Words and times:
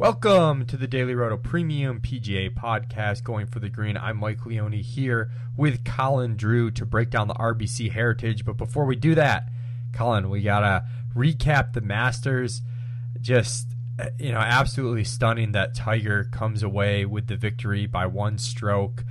Welcome 0.00 0.64
to 0.64 0.78
the 0.78 0.86
Daily 0.86 1.14
Roto 1.14 1.36
Premium 1.36 2.00
PGA 2.00 2.48
podcast, 2.48 3.22
going 3.22 3.46
for 3.46 3.58
the 3.58 3.68
green. 3.68 3.98
I'm 3.98 4.16
Mike 4.16 4.46
Leone 4.46 4.72
here 4.72 5.30
with 5.58 5.84
Colin 5.84 6.38
Drew 6.38 6.70
to 6.70 6.86
break 6.86 7.10
down 7.10 7.28
the 7.28 7.34
RBC 7.34 7.92
heritage. 7.92 8.46
But 8.46 8.56
before 8.56 8.86
we 8.86 8.96
do 8.96 9.14
that, 9.16 9.50
Colin, 9.92 10.30
we 10.30 10.40
gotta 10.40 10.86
recap 11.14 11.74
the 11.74 11.82
Masters. 11.82 12.62
Just 13.20 13.74
uh, 13.98 14.06
you 14.18 14.32
know, 14.32 14.38
absolutely 14.38 15.04
stunning 15.04 15.52
that 15.52 15.74
Tiger 15.74 16.24
comes 16.24 16.62
away 16.62 17.04
with 17.04 17.26
the 17.26 17.36
victory 17.36 17.84
by 17.84 18.06
one 18.06 18.38
stroke 18.38 19.04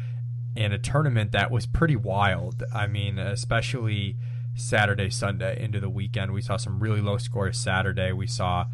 in 0.56 0.74
a 0.74 0.80
tournament 0.80 1.34
that 1.34 1.52
was 1.52 1.68
pretty 1.68 1.98
wild. 1.98 2.64
I 2.74 2.88
mean, 2.88 3.20
especially 3.20 4.18
Saturday, 4.56 5.12
Sunday 5.12 5.64
into 5.64 5.80
the 5.80 5.88
weekend. 5.88 6.34
We 6.34 6.42
saw 6.42 6.58
some 6.58 6.80
really 6.80 7.00
low 7.00 7.20
scores 7.20 7.60
Saturday. 7.60 8.12
We 8.12 8.26
saw 8.26 8.66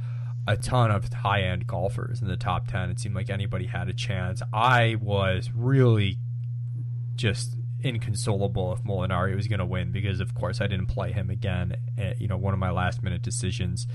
a 0.47 0.55
ton 0.55 0.91
of 0.91 1.11
high 1.11 1.41
end 1.41 1.67
golfers 1.67 2.21
in 2.21 2.27
the 2.27 2.37
top 2.37 2.67
10. 2.67 2.89
It 2.91 2.99
seemed 2.99 3.15
like 3.15 3.29
anybody 3.29 3.65
had 3.65 3.89
a 3.89 3.93
chance. 3.93 4.41
I 4.53 4.95
was 5.01 5.49
really 5.53 6.17
just 7.15 7.55
inconsolable 7.81 8.73
if 8.73 8.83
Molinari 8.83 9.35
was 9.35 9.47
going 9.47 9.59
to 9.59 9.65
win 9.65 9.91
because, 9.91 10.19
of 10.19 10.33
course, 10.35 10.61
I 10.61 10.67
didn't 10.67 10.87
play 10.87 11.11
him 11.11 11.29
again. 11.29 11.75
Eh, 11.97 12.13
you 12.19 12.27
know, 12.27 12.37
one 12.37 12.53
of 12.53 12.59
my 12.59 12.71
last 12.71 13.01
minute 13.01 13.21
decisions. 13.21 13.87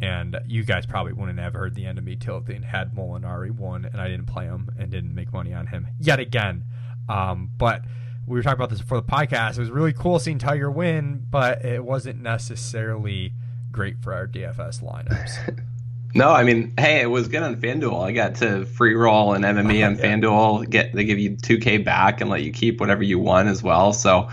And 0.00 0.36
you 0.46 0.64
guys 0.64 0.84
probably 0.86 1.12
wouldn't 1.12 1.38
have 1.38 1.54
heard 1.54 1.74
the 1.76 1.86
end 1.86 1.98
of 1.98 2.04
me 2.04 2.16
tilting 2.16 2.62
had 2.62 2.92
Molinari 2.94 3.52
won 3.52 3.84
and 3.84 4.00
I 4.00 4.08
didn't 4.08 4.26
play 4.26 4.46
him 4.46 4.68
and 4.76 4.90
didn't 4.90 5.14
make 5.14 5.32
money 5.32 5.54
on 5.54 5.68
him 5.68 5.86
yet 6.00 6.18
again. 6.18 6.64
Um, 7.08 7.50
but 7.56 7.82
we 8.26 8.36
were 8.36 8.42
talking 8.42 8.56
about 8.56 8.70
this 8.70 8.80
before 8.80 9.00
the 9.00 9.06
podcast. 9.06 9.52
It 9.52 9.60
was 9.60 9.70
really 9.70 9.92
cool 9.92 10.18
seeing 10.18 10.38
Tiger 10.38 10.70
win, 10.70 11.24
but 11.30 11.64
it 11.64 11.84
wasn't 11.84 12.20
necessarily 12.20 13.34
great 13.70 14.00
for 14.02 14.12
our 14.12 14.26
DFS 14.26 14.82
lineups. 14.82 15.64
No, 16.14 16.30
I 16.30 16.44
mean, 16.44 16.74
hey, 16.78 17.00
it 17.00 17.06
was 17.06 17.28
good 17.28 17.42
on 17.42 17.56
FanDuel. 17.56 18.04
I 18.04 18.12
got 18.12 18.36
to 18.36 18.66
free 18.66 18.94
roll 18.94 19.32
and 19.32 19.44
MME 19.44 19.86
on 19.86 19.96
yeah. 19.96 20.04
FanDuel. 20.04 20.68
Get 20.68 20.92
they 20.92 21.04
give 21.04 21.18
you 21.18 21.36
2K 21.36 21.84
back 21.84 22.20
and 22.20 22.28
let 22.28 22.42
you 22.42 22.52
keep 22.52 22.80
whatever 22.80 23.02
you 23.02 23.18
won 23.18 23.48
as 23.48 23.62
well. 23.62 23.92
So 23.92 24.28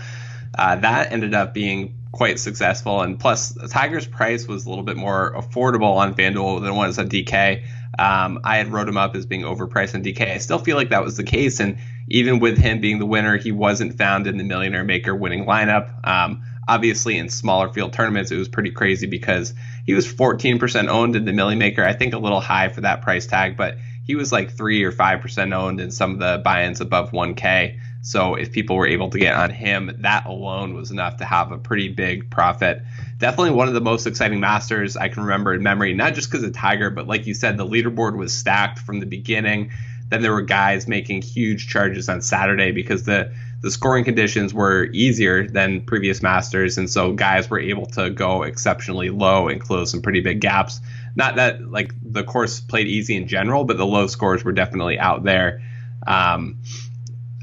uh, 0.58 0.76
that 0.76 1.12
ended 1.12 1.34
up 1.34 1.54
being 1.54 1.94
quite 2.12 2.38
successful. 2.38 3.00
And 3.00 3.18
plus, 3.18 3.54
Tiger's 3.70 4.06
price 4.06 4.46
was 4.46 4.66
a 4.66 4.68
little 4.68 4.84
bit 4.84 4.96
more 4.96 5.32
affordable 5.34 5.96
on 5.96 6.14
FanDuel 6.14 6.60
than 6.60 6.72
it 6.72 6.76
was 6.76 6.98
on 6.98 7.08
DK. 7.08 7.64
Um, 7.98 8.40
I 8.44 8.56
had 8.56 8.68
wrote 8.68 8.88
him 8.88 8.96
up 8.96 9.16
as 9.16 9.26
being 9.26 9.42
overpriced 9.42 9.94
on 9.94 10.02
DK. 10.02 10.32
I 10.34 10.38
still 10.38 10.58
feel 10.58 10.76
like 10.76 10.90
that 10.90 11.02
was 11.02 11.16
the 11.16 11.24
case. 11.24 11.60
And 11.60 11.78
even 12.08 12.40
with 12.40 12.58
him 12.58 12.80
being 12.80 12.98
the 12.98 13.06
winner, 13.06 13.36
he 13.36 13.52
wasn't 13.52 13.96
found 13.96 14.26
in 14.26 14.36
the 14.36 14.44
Millionaire 14.44 14.84
Maker 14.84 15.14
winning 15.14 15.44
lineup. 15.46 16.06
Um, 16.06 16.42
obviously, 16.70 17.18
in 17.18 17.28
smaller 17.28 17.68
field 17.68 17.92
tournaments, 17.92 18.30
it 18.30 18.36
was 18.36 18.48
pretty 18.48 18.70
crazy 18.70 19.08
because 19.08 19.52
he 19.84 19.92
was 19.92 20.06
14% 20.06 20.88
owned 20.88 21.16
in 21.16 21.24
the 21.24 21.32
Millie 21.32 21.56
Maker. 21.56 21.84
I 21.84 21.94
think 21.94 22.14
a 22.14 22.18
little 22.18 22.40
high 22.40 22.68
for 22.68 22.82
that 22.82 23.02
price 23.02 23.26
tag, 23.26 23.56
but 23.56 23.76
he 24.06 24.14
was 24.14 24.30
like 24.30 24.52
3 24.52 24.84
or 24.84 24.92
5% 24.92 25.52
owned 25.52 25.80
in 25.80 25.90
some 25.90 26.12
of 26.12 26.18
the 26.20 26.40
buy 26.44 26.64
ins 26.64 26.80
above 26.80 27.10
1K. 27.10 27.80
So 28.02 28.36
if 28.36 28.52
people 28.52 28.76
were 28.76 28.86
able 28.86 29.10
to 29.10 29.18
get 29.18 29.34
on 29.34 29.50
him, 29.50 29.96
that 30.02 30.26
alone 30.26 30.74
was 30.74 30.92
enough 30.92 31.16
to 31.16 31.24
have 31.24 31.50
a 31.50 31.58
pretty 31.58 31.88
big 31.88 32.30
profit. 32.30 32.82
Definitely 33.18 33.50
one 33.50 33.66
of 33.66 33.74
the 33.74 33.80
most 33.80 34.06
exciting 34.06 34.38
masters 34.38 34.96
I 34.96 35.08
can 35.08 35.24
remember 35.24 35.52
in 35.52 35.64
memory, 35.64 35.92
not 35.92 36.14
just 36.14 36.30
because 36.30 36.44
of 36.44 36.52
Tiger, 36.52 36.90
but 36.90 37.08
like 37.08 37.26
you 37.26 37.34
said, 37.34 37.56
the 37.56 37.66
leaderboard 37.66 38.16
was 38.16 38.32
stacked 38.32 38.78
from 38.78 39.00
the 39.00 39.06
beginning. 39.06 39.72
Then 40.08 40.22
there 40.22 40.32
were 40.32 40.42
guys 40.42 40.86
making 40.86 41.22
huge 41.22 41.66
charges 41.66 42.08
on 42.08 42.22
Saturday 42.22 42.70
because 42.70 43.02
the 43.02 43.32
the 43.62 43.70
scoring 43.70 44.04
conditions 44.04 44.54
were 44.54 44.84
easier 44.92 45.46
than 45.46 45.82
previous 45.82 46.22
masters, 46.22 46.78
and 46.78 46.88
so 46.88 47.12
guys 47.12 47.50
were 47.50 47.60
able 47.60 47.86
to 47.86 48.10
go 48.10 48.42
exceptionally 48.42 49.10
low 49.10 49.48
and 49.48 49.60
close 49.60 49.90
some 49.90 50.00
pretty 50.00 50.20
big 50.20 50.40
gaps. 50.40 50.80
Not 51.14 51.36
that 51.36 51.70
like 51.70 51.92
the 52.02 52.24
course 52.24 52.60
played 52.60 52.86
easy 52.86 53.16
in 53.16 53.28
general, 53.28 53.64
but 53.64 53.76
the 53.76 53.86
low 53.86 54.06
scores 54.06 54.44
were 54.44 54.52
definitely 54.52 54.98
out 54.98 55.24
there. 55.24 55.62
Um, 56.06 56.62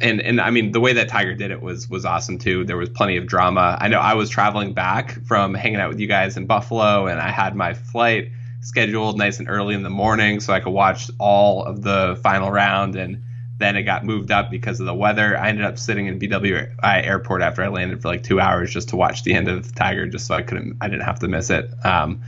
and 0.02 0.22
and 0.22 0.42
I 0.42 0.50
mean 0.50 0.72
the 0.72 0.80
way 0.80 0.94
that 0.94 1.08
Tiger 1.08 1.36
did 1.36 1.52
it 1.52 1.62
was 1.62 1.90
was 1.90 2.06
awesome 2.06 2.40
too. 2.40 2.64
There 2.64 2.78
was 2.78 2.90
plenty 2.90 3.18
of 3.18 3.28
drama. 3.28 3.78
I 3.80 3.88
know 3.88 4.00
I 4.00 4.16
was 4.16 4.30
traveling 4.30 4.74
back 4.74 5.24
from 5.26 5.54
hanging 5.54 5.80
out 5.80 5.90
with 5.90 6.00
you 6.00 6.08
guys 6.08 6.38
in 6.38 6.48
Buffalo, 6.48 7.08
and 7.08 7.20
I 7.20 7.30
had 7.30 7.56
my 7.56 7.74
flight 7.74 8.32
scheduled 8.62 9.18
nice 9.18 9.40
and 9.40 9.48
early 9.48 9.76
in 9.76 9.84
the 9.84 9.90
morning 9.90 10.40
so 10.40 10.52
I 10.52 10.60
could 10.60 10.74
watch 10.74 11.10
all 11.20 11.64
of 11.64 11.84
the 11.84 12.20
final 12.24 12.52
round 12.52 12.96
and 12.96 13.24
then 13.58 13.76
it 13.76 13.84
got 13.84 14.06
moved 14.06 14.32
up 14.32 14.52
because 14.52 14.80
of 14.80 14.86
the 14.86 14.94
weather. 14.94 15.38
I 15.38 15.50
ended 15.50 15.66
up 15.66 15.80
sitting 15.80 16.06
in 16.08 16.20
BWI 16.20 16.78
airport 16.84 17.42
after 17.42 17.64
I 17.64 17.70
landed 17.70 18.02
for 18.02 18.08
like 18.08 18.24
two 18.24 18.40
hours 18.40 18.72
just 18.72 18.90
to 18.90 18.96
watch 18.96 19.24
the 19.24 19.34
end 19.34 19.48
of 19.48 19.74
Tiger, 19.74 20.08
just 20.08 20.28
so 20.28 20.36
I 20.36 20.44
couldn't, 20.44 20.78
I 20.82 20.88
didn't 20.88 21.06
have 21.06 21.20
to 21.20 21.28
miss 21.28 21.50
it. 21.50 21.74
Um, 21.84 22.22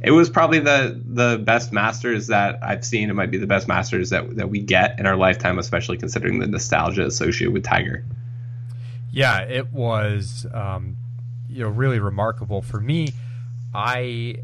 it 0.00 0.12
was 0.12 0.30
probably 0.30 0.60
the 0.60 1.00
the 1.04 1.38
best 1.42 1.72
Masters 1.72 2.28
that 2.28 2.60
I've 2.62 2.84
seen. 2.84 3.10
It 3.10 3.14
might 3.14 3.32
be 3.32 3.38
the 3.38 3.48
best 3.48 3.66
Masters 3.66 4.10
that 4.10 4.36
that 4.36 4.48
we 4.48 4.60
get 4.60 4.98
in 5.00 5.06
our 5.06 5.16
lifetime, 5.16 5.58
especially 5.58 5.98
considering 5.98 6.38
the 6.38 6.46
nostalgia 6.46 7.04
associated 7.04 7.52
with 7.52 7.64
Tiger. 7.64 8.04
Yeah, 9.10 9.40
it 9.40 9.72
was, 9.72 10.46
um, 10.52 10.96
you 11.48 11.64
know, 11.64 11.68
really 11.68 11.98
remarkable 11.98 12.62
for 12.62 12.80
me. 12.80 13.12
I 13.74 14.36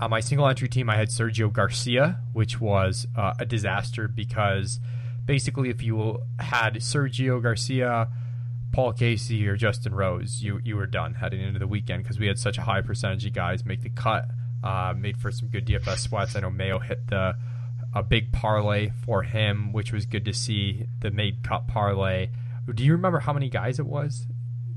on 0.00 0.10
my 0.10 0.20
single 0.20 0.46
entry 0.46 0.68
team, 0.68 0.90
I 0.90 0.96
had 0.96 1.08
Sergio 1.08 1.50
Garcia, 1.50 2.20
which 2.34 2.60
was 2.60 3.06
uh, 3.16 3.32
a 3.38 3.46
disaster 3.46 4.08
because 4.08 4.78
basically 5.28 5.68
if 5.68 5.82
you 5.82 6.22
had 6.40 6.76
Sergio 6.76 7.40
Garcia, 7.40 8.08
Paul 8.72 8.94
Casey, 8.94 9.46
or 9.46 9.56
Justin 9.56 9.94
Rose, 9.94 10.42
you 10.42 10.58
you 10.64 10.74
were 10.74 10.86
done 10.86 11.14
heading 11.14 11.40
into 11.40 11.60
the 11.60 11.68
weekend 11.68 12.02
because 12.02 12.18
we 12.18 12.26
had 12.26 12.38
such 12.38 12.58
a 12.58 12.62
high 12.62 12.80
percentage 12.80 13.24
of 13.26 13.34
guys 13.34 13.64
make 13.64 13.82
the 13.82 13.90
cut. 13.90 14.24
Uh, 14.64 14.92
made 14.96 15.16
for 15.16 15.30
some 15.30 15.48
good 15.48 15.64
DFS 15.66 16.08
sweats. 16.08 16.34
I 16.34 16.40
know 16.40 16.50
Mayo 16.50 16.80
hit 16.80 17.06
the 17.06 17.36
a 17.94 18.02
big 18.02 18.32
parlay 18.32 18.90
for 19.04 19.22
him, 19.22 19.72
which 19.72 19.92
was 19.92 20.04
good 20.04 20.24
to 20.24 20.32
see. 20.32 20.86
The 20.98 21.12
made 21.12 21.44
cut 21.44 21.68
parlay. 21.68 22.30
Do 22.74 22.82
you 22.82 22.92
remember 22.92 23.20
how 23.20 23.32
many 23.32 23.48
guys 23.48 23.78
it 23.78 23.86
was? 23.86 24.26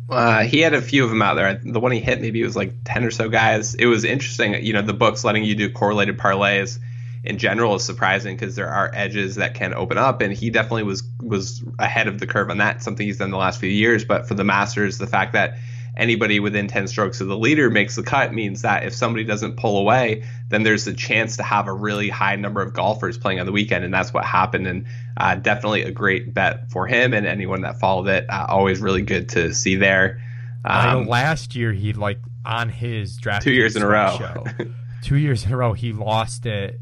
Uh, 0.07 0.44
he 0.44 0.59
had 0.59 0.73
a 0.73 0.81
few 0.81 1.03
of 1.03 1.09
them 1.09 1.22
out 1.22 1.35
there. 1.35 1.59
The 1.63 1.79
one 1.79 1.94
he 1.94 2.00
hit, 2.00 2.22
maybe 2.22 2.41
it 2.41 2.45
was 2.45 2.56
like 2.56 2.73
ten 2.84 3.03
or 3.03 3.11
so 3.11 3.29
guys. 3.29 3.73
It 3.73 3.88
was 3.88 4.03
interesting. 4.03 4.63
You 4.63 4.73
know, 4.73 4.81
the 4.81 4.94
books 4.94 5.23
letting 5.23 5.45
you 5.45 5.56
do 5.56 5.72
correlated 5.72 6.17
parlays 6.17 6.78
in 7.24 7.38
general 7.38 7.76
is 7.76 7.84
surprising 7.84 8.36
because 8.36 8.56
there 8.56 8.70
are 8.70 8.90
edges 8.94 9.36
that 9.36 9.54
can 9.54 9.74
open 9.74 9.98
up, 9.98 10.22
and 10.22 10.34
he 10.34 10.50
definitely 10.50 10.84
was 10.84 11.04
was 11.22 11.64
ahead 11.78 12.08
of 12.08 12.20
the 12.20 12.28
curve 12.28 12.50
on 12.50 12.58
that. 12.58 12.82
Something 12.82 13.06
he's 13.06 13.18
done 13.18 13.32
the 13.32 13.38
last 13.38 13.59
few 13.59 13.70
years. 13.70 14.04
But 14.04 14.28
for 14.28 14.34
the 14.34 14.44
Masters, 14.44 14.98
the 14.98 15.08
fact 15.08 15.34
that 15.34 15.58
anybody 15.96 16.40
within 16.40 16.68
10 16.68 16.88
strokes 16.88 17.22
of 17.22 17.28
the 17.28 17.38
leader 17.38 17.70
makes 17.70 17.96
the 17.96 18.04
cut 18.04 18.34
means 18.34 18.62
that 18.62 18.84
if 18.84 18.94
somebody 18.94 19.24
doesn't 19.24 19.58
pull 19.58 19.78
away, 19.78 20.24
then 20.50 20.64
there's 20.64 20.88
a 20.88 20.94
chance 20.94 21.38
to 21.38 21.44
have 21.44 21.68
a 21.68 21.74
really 21.74 22.09
high 22.09 22.36
number 22.38 22.62
of 22.62 22.74
golfers 22.74 23.18
playing 23.18 23.40
on 23.40 23.46
the 23.46 23.52
weekend. 23.52 23.84
And 23.84 23.94
that's 23.94 24.14
what 24.14 24.26
happened. 24.26 24.68
And 24.68 24.88
uh, 25.18 25.36
definitely 25.36 25.84
a 25.84 25.92
great 25.92 26.34
bet 26.34 26.72
for 26.72 26.88
him 26.88 27.14
and 27.14 27.28
anyone 27.28 27.62
that 27.62 27.80
followed 27.80 28.08
it. 28.08 28.26
Uh, 28.30 28.46
always 28.50 28.80
really 28.80 29.02
good 29.02 29.30
to 29.30 29.53
see 29.53 29.76
there. 29.76 30.22
Um, 30.64 31.08
last 31.08 31.56
year, 31.56 31.74
he 31.74 31.94
like 31.94 32.20
on 32.46 32.70
his 32.70 33.18
draft 33.18 33.44
two 33.44 33.52
years 33.52 33.76
in 33.76 33.84
a 33.84 33.88
row. 33.88 34.16
Show, 34.18 34.46
two 35.03 35.18
years 35.18 35.46
in 35.46 35.52
a 35.52 35.58
row, 35.58 35.74
he 35.74 35.92
lost 35.92 36.46
it 36.46 36.80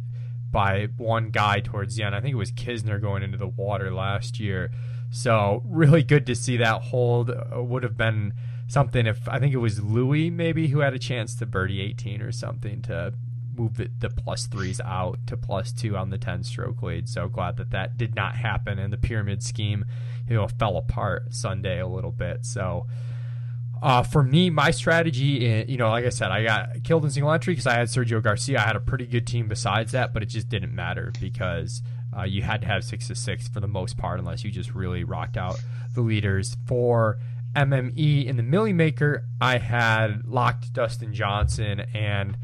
by 0.52 0.88
one 0.98 1.30
guy 1.30 1.60
towards 1.60 1.96
the 1.96 2.04
end. 2.04 2.16
I 2.16 2.22
think 2.22 2.34
it 2.34 2.38
was 2.38 2.52
Kisner 2.52 3.02
going 3.02 3.24
into 3.24 3.38
the 3.38 3.48
water 3.48 3.94
last 3.94 4.40
year. 4.40 4.72
So 5.12 5.64
really 5.66 6.04
good 6.04 6.26
to 6.28 6.36
see 6.36 6.58
that 6.58 6.82
hold. 6.84 7.30
Uh, 7.30 7.64
would 7.64 7.84
have 7.84 7.98
been 7.98 8.34
something 8.68 9.08
if 9.08 9.28
I 9.28 9.40
think 9.40 9.54
it 9.54 9.58
was 9.58 9.82
Louis 9.82 10.30
maybe 10.30 10.68
who 10.68 10.80
had 10.80 10.94
a 10.94 11.00
chance 11.00 11.36
to 11.36 11.46
birdie 11.46 11.82
18 11.82 12.22
or 12.22 12.32
something 12.32 12.82
to 12.84 13.14
move 13.56 13.80
it, 13.80 14.00
the 14.00 14.10
plus 14.10 14.48
threes 14.48 14.80
out 14.82 15.20
to 15.28 15.36
plus 15.36 15.72
two 15.72 15.98
on 15.98 16.12
the 16.12 16.18
10 16.18 16.44
stroke 16.44 16.82
lead. 16.82 17.10
So 17.10 17.28
glad 17.28 17.58
that 17.58 17.72
that 17.72 17.98
did 17.98 18.16
not 18.16 18.36
happen 18.36 18.80
and 18.80 18.94
the 18.94 18.98
pyramid 18.98 19.44
scheme 19.44 19.86
you 20.28 20.36
know 20.36 20.48
fell 20.48 20.78
apart 20.78 21.34
Sunday 21.34 21.80
a 21.80 21.88
little 21.88 22.12
bit. 22.12 22.46
So 22.46 22.88
uh, 23.82 24.04
for 24.04 24.24
me, 24.24 24.50
my 24.50 24.72
strategy, 24.72 25.48
eh, 25.48 25.66
you 25.68 25.78
know, 25.78 25.90
like 25.90 26.06
I 26.06 26.10
said, 26.10 26.32
I 26.32 26.44
got 26.44 26.84
killed 26.84 27.06
in 27.06 27.12
single 27.12 27.32
entry 27.32 27.54
because 27.54 27.68
I 27.68 27.76
had 27.76 27.88
Sergio 27.88 28.22
Garcia. 28.22 28.60
I 28.60 28.64
had 28.64 28.76
a 28.76 28.82
pretty 28.82 29.06
good 29.06 29.26
team 29.26 29.48
besides 29.48 29.94
that, 29.94 30.14
but 30.14 30.22
it 30.22 30.28
just 30.28 30.50
didn't 30.50 30.76
matter 30.76 31.14
because 31.22 31.82
uh, 32.18 32.24
you 32.24 32.42
had 32.42 32.62
to 32.62 32.68
have 32.68 32.84
six 32.84 33.08
to 33.08 33.16
six 33.16 33.48
for 33.48 33.62
the 33.62 33.68
most 33.68 33.98
part, 33.98 34.20
unless 34.20 34.44
you 34.44 34.52
just 34.52 34.74
really 34.74 35.04
rocked 35.04 35.38
out 35.38 35.62
the 35.96 36.02
leaders. 36.02 36.58
For 36.66 37.20
MME 37.56 38.26
in 38.26 38.36
the 38.36 38.44
Millie 38.44 38.74
Maker, 38.74 39.24
I 39.40 39.58
had 39.60 40.26
locked 40.26 40.74
Dustin 40.74 41.14
Johnson, 41.14 41.82
and 41.94 42.38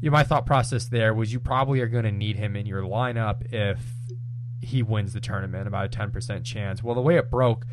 you 0.00 0.10
know, 0.10 0.12
my 0.12 0.22
thought 0.22 0.46
process 0.46 0.86
there 0.86 1.14
was 1.14 1.32
you 1.32 1.40
probably 1.40 1.80
are 1.80 1.88
going 1.88 2.04
to 2.04 2.12
need 2.12 2.36
him 2.36 2.54
in 2.54 2.66
your 2.66 2.82
lineup 2.82 3.52
if 3.52 3.80
he 4.60 4.82
wins 4.82 5.14
the 5.14 5.20
tournament, 5.20 5.66
about 5.66 5.86
a 5.86 5.88
ten 5.88 6.12
percent 6.12 6.44
chance. 6.44 6.82
Well, 6.82 6.94
the 6.94 7.00
way 7.00 7.16
it 7.16 7.28
broke 7.28 7.66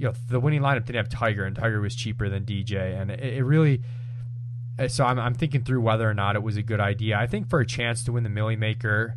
you 0.00 0.06
know 0.06 0.14
the 0.28 0.40
winning 0.40 0.62
lineup 0.62 0.86
didn't 0.86 0.96
have 0.96 1.10
Tiger, 1.10 1.44
and 1.44 1.54
Tiger 1.54 1.78
was 1.78 1.94
cheaper 1.94 2.30
than 2.30 2.46
DJ, 2.46 2.98
and 2.98 3.10
it, 3.10 3.20
it 3.20 3.44
really. 3.44 3.82
Uh, 4.78 4.88
so 4.88 5.04
I'm, 5.04 5.18
I'm 5.18 5.34
thinking 5.34 5.62
through 5.62 5.82
whether 5.82 6.08
or 6.08 6.14
not 6.14 6.36
it 6.36 6.42
was 6.42 6.56
a 6.56 6.62
good 6.62 6.80
idea. 6.80 7.18
I 7.18 7.26
think 7.26 7.50
for 7.50 7.60
a 7.60 7.66
chance 7.66 8.02
to 8.04 8.12
win 8.12 8.24
the 8.24 8.30
Millie 8.30 8.56
Maker, 8.56 9.14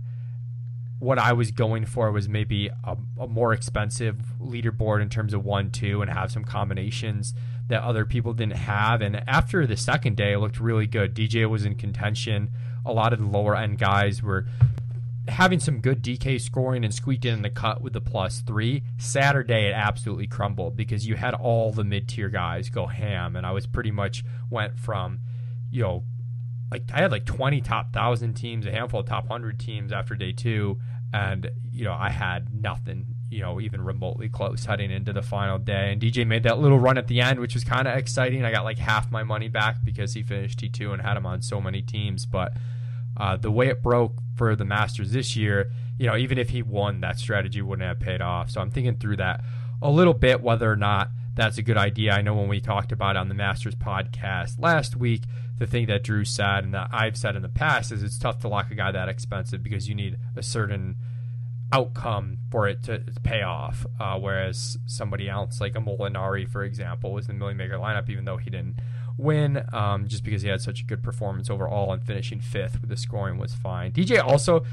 what 0.99 1.17
I 1.17 1.31
was 1.31 1.51
going 1.51 1.85
for 1.85 2.11
was 2.11 2.27
maybe 2.27 2.67
a, 2.67 2.97
a, 3.17 3.27
more 3.27 3.53
expensive 3.53 4.17
leaderboard 4.41 5.01
in 5.01 5.07
terms 5.07 5.33
of 5.33 5.45
one, 5.45 5.71
two, 5.71 6.01
and 6.01 6.11
have 6.11 6.33
some 6.33 6.43
combinations 6.43 7.33
that 7.69 7.81
other 7.81 8.03
people 8.03 8.33
didn't 8.33 8.57
have. 8.57 9.01
And 9.01 9.23
after 9.29 9.65
the 9.65 9.77
second 9.77 10.17
day, 10.17 10.33
it 10.33 10.39
looked 10.39 10.59
really 10.59 10.85
good. 10.85 11.15
DJ 11.15 11.49
was 11.49 11.63
in 11.63 11.75
contention. 11.75 12.49
A 12.85 12.91
lot 12.91 13.13
of 13.13 13.19
the 13.19 13.25
lower 13.25 13.55
end 13.55 13.79
guys 13.79 14.21
were 14.21 14.45
having 15.27 15.59
some 15.59 15.79
good 15.79 16.03
DK 16.03 16.39
scoring 16.39 16.83
and 16.83 16.93
squeaked 16.93 17.25
in 17.25 17.41
the 17.41 17.49
cut 17.49 17.81
with 17.81 17.93
the 17.93 18.01
plus 18.01 18.41
three. 18.41 18.83
Saturday 18.97 19.69
it 19.69 19.73
absolutely 19.73 20.27
crumbled 20.27 20.75
because 20.75 21.07
you 21.07 21.15
had 21.15 21.33
all 21.33 21.71
the 21.71 21.83
mid 21.83 22.07
tier 22.07 22.29
guys 22.29 22.69
go 22.69 22.87
ham, 22.87 23.35
and 23.35 23.45
I 23.45 23.51
was 23.51 23.65
pretty 23.65 23.91
much 23.91 24.23
went 24.49 24.79
from, 24.79 25.19
you 25.71 25.81
know, 25.81 26.03
like 26.71 26.83
I 26.93 27.01
had 27.01 27.11
like 27.11 27.25
20 27.25 27.61
top 27.61 27.93
thousand 27.93 28.33
teams, 28.33 28.65
a 28.65 28.71
handful 28.71 29.01
of 29.01 29.05
top 29.05 29.27
hundred 29.27 29.59
teams 29.59 29.91
after 29.91 30.15
day 30.15 30.33
two, 30.33 30.79
and 31.13 31.49
you 31.71 31.85
know 31.85 31.93
I 31.93 32.09
had 32.09 32.53
nothing, 32.53 33.05
you 33.29 33.41
know, 33.41 33.61
even 33.61 33.81
remotely 33.81 34.27
close 34.27 34.65
heading 34.65 34.91
into 34.91 35.13
the 35.13 35.21
final 35.21 35.57
day. 35.57 35.93
And 35.93 36.01
DJ 36.01 36.27
made 36.27 36.43
that 36.43 36.59
little 36.59 36.79
run 36.79 36.97
at 36.97 37.07
the 37.07 37.21
end, 37.21 37.39
which 37.39 37.53
was 37.53 37.63
kind 37.63 37.87
of 37.87 37.97
exciting. 37.97 38.43
I 38.43 38.51
got 38.51 38.65
like 38.65 38.79
half 38.79 39.09
my 39.09 39.23
money 39.23 39.47
back 39.47 39.77
because 39.83 40.13
he 40.13 40.23
finished 40.23 40.59
T2 40.59 40.91
and 40.93 41.01
had 41.01 41.15
him 41.15 41.25
on 41.25 41.41
so 41.41 41.61
many 41.61 41.81
teams, 41.81 42.25
but 42.25 42.53
uh, 43.17 43.37
the 43.37 43.51
way 43.51 43.67
it 43.67 43.81
broke 43.81 44.13
for 44.35 44.55
the 44.55 44.65
Masters 44.65 45.11
this 45.11 45.35
year, 45.35 45.71
you 45.97 46.07
know, 46.07 46.17
even 46.17 46.37
if 46.37 46.49
he 46.49 46.61
won, 46.61 47.01
that 47.01 47.19
strategy 47.19 47.61
wouldn't 47.61 47.87
have 47.87 47.99
paid 47.99 48.21
off. 48.21 48.49
So 48.49 48.61
I'm 48.61 48.71
thinking 48.71 48.97
through 48.97 49.17
that 49.17 49.43
a 49.81 49.89
little 49.89 50.13
bit, 50.13 50.41
whether 50.41 50.71
or 50.71 50.75
not 50.75 51.09
that's 51.35 51.57
a 51.57 51.63
good 51.63 51.77
idea. 51.77 52.13
I 52.13 52.21
know 52.21 52.35
when 52.35 52.47
we 52.47 52.59
talked 52.59 52.91
about 52.91 53.15
it 53.15 53.19
on 53.19 53.29
the 53.29 53.35
Masters 53.35 53.75
podcast 53.75 54.59
last 54.59 54.95
week, 54.95 55.23
the 55.57 55.67
thing 55.67 55.87
that 55.87 56.03
Drew 56.03 56.25
said 56.25 56.63
and 56.63 56.73
that 56.73 56.89
I've 56.91 57.17
said 57.17 57.35
in 57.35 57.41
the 57.41 57.49
past 57.49 57.91
is 57.91 58.03
it's 58.03 58.17
tough 58.17 58.39
to 58.39 58.47
lock 58.47 58.71
a 58.71 58.75
guy 58.75 58.91
that 58.91 59.09
expensive 59.09 59.63
because 59.63 59.87
you 59.87 59.95
need 59.95 60.17
a 60.35 60.43
certain 60.43 60.95
outcome 61.71 62.37
for 62.51 62.67
it 62.67 62.83
to, 62.83 63.03
pay 63.23 63.41
off. 63.41 63.85
Uh, 63.99 64.19
whereas 64.19 64.77
somebody 64.85 65.29
else, 65.29 65.59
like 65.59 65.75
a 65.75 65.79
Molinari, 65.79 66.47
for 66.47 66.63
example, 66.63 67.13
was 67.13 67.27
in 67.27 67.35
the 67.35 67.39
Millie 67.39 67.53
Maker 67.55 67.77
lineup, 67.77 68.09
even 68.09 68.25
though 68.25 68.37
he 68.37 68.49
didn't 68.49 68.77
win 69.17 69.63
um, 69.73 70.07
just 70.07 70.23
because 70.23 70.41
he 70.41 70.49
had 70.49 70.61
such 70.61 70.81
a 70.81 70.85
good 70.85 71.03
performance 71.03 71.49
overall 71.49 71.91
and 71.93 72.03
finishing 72.03 72.39
fifth 72.39 72.81
with 72.81 72.89
the 72.89 72.97
scoring 72.97 73.37
was 73.37 73.53
fine. 73.53 73.91
DJ 73.91 74.23
also, 74.23 74.65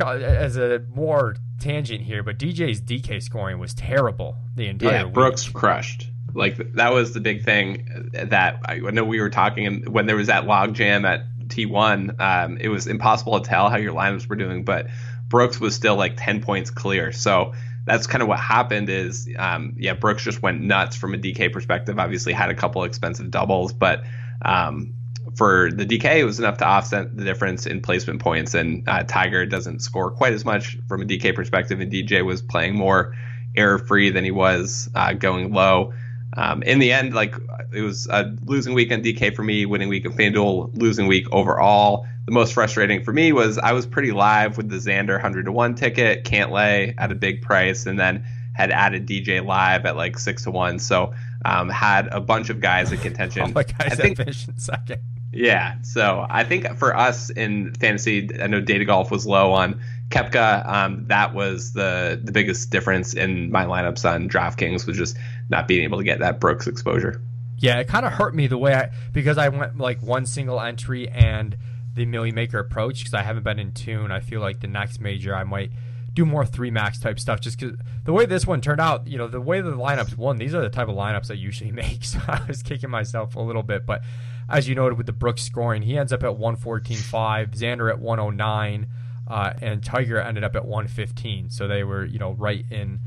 as 0.00 0.56
a 0.56 0.82
more 0.94 1.36
tangent 1.60 2.02
here, 2.02 2.22
but 2.22 2.38
DJ's 2.38 2.80
DK 2.80 3.22
scoring 3.22 3.58
was 3.58 3.74
terrible 3.74 4.36
the 4.56 4.66
entire 4.66 4.92
yeah, 4.92 5.04
week. 5.04 5.14
Brooks 5.14 5.48
crushed. 5.48 6.08
Like 6.34 6.74
that 6.74 6.92
was 6.92 7.12
the 7.12 7.20
big 7.20 7.44
thing 7.44 8.10
that 8.12 8.60
I 8.64 8.78
know 8.78 9.04
we 9.04 9.20
were 9.20 9.30
talking 9.30 9.66
and 9.66 9.88
when 9.88 10.06
there 10.06 10.16
was 10.16 10.28
that 10.28 10.46
log 10.46 10.74
jam 10.74 11.04
at 11.04 11.26
T1. 11.48 12.18
Um, 12.20 12.56
it 12.58 12.68
was 12.68 12.86
impossible 12.86 13.38
to 13.38 13.46
tell 13.46 13.68
how 13.68 13.76
your 13.76 13.92
lineups 13.92 14.26
were 14.28 14.36
doing, 14.36 14.64
but 14.64 14.86
Brooks 15.28 15.60
was 15.60 15.74
still 15.74 15.96
like 15.96 16.14
10 16.16 16.42
points 16.42 16.70
clear. 16.70 17.12
So 17.12 17.52
that's 17.84 18.06
kind 18.06 18.22
of 18.22 18.28
what 18.28 18.38
happened 18.38 18.88
is 18.88 19.28
um, 19.38 19.74
yeah 19.78 19.94
brooks 19.94 20.22
just 20.22 20.42
went 20.42 20.60
nuts 20.60 20.96
from 20.96 21.14
a 21.14 21.18
dk 21.18 21.52
perspective 21.52 21.98
obviously 21.98 22.32
had 22.32 22.50
a 22.50 22.54
couple 22.54 22.84
expensive 22.84 23.30
doubles 23.30 23.72
but 23.72 24.02
um, 24.44 24.94
for 25.36 25.70
the 25.72 25.86
dk 25.86 26.04
it 26.04 26.24
was 26.24 26.38
enough 26.38 26.58
to 26.58 26.66
offset 26.66 27.16
the 27.16 27.24
difference 27.24 27.66
in 27.66 27.80
placement 27.80 28.20
points 28.20 28.54
and 28.54 28.88
uh, 28.88 29.02
tiger 29.04 29.46
doesn't 29.46 29.80
score 29.80 30.10
quite 30.10 30.32
as 30.32 30.44
much 30.44 30.78
from 30.88 31.02
a 31.02 31.04
dk 31.04 31.34
perspective 31.34 31.80
and 31.80 31.92
dj 31.92 32.24
was 32.24 32.42
playing 32.42 32.74
more 32.74 33.14
error 33.56 33.78
free 33.78 34.10
than 34.10 34.24
he 34.24 34.30
was 34.30 34.88
uh, 34.94 35.12
going 35.12 35.52
low 35.52 35.92
um, 36.34 36.62
in 36.62 36.78
the 36.78 36.92
end 36.92 37.14
like 37.14 37.34
it 37.72 37.82
was 37.82 38.06
a 38.08 38.36
losing 38.44 38.74
week 38.74 38.90
on 38.92 39.02
dk 39.02 39.34
for 39.34 39.42
me 39.42 39.66
winning 39.66 39.88
week 39.88 40.04
of 40.04 40.14
fanduel 40.14 40.70
losing 40.74 41.06
week 41.06 41.26
overall 41.32 42.06
the 42.24 42.32
most 42.32 42.52
frustrating 42.52 43.02
for 43.02 43.12
me 43.12 43.32
was 43.32 43.58
I 43.58 43.72
was 43.72 43.86
pretty 43.86 44.12
live 44.12 44.56
with 44.56 44.68
the 44.68 44.76
Xander 44.76 45.14
100 45.14 45.46
to 45.46 45.52
1 45.52 45.74
ticket, 45.74 46.24
Cantlay 46.24 46.94
at 46.96 47.10
a 47.10 47.14
big 47.14 47.42
price, 47.42 47.86
and 47.86 47.98
then 47.98 48.24
had 48.54 48.70
added 48.70 49.06
DJ 49.06 49.44
live 49.44 49.86
at 49.86 49.96
like 49.96 50.18
6 50.18 50.44
to 50.44 50.50
1. 50.50 50.78
So 50.78 51.14
um, 51.44 51.68
had 51.68 52.06
a 52.08 52.20
bunch 52.20 52.50
of 52.50 52.60
guys 52.60 52.92
in 52.92 52.98
contention. 52.98 53.42
All 53.42 53.48
the 53.48 53.64
guys 53.64 53.98
I 53.98 54.12
think, 54.14 54.18
second. 54.56 55.00
Yeah. 55.32 55.80
So 55.82 56.26
I 56.28 56.44
think 56.44 56.76
for 56.76 56.94
us 56.96 57.30
in 57.30 57.74
fantasy, 57.74 58.28
I 58.40 58.46
know 58.46 58.60
data 58.60 58.84
golf 58.84 59.10
was 59.10 59.26
low 59.26 59.52
on 59.52 59.80
Koepka. 60.10 60.68
Um, 60.68 61.06
that 61.08 61.34
was 61.34 61.72
the 61.72 62.20
the 62.22 62.32
biggest 62.32 62.70
difference 62.70 63.14
in 63.14 63.50
my 63.50 63.64
lineups 63.64 64.08
on 64.08 64.28
DraftKings 64.28 64.86
was 64.86 64.96
just 64.96 65.16
not 65.52 65.68
being 65.68 65.84
able 65.84 65.98
to 65.98 66.04
get 66.04 66.18
that 66.18 66.40
Brooks 66.40 66.66
exposure. 66.66 67.22
Yeah, 67.58 67.78
it 67.78 67.86
kind 67.86 68.04
of 68.04 68.12
hurt 68.12 68.34
me 68.34 68.48
the 68.48 68.58
way 68.58 68.74
I 68.74 68.90
because 69.12 69.38
I 69.38 69.48
went 69.50 69.78
like 69.78 70.02
one 70.02 70.26
single 70.26 70.60
entry 70.60 71.08
and– 71.08 71.56
the 71.94 72.06
Millie 72.06 72.32
Maker 72.32 72.58
approach 72.58 73.00
because 73.00 73.14
I 73.14 73.22
haven't 73.22 73.42
been 73.42 73.58
in 73.58 73.72
tune. 73.72 74.10
I 74.10 74.20
feel 74.20 74.40
like 74.40 74.60
the 74.60 74.66
next 74.66 75.00
major 75.00 75.34
I 75.34 75.44
might 75.44 75.70
do 76.14 76.26
more 76.26 76.44
three 76.44 76.70
max 76.70 76.98
type 76.98 77.18
stuff 77.18 77.40
just 77.40 77.58
because 77.58 77.78
the 78.04 78.12
way 78.12 78.26
this 78.26 78.46
one 78.46 78.60
turned 78.60 78.80
out, 78.80 79.06
you 79.06 79.16
know, 79.16 79.28
the 79.28 79.40
way 79.40 79.60
the 79.60 79.72
lineups 79.72 80.16
won, 80.16 80.36
these 80.36 80.54
are 80.54 80.60
the 80.60 80.68
type 80.68 80.88
of 80.88 80.94
lineups 80.94 81.30
I 81.30 81.34
usually 81.34 81.70
make. 81.72 82.04
So 82.04 82.18
I 82.26 82.40
was 82.46 82.62
kicking 82.62 82.90
myself 82.90 83.36
a 83.36 83.40
little 83.40 83.62
bit. 83.62 83.86
But 83.86 84.02
as 84.48 84.68
you 84.68 84.74
noted 84.74 84.96
with 84.96 85.06
the 85.06 85.12
Brooks 85.12 85.42
scoring, 85.42 85.82
he 85.82 85.96
ends 85.96 86.12
up 86.12 86.22
at 86.22 86.30
114.5, 86.30 87.56
Xander 87.56 87.90
at 87.90 87.98
109, 87.98 88.86
uh, 89.28 89.52
and 89.60 89.82
Tiger 89.82 90.20
ended 90.20 90.44
up 90.44 90.56
at 90.56 90.64
115. 90.64 91.50
So 91.50 91.68
they 91.68 91.84
were, 91.84 92.04
you 92.04 92.18
know, 92.18 92.32
right 92.32 92.64
in 92.70 93.00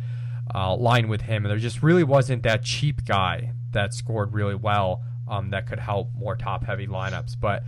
uh, 0.55 0.75
line 0.77 1.07
with 1.09 1.21
him. 1.21 1.43
And 1.43 1.51
there 1.51 1.59
just 1.59 1.83
really 1.83 2.03
wasn't 2.03 2.43
that 2.43 2.63
cheap 2.63 3.05
guy 3.05 3.51
that 3.71 3.93
scored 3.93 4.33
really 4.33 4.55
well 4.55 5.03
um, 5.27 5.49
that 5.49 5.67
could 5.67 5.79
help 5.79 6.13
more 6.15 6.35
top 6.35 6.63
heavy 6.63 6.87
lineups. 6.87 7.35
But 7.39 7.63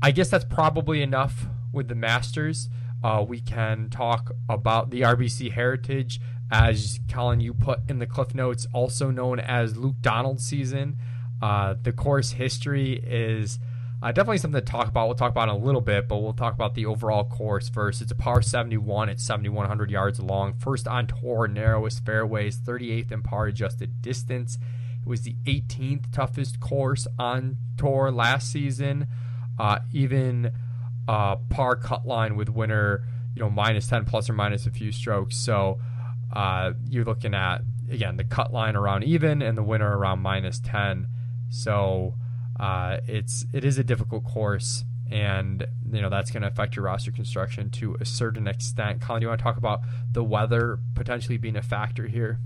I 0.00 0.10
guess 0.10 0.30
that's 0.30 0.46
probably 0.46 1.02
enough 1.02 1.46
with 1.72 1.88
the 1.88 1.94
Masters. 1.94 2.70
Uh, 3.04 3.24
we 3.26 3.40
can 3.40 3.90
talk 3.90 4.32
about 4.48 4.90
the 4.90 5.02
RBC 5.02 5.52
Heritage, 5.52 6.20
as 6.50 7.00
Colin, 7.10 7.40
you 7.40 7.54
put 7.54 7.80
in 7.88 7.98
the 7.98 8.06
Cliff 8.06 8.34
Notes, 8.34 8.66
also 8.72 9.10
known 9.10 9.38
as 9.38 9.76
Luke 9.76 9.96
Donald 10.00 10.40
season. 10.40 10.96
Uh, 11.40 11.74
the 11.82 11.92
course 11.92 12.32
history 12.32 13.02
is 13.06 13.58
uh, 14.02 14.12
definitely 14.12 14.38
something 14.38 14.60
to 14.60 14.66
talk 14.66 14.88
about. 14.88 15.06
We'll 15.06 15.16
talk 15.16 15.30
about 15.30 15.48
in 15.48 15.54
a 15.54 15.58
little 15.58 15.80
bit, 15.80 16.08
but 16.08 16.18
we'll 16.18 16.32
talk 16.32 16.54
about 16.54 16.74
the 16.74 16.86
overall 16.86 17.24
course 17.24 17.68
first. 17.68 18.00
It's 18.00 18.12
a 18.12 18.14
par 18.14 18.42
71 18.42 19.08
at 19.08 19.20
7,100 19.20 19.90
yards 19.90 20.20
long. 20.20 20.54
First 20.54 20.88
on 20.88 21.06
tour, 21.06 21.46
narrowest 21.48 22.04
fairways, 22.04 22.58
38th 22.58 23.12
in 23.12 23.22
par 23.22 23.46
adjusted 23.46 24.00
distance. 24.02 24.58
It 25.02 25.08
was 25.08 25.22
the 25.22 25.36
18th 25.44 26.12
toughest 26.12 26.60
course 26.60 27.06
on 27.18 27.56
tour 27.76 28.10
last 28.10 28.50
season 28.50 29.06
uh, 29.60 29.80
even 29.92 30.52
uh, 31.06 31.36
par 31.50 31.76
cut 31.76 32.06
line 32.06 32.34
with 32.34 32.48
winner, 32.48 33.06
you 33.34 33.42
know, 33.42 33.50
minus 33.50 33.86
10 33.88 34.06
plus 34.06 34.30
or 34.30 34.32
minus 34.32 34.66
a 34.66 34.70
few 34.70 34.90
strokes. 34.90 35.36
So 35.36 35.78
uh, 36.32 36.72
you're 36.88 37.04
looking 37.04 37.34
at, 37.34 37.60
again, 37.90 38.16
the 38.16 38.24
cut 38.24 38.54
line 38.54 38.74
around 38.74 39.04
even 39.04 39.42
and 39.42 39.58
the 39.58 39.62
winner 39.62 39.98
around 39.98 40.20
minus 40.20 40.60
10. 40.60 41.08
So 41.50 42.14
uh, 42.60 42.98
it's 43.06 43.46
it 43.54 43.64
is 43.64 43.78
a 43.78 43.84
difficult 43.84 44.22
course, 44.24 44.84
and 45.10 45.66
you 45.90 46.02
know 46.02 46.10
that's 46.10 46.30
going 46.30 46.42
to 46.42 46.48
affect 46.48 46.76
your 46.76 46.84
roster 46.84 47.10
construction 47.10 47.70
to 47.70 47.96
a 48.00 48.04
certain 48.04 48.46
extent. 48.46 49.00
Colin, 49.00 49.20
do 49.20 49.24
you 49.24 49.28
want 49.28 49.38
to 49.38 49.42
talk 49.42 49.56
about 49.56 49.80
the 50.12 50.22
weather 50.22 50.78
potentially 50.94 51.38
being 51.38 51.56
a 51.56 51.62
factor 51.62 52.06
here? 52.06 52.38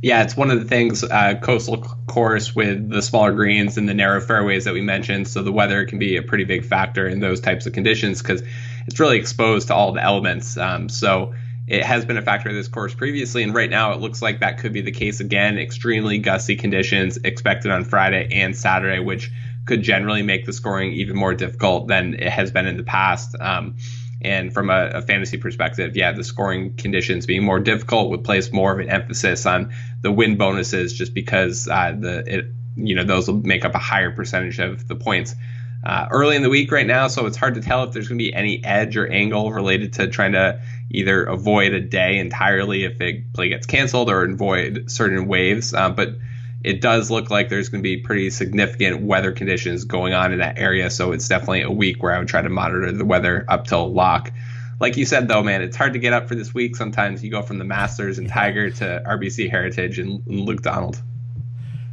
Yeah, 0.00 0.22
it's 0.22 0.36
one 0.36 0.52
of 0.52 0.60
the 0.60 0.64
things 0.64 1.02
uh, 1.02 1.34
coastal 1.42 1.78
course 2.06 2.54
with 2.54 2.88
the 2.88 3.02
smaller 3.02 3.32
greens 3.32 3.76
and 3.76 3.88
the 3.88 3.94
narrow 3.94 4.20
fairways 4.20 4.64
that 4.64 4.74
we 4.74 4.80
mentioned. 4.80 5.26
So 5.26 5.42
the 5.42 5.50
weather 5.50 5.86
can 5.86 5.98
be 5.98 6.16
a 6.16 6.22
pretty 6.22 6.44
big 6.44 6.64
factor 6.64 7.08
in 7.08 7.18
those 7.18 7.40
types 7.40 7.66
of 7.66 7.72
conditions 7.72 8.22
because 8.22 8.44
it's 8.86 9.00
really 9.00 9.18
exposed 9.18 9.66
to 9.68 9.74
all 9.74 9.90
the 9.90 10.00
elements. 10.00 10.56
Um, 10.56 10.88
so 10.88 11.34
it 11.66 11.82
has 11.82 12.04
been 12.04 12.16
a 12.16 12.22
factor 12.22 12.48
of 12.48 12.54
this 12.54 12.68
course 12.68 12.94
previously, 12.94 13.42
and 13.42 13.52
right 13.52 13.68
now 13.68 13.92
it 13.92 14.00
looks 14.00 14.22
like 14.22 14.38
that 14.38 14.58
could 14.58 14.72
be 14.72 14.82
the 14.82 14.92
case 14.92 15.18
again. 15.18 15.58
Extremely 15.58 16.18
gusty 16.18 16.54
conditions 16.54 17.18
expected 17.24 17.72
on 17.72 17.84
Friday 17.84 18.28
and 18.30 18.56
Saturday, 18.56 19.00
which 19.00 19.32
could 19.68 19.82
generally 19.82 20.22
make 20.22 20.46
the 20.46 20.52
scoring 20.52 20.92
even 20.92 21.16
more 21.16 21.34
difficult 21.34 21.86
than 21.86 22.14
it 22.14 22.30
has 22.30 22.50
been 22.50 22.66
in 22.66 22.76
the 22.76 22.82
past. 22.82 23.36
Um, 23.38 23.76
and 24.20 24.52
from 24.52 24.70
a, 24.70 24.90
a, 24.94 25.02
fantasy 25.02 25.36
perspective, 25.36 25.96
yeah, 25.96 26.10
the 26.10 26.24
scoring 26.24 26.74
conditions 26.74 27.26
being 27.26 27.44
more 27.44 27.60
difficult 27.60 28.10
would 28.10 28.24
place 28.24 28.52
more 28.52 28.72
of 28.72 28.80
an 28.80 28.88
emphasis 28.88 29.46
on 29.46 29.72
the 30.00 30.10
win 30.10 30.36
bonuses, 30.36 30.92
just 30.92 31.14
because 31.14 31.68
uh, 31.68 31.94
the 31.96 32.38
it, 32.38 32.46
you 32.74 32.96
know 32.96 33.04
those 33.04 33.28
will 33.28 33.36
make 33.36 33.64
up 33.64 33.76
a 33.76 33.78
higher 33.78 34.10
percentage 34.10 34.58
of 34.58 34.88
the 34.88 34.96
points. 34.96 35.36
Uh, 35.84 36.08
early 36.10 36.34
in 36.34 36.42
the 36.42 36.50
week 36.50 36.72
right 36.72 36.88
now, 36.88 37.06
so 37.06 37.26
it's 37.26 37.36
hard 37.36 37.54
to 37.54 37.60
tell 37.60 37.84
if 37.84 37.92
there's 37.92 38.08
going 38.08 38.18
to 38.18 38.24
be 38.24 38.34
any 38.34 38.64
edge 38.64 38.96
or 38.96 39.06
angle 39.06 39.52
related 39.52 39.92
to 39.92 40.08
trying 40.08 40.32
to 40.32 40.60
either 40.90 41.22
avoid 41.22 41.72
a 41.72 41.80
day 41.80 42.18
entirely 42.18 42.82
if 42.82 43.00
a 43.00 43.22
play 43.32 43.50
gets 43.50 43.66
canceled 43.66 44.10
or 44.10 44.24
avoid 44.24 44.90
certain 44.90 45.28
waves. 45.28 45.72
Uh, 45.72 45.90
but 45.90 46.16
it 46.64 46.80
does 46.80 47.10
look 47.10 47.30
like 47.30 47.48
there's 47.48 47.68
going 47.68 47.82
to 47.82 47.88
be 47.88 47.98
pretty 47.98 48.30
significant 48.30 49.02
weather 49.02 49.32
conditions 49.32 49.84
going 49.84 50.12
on 50.12 50.32
in 50.32 50.40
that 50.40 50.58
area. 50.58 50.90
So 50.90 51.12
it's 51.12 51.28
definitely 51.28 51.62
a 51.62 51.70
week 51.70 52.02
where 52.02 52.12
I 52.12 52.18
would 52.18 52.28
try 52.28 52.42
to 52.42 52.48
monitor 52.48 52.90
the 52.90 53.04
weather 53.04 53.44
up 53.48 53.66
till 53.66 53.92
lock. 53.92 54.32
Like 54.80 54.96
you 54.96 55.06
said, 55.06 55.28
though, 55.28 55.42
man, 55.42 55.62
it's 55.62 55.76
hard 55.76 55.92
to 55.92 55.98
get 55.98 56.12
up 56.12 56.28
for 56.28 56.34
this 56.34 56.52
week. 56.54 56.76
Sometimes 56.76 57.22
you 57.22 57.30
go 57.30 57.42
from 57.42 57.58
the 57.58 57.64
Masters 57.64 58.18
and 58.18 58.28
Tiger 58.28 58.70
to 58.70 59.02
RBC 59.06 59.50
Heritage 59.50 59.98
and, 59.98 60.22
Luke 60.26 60.62
Donald. 60.62 61.00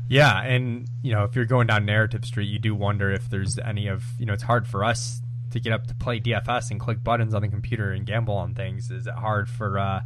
Yeah, 0.08 0.40
and 0.44 0.88
you 1.02 1.14
know 1.14 1.24
if 1.24 1.36
you're 1.36 1.46
going 1.46 1.66
down 1.66 1.86
Narrative 1.86 2.24
Street, 2.26 2.46
you 2.46 2.60
do 2.60 2.76
wonder 2.76 3.12
if 3.12 3.28
there's 3.28 3.58
any 3.58 3.88
of 3.88 4.04
you 4.20 4.28
know 4.28 4.34
it's 4.34 4.44
hard 4.44 4.68
for 4.68 4.84
us 4.84 5.20
to 5.50 5.60
get 5.60 5.74
up 5.74 5.88
to 5.88 5.96
play 5.96 6.20
DFS 6.20 6.70
and 6.70 6.80
click 6.80 7.04
buttons 7.04 7.34
on 7.34 7.42
the 7.42 7.48
computer 7.48 7.92
and 7.92 8.06
gamble 8.06 8.36
on 8.36 8.54
things. 8.54 8.92
Is 8.92 9.08
it 9.08 9.16
hard 9.16 9.50
for 9.50 9.80
uh, 9.80 10.02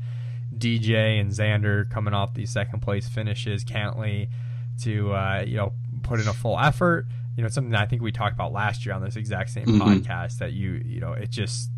DJ 0.58 1.20
and 1.20 1.32
Xander 1.32 1.90
coming 1.90 2.14
off 2.14 2.34
these 2.34 2.50
second 2.50 2.80
place 2.80 3.10
finishes? 3.10 3.66
Cantlay 3.66 4.30
to 4.84 5.14
uh, 5.14 5.44
you 5.46 5.58
know 5.58 5.74
put 6.04 6.20
in 6.20 6.28
a 6.28 6.34
full 6.34 6.60
effort. 6.60 7.08
You 7.36 7.44
know, 7.44 7.50
something 7.50 7.72
that 7.72 7.82
I 7.82 7.86
think 7.86 8.02
we 8.02 8.12
talked 8.12 8.34
about 8.34 8.52
last 8.52 8.86
year 8.86 8.94
on 8.94 9.02
this 9.02 9.16
exact 9.16 9.50
same 9.52 9.66
mm-hmm. 9.66 9.82
podcast 9.82 10.40
that 10.40 10.54
you 10.54 10.82
you 10.86 11.00
know 11.00 11.14
it 11.14 11.30
just 11.30 11.70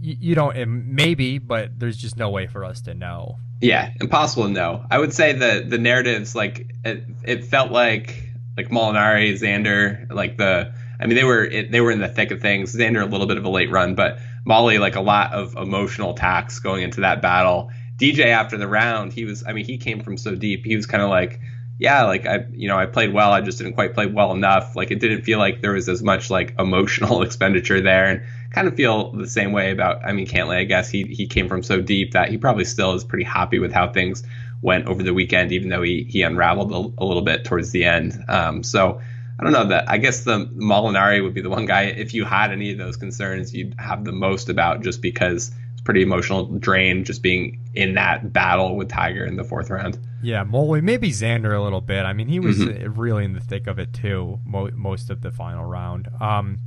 you, 0.00 0.16
you 0.20 0.34
don't 0.34 0.56
maybe, 0.68 1.38
but 1.38 1.78
there's 1.78 1.96
just 1.96 2.16
no 2.16 2.30
way 2.30 2.46
for 2.46 2.64
us 2.64 2.82
to 2.82 2.94
know. 2.94 3.36
Yeah, 3.60 3.92
impossible 4.00 4.44
to 4.44 4.50
know. 4.50 4.84
I 4.90 4.98
would 4.98 5.12
say 5.12 5.32
the 5.32 5.64
the 5.66 5.78
narratives 5.78 6.34
like 6.34 6.74
it, 6.84 7.04
it 7.24 7.44
felt 7.44 7.72
like 7.72 8.28
like 8.56 8.68
Molinari, 8.68 9.32
Xander, 9.32 10.12
like 10.12 10.36
the 10.36 10.72
I 11.00 11.06
mean 11.06 11.16
they 11.16 11.24
were 11.24 11.44
it, 11.44 11.70
they 11.70 11.80
were 11.80 11.90
in 11.90 12.00
the 12.00 12.08
thick 12.08 12.30
of 12.30 12.40
things. 12.40 12.74
Xander 12.74 13.02
a 13.02 13.06
little 13.06 13.26
bit 13.26 13.36
of 13.36 13.44
a 13.44 13.48
late 13.48 13.70
run, 13.70 13.94
but 13.94 14.18
Molly 14.44 14.78
like 14.78 14.96
a 14.96 15.00
lot 15.00 15.32
of 15.32 15.56
emotional 15.56 16.12
attacks 16.12 16.58
going 16.60 16.82
into 16.82 17.00
that 17.00 17.22
battle. 17.22 17.70
DJ 17.96 18.26
after 18.26 18.56
the 18.56 18.68
round, 18.68 19.12
he 19.12 19.24
was 19.24 19.44
I 19.46 19.52
mean 19.52 19.64
he 19.64 19.78
came 19.78 20.00
from 20.00 20.16
so 20.16 20.34
deep. 20.34 20.64
He 20.64 20.76
was 20.76 20.86
kind 20.86 21.02
of 21.02 21.10
like 21.10 21.40
yeah, 21.78 22.04
like 22.04 22.26
I, 22.26 22.44
you 22.52 22.66
know, 22.66 22.76
I 22.76 22.86
played 22.86 23.12
well. 23.12 23.32
I 23.32 23.40
just 23.40 23.58
didn't 23.58 23.74
quite 23.74 23.94
play 23.94 24.06
well 24.06 24.32
enough. 24.32 24.74
Like 24.74 24.90
it 24.90 24.98
didn't 24.98 25.22
feel 25.22 25.38
like 25.38 25.60
there 25.60 25.72
was 25.72 25.88
as 25.88 26.02
much 26.02 26.28
like 26.28 26.54
emotional 26.58 27.22
expenditure 27.22 27.80
there, 27.80 28.06
and 28.06 28.22
kind 28.50 28.66
of 28.66 28.74
feel 28.74 29.12
the 29.12 29.28
same 29.28 29.52
way 29.52 29.70
about. 29.70 30.04
I 30.04 30.12
mean, 30.12 30.26
Cantlay. 30.26 30.58
I 30.58 30.64
guess 30.64 30.88
he 30.90 31.04
he 31.04 31.28
came 31.28 31.48
from 31.48 31.62
so 31.62 31.80
deep 31.80 32.12
that 32.12 32.30
he 32.30 32.38
probably 32.38 32.64
still 32.64 32.94
is 32.94 33.04
pretty 33.04 33.24
happy 33.24 33.60
with 33.60 33.72
how 33.72 33.92
things 33.92 34.24
went 34.60 34.86
over 34.86 35.04
the 35.04 35.14
weekend, 35.14 35.52
even 35.52 35.68
though 35.68 35.82
he 35.82 36.02
he 36.02 36.22
unraveled 36.22 36.72
a, 36.72 37.02
a 37.02 37.04
little 37.04 37.22
bit 37.22 37.44
towards 37.44 37.70
the 37.70 37.84
end. 37.84 38.24
Um, 38.26 38.64
so 38.64 39.00
I 39.38 39.44
don't 39.44 39.52
know 39.52 39.68
that. 39.68 39.88
I 39.88 39.98
guess 39.98 40.24
the 40.24 40.46
Molinari 40.46 41.22
would 41.22 41.34
be 41.34 41.42
the 41.42 41.50
one 41.50 41.66
guy. 41.66 41.82
If 41.82 42.12
you 42.12 42.24
had 42.24 42.50
any 42.50 42.72
of 42.72 42.78
those 42.78 42.96
concerns, 42.96 43.54
you'd 43.54 43.76
have 43.78 44.04
the 44.04 44.10
most 44.12 44.48
about 44.48 44.82
just 44.82 45.00
because 45.00 45.52
pretty 45.88 46.02
emotional 46.02 46.44
drain 46.58 47.02
just 47.02 47.22
being 47.22 47.58
in 47.72 47.94
that 47.94 48.30
battle 48.30 48.76
with 48.76 48.90
Tiger 48.90 49.24
in 49.24 49.36
the 49.36 49.42
fourth 49.42 49.70
round. 49.70 49.98
Yeah, 50.22 50.42
Molly, 50.42 50.82
maybe 50.82 51.10
Xander 51.10 51.58
a 51.58 51.62
little 51.62 51.80
bit. 51.80 52.04
I 52.04 52.12
mean, 52.12 52.28
he 52.28 52.40
was 52.40 52.58
mm-hmm. 52.58 52.92
really 52.92 53.24
in 53.24 53.32
the 53.32 53.40
thick 53.40 53.66
of 53.66 53.78
it 53.78 53.94
too, 53.94 54.38
mo- 54.44 54.68
most 54.74 55.08
of 55.08 55.22
the 55.22 55.30
final 55.30 55.64
round. 55.64 56.08
Um, 56.20 56.58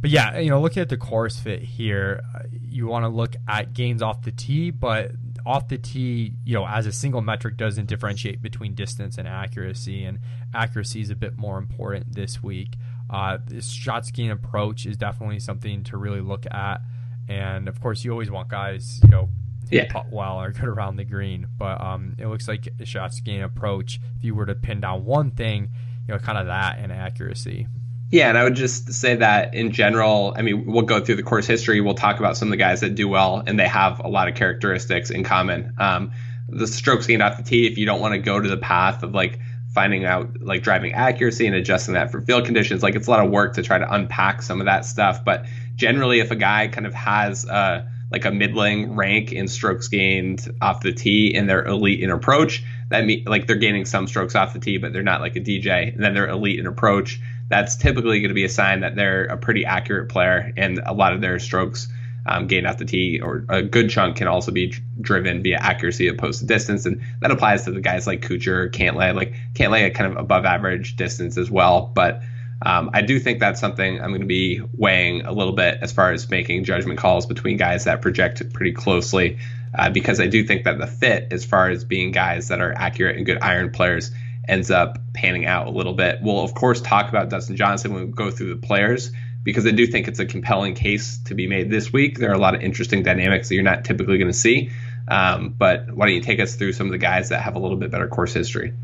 but 0.00 0.10
yeah, 0.10 0.40
you 0.40 0.50
know, 0.50 0.60
looking 0.60 0.80
at 0.80 0.88
the 0.88 0.96
course 0.96 1.38
fit 1.38 1.62
here, 1.62 2.24
uh, 2.34 2.40
you 2.50 2.88
want 2.88 3.04
to 3.04 3.08
look 3.08 3.36
at 3.46 3.74
gains 3.74 4.02
off 4.02 4.22
the 4.22 4.32
tee, 4.32 4.72
but 4.72 5.12
off 5.46 5.68
the 5.68 5.78
tee, 5.78 6.32
you 6.44 6.54
know, 6.54 6.66
as 6.66 6.86
a 6.86 6.92
single 6.92 7.20
metric 7.20 7.56
doesn't 7.56 7.86
differentiate 7.86 8.42
between 8.42 8.74
distance 8.74 9.18
and 9.18 9.28
accuracy, 9.28 10.02
and 10.02 10.18
accuracy 10.52 11.00
is 11.00 11.10
a 11.10 11.16
bit 11.16 11.38
more 11.38 11.58
important 11.58 12.12
this 12.12 12.42
week. 12.42 12.74
Uh, 13.08 13.38
this 13.46 13.70
shot 13.70 14.12
gain 14.12 14.32
approach 14.32 14.84
is 14.84 14.96
definitely 14.96 15.38
something 15.38 15.84
to 15.84 15.96
really 15.96 16.20
look 16.20 16.44
at, 16.50 16.80
and 17.28 17.68
of 17.68 17.80
course, 17.80 18.04
you 18.04 18.10
always 18.12 18.30
want 18.30 18.48
guys, 18.48 19.00
you 19.04 19.10
know, 19.10 19.28
yeah. 19.70 19.90
putt 19.90 20.06
well 20.10 20.40
or 20.40 20.50
good 20.50 20.64
around 20.64 20.96
the 20.96 21.04
green. 21.04 21.46
But 21.58 21.80
um, 21.80 22.16
it 22.18 22.26
looks 22.26 22.48
like 22.48 22.68
a 22.78 22.84
shots 22.84 23.20
gain 23.20 23.42
approach. 23.42 24.00
If 24.16 24.24
you 24.24 24.34
were 24.34 24.46
to 24.46 24.54
pin 24.54 24.80
down 24.80 25.04
one 25.04 25.30
thing, 25.30 25.70
you 26.06 26.14
know, 26.14 26.18
kind 26.18 26.38
of 26.38 26.46
that 26.46 26.78
and 26.78 26.92
accuracy. 26.92 27.66
Yeah, 28.10 28.28
and 28.28 28.36
I 28.36 28.42
would 28.42 28.56
just 28.56 28.92
say 28.92 29.14
that 29.16 29.54
in 29.54 29.70
general, 29.70 30.34
I 30.36 30.42
mean, 30.42 30.66
we'll 30.66 30.82
go 30.82 30.98
through 30.98 31.14
the 31.14 31.22
course 31.22 31.46
history. 31.46 31.80
We'll 31.80 31.94
talk 31.94 32.18
about 32.18 32.36
some 32.36 32.48
of 32.48 32.50
the 32.50 32.56
guys 32.56 32.80
that 32.80 32.96
do 32.96 33.06
well, 33.06 33.40
and 33.46 33.58
they 33.58 33.68
have 33.68 34.00
a 34.00 34.08
lot 34.08 34.26
of 34.26 34.34
characteristics 34.34 35.10
in 35.10 35.22
common. 35.22 35.74
Um, 35.78 36.10
the 36.48 36.66
strokes 36.66 37.06
gained 37.06 37.22
off 37.22 37.36
the 37.36 37.44
tee, 37.44 37.68
if 37.68 37.78
you 37.78 37.86
don't 37.86 38.00
want 38.00 38.14
to 38.14 38.18
go 38.18 38.40
to 38.40 38.48
the 38.48 38.56
path 38.56 39.04
of 39.04 39.14
like 39.14 39.38
finding 39.72 40.04
out 40.04 40.40
like 40.40 40.64
driving 40.64 40.92
accuracy 40.92 41.46
and 41.46 41.54
adjusting 41.54 41.94
that 41.94 42.10
for 42.10 42.20
field 42.20 42.44
conditions, 42.44 42.82
like 42.82 42.96
it's 42.96 43.06
a 43.06 43.10
lot 43.10 43.24
of 43.24 43.30
work 43.30 43.54
to 43.54 43.62
try 43.62 43.78
to 43.78 43.94
unpack 43.94 44.42
some 44.42 44.60
of 44.60 44.64
that 44.66 44.84
stuff. 44.84 45.24
But 45.24 45.46
generally, 45.80 46.20
if 46.20 46.30
a 46.30 46.36
guy 46.36 46.68
kind 46.68 46.86
of 46.86 46.92
has 46.92 47.48
uh, 47.48 47.86
like 48.12 48.26
a 48.26 48.30
middling 48.30 48.94
rank 48.94 49.32
in 49.32 49.48
strokes 49.48 49.88
gained 49.88 50.46
off 50.60 50.82
the 50.82 50.92
tee 50.92 51.34
and 51.34 51.48
they're 51.48 51.64
elite 51.64 52.00
in 52.00 52.10
approach, 52.10 52.62
that 52.90 53.06
mean 53.06 53.24
like 53.26 53.46
they're 53.46 53.56
gaining 53.56 53.86
some 53.86 54.06
strokes 54.06 54.34
off 54.34 54.52
the 54.52 54.60
tee, 54.60 54.76
but 54.76 54.92
they're 54.92 55.02
not 55.02 55.22
like 55.22 55.36
a 55.36 55.40
DJ. 55.40 55.92
And 55.92 56.04
then 56.04 56.12
they're 56.12 56.28
elite 56.28 56.60
in 56.60 56.66
approach. 56.66 57.18
That's 57.48 57.76
typically 57.76 58.20
going 58.20 58.28
to 58.28 58.34
be 58.34 58.44
a 58.44 58.48
sign 58.50 58.80
that 58.80 58.94
they're 58.94 59.24
a 59.24 59.38
pretty 59.38 59.64
accurate 59.64 60.10
player, 60.10 60.52
and 60.56 60.80
a 60.84 60.92
lot 60.92 61.14
of 61.14 61.20
their 61.20 61.38
strokes 61.38 61.88
um, 62.26 62.46
gained 62.46 62.66
off 62.66 62.76
the 62.76 62.84
tee 62.84 63.20
or 63.20 63.44
a 63.48 63.62
good 63.62 63.88
chunk 63.88 64.16
can 64.16 64.28
also 64.28 64.52
be 64.52 64.74
driven 65.00 65.42
via 65.42 65.56
accuracy 65.56 66.08
opposed 66.08 66.40
to 66.40 66.46
distance, 66.46 66.84
and 66.84 67.00
that 67.20 67.30
applies 67.30 67.64
to 67.64 67.72
the 67.72 67.80
guys 67.80 68.06
like 68.06 68.20
Kuchar, 68.20 68.70
Cantlay, 68.70 69.14
like 69.14 69.34
Cantlay 69.54 69.92
kind 69.94 70.12
of 70.12 70.18
above 70.18 70.44
average 70.44 70.96
distance 70.96 71.38
as 71.38 71.50
well, 71.50 71.90
but 71.94 72.20
um, 72.62 72.90
I 72.92 73.02
do 73.02 73.18
think 73.18 73.40
that's 73.40 73.60
something 73.60 74.00
I'm 74.00 74.10
going 74.10 74.20
to 74.20 74.26
be 74.26 74.60
weighing 74.76 75.22
a 75.22 75.32
little 75.32 75.54
bit 75.54 75.78
as 75.80 75.92
far 75.92 76.12
as 76.12 76.28
making 76.28 76.64
judgment 76.64 76.98
calls 76.98 77.26
between 77.26 77.56
guys 77.56 77.84
that 77.84 78.02
project 78.02 78.52
pretty 78.52 78.72
closely, 78.72 79.38
uh, 79.76 79.90
because 79.90 80.20
I 80.20 80.26
do 80.26 80.44
think 80.44 80.64
that 80.64 80.78
the 80.78 80.86
fit, 80.86 81.32
as 81.32 81.44
far 81.44 81.70
as 81.70 81.84
being 81.84 82.12
guys 82.12 82.48
that 82.48 82.60
are 82.60 82.72
accurate 82.76 83.16
and 83.16 83.24
good 83.24 83.38
iron 83.40 83.70
players, 83.70 84.10
ends 84.46 84.70
up 84.70 84.98
panning 85.14 85.46
out 85.46 85.68
a 85.68 85.70
little 85.70 85.94
bit. 85.94 86.20
We'll 86.22 86.40
of 86.40 86.54
course 86.54 86.80
talk 86.80 87.08
about 87.08 87.30
Dustin 87.30 87.56
Johnson 87.56 87.94
when 87.94 88.06
we 88.06 88.12
go 88.12 88.30
through 88.30 88.54
the 88.54 88.66
players, 88.66 89.10
because 89.42 89.66
I 89.66 89.70
do 89.70 89.86
think 89.86 90.06
it's 90.08 90.18
a 90.18 90.26
compelling 90.26 90.74
case 90.74 91.18
to 91.26 91.34
be 91.34 91.46
made 91.46 91.70
this 91.70 91.92
week. 91.92 92.18
There 92.18 92.30
are 92.30 92.34
a 92.34 92.38
lot 92.38 92.54
of 92.54 92.60
interesting 92.60 93.02
dynamics 93.02 93.48
that 93.48 93.54
you're 93.54 93.64
not 93.64 93.84
typically 93.84 94.18
going 94.18 94.30
to 94.30 94.36
see. 94.36 94.70
Um, 95.08 95.54
but 95.56 95.90
why 95.92 96.06
don't 96.06 96.14
you 96.14 96.20
take 96.20 96.40
us 96.40 96.54
through 96.54 96.74
some 96.74 96.86
of 96.86 96.92
the 96.92 96.98
guys 96.98 97.30
that 97.30 97.40
have 97.40 97.56
a 97.56 97.58
little 97.58 97.78
bit 97.78 97.90
better 97.90 98.06
course 98.06 98.34
history? 98.34 98.74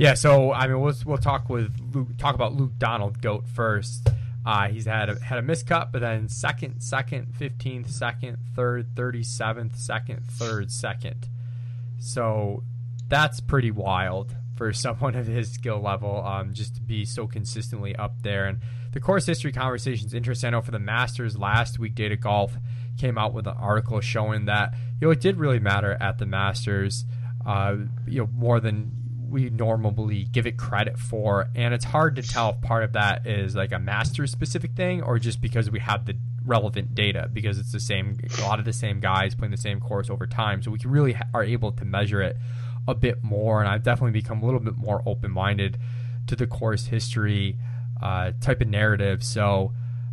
Yeah, 0.00 0.14
so 0.14 0.50
I 0.50 0.66
mean, 0.66 0.80
we'll 0.80 0.94
we'll 1.04 1.18
talk 1.18 1.50
with 1.50 1.78
Luke, 1.92 2.16
talk 2.16 2.34
about 2.34 2.54
Luke 2.54 2.72
Donald 2.78 3.20
Goat 3.20 3.46
first. 3.46 4.08
Uh, 4.46 4.68
he's 4.68 4.86
had 4.86 5.10
a, 5.10 5.22
had 5.22 5.38
a 5.38 5.42
miscut, 5.42 5.92
but 5.92 6.00
then 6.00 6.26
second, 6.26 6.80
second, 6.80 7.34
fifteenth, 7.36 7.90
second, 7.90 8.38
third, 8.56 8.96
thirty 8.96 9.22
seventh, 9.22 9.76
second, 9.76 10.24
third, 10.24 10.72
second. 10.72 11.28
So 11.98 12.62
that's 13.08 13.40
pretty 13.40 13.70
wild 13.70 14.34
for 14.56 14.72
someone 14.86 15.16
of 15.16 15.26
his 15.26 15.52
skill 15.52 15.82
level, 15.82 16.24
um, 16.24 16.54
just 16.54 16.76
to 16.76 16.80
be 16.80 17.04
so 17.04 17.26
consistently 17.26 17.94
up 17.94 18.22
there. 18.22 18.46
And 18.46 18.60
the 18.92 19.00
course 19.00 19.26
history 19.26 19.52
conversation 19.52 20.06
is 20.06 20.14
interesting. 20.14 20.48
I 20.48 20.50
know 20.52 20.62
for 20.62 20.70
the 20.70 20.78
Masters 20.78 21.36
last 21.36 21.78
week, 21.78 21.94
Data 21.94 22.16
Golf 22.16 22.56
came 22.96 23.18
out 23.18 23.34
with 23.34 23.46
an 23.46 23.56
article 23.58 24.00
showing 24.00 24.46
that 24.46 24.72
you 24.98 25.08
know 25.08 25.10
it 25.10 25.20
did 25.20 25.36
really 25.36 25.58
matter 25.58 25.98
at 26.00 26.16
the 26.16 26.24
Masters. 26.24 27.04
Uh, 27.44 27.76
you 28.06 28.20
know 28.20 28.30
more 28.34 28.60
than 28.60 28.99
we 29.30 29.50
normally 29.50 30.24
give 30.24 30.46
it 30.46 30.56
credit 30.56 30.98
for, 30.98 31.48
and 31.54 31.72
it's 31.72 31.84
hard 31.84 32.16
to 32.16 32.22
tell 32.22 32.50
if 32.50 32.60
part 32.60 32.82
of 32.82 32.92
that 32.94 33.26
is 33.26 33.54
like 33.54 33.72
a 33.72 33.78
master 33.78 34.26
specific 34.26 34.72
thing 34.72 35.02
or 35.02 35.18
just 35.18 35.40
because 35.40 35.70
we 35.70 35.78
have 35.78 36.06
the 36.06 36.16
relevant 36.44 36.94
data 36.94 37.28
because 37.32 37.58
it's 37.58 37.72
the 37.72 37.80
same 37.80 38.18
a 38.38 38.42
lot 38.42 38.58
of 38.58 38.64
the 38.64 38.72
same 38.72 38.98
guys 38.98 39.34
playing 39.34 39.50
the 39.50 39.56
same 39.56 39.80
course 39.80 40.10
over 40.10 40.26
time, 40.26 40.62
so 40.62 40.70
we 40.70 40.78
can 40.78 40.90
really 40.90 41.16
are 41.32 41.44
able 41.44 41.72
to 41.72 41.84
measure 41.84 42.20
it 42.22 42.36
a 42.88 42.94
bit 42.94 43.22
more. 43.22 43.60
And 43.60 43.68
I've 43.68 43.82
definitely 43.82 44.12
become 44.12 44.42
a 44.42 44.44
little 44.44 44.60
bit 44.60 44.76
more 44.76 45.02
open 45.06 45.30
minded 45.30 45.78
to 46.26 46.36
the 46.36 46.46
course 46.46 46.86
history 46.86 47.56
uh, 48.02 48.32
type 48.40 48.60
of 48.60 48.68
narrative. 48.68 49.22
So. 49.22 49.72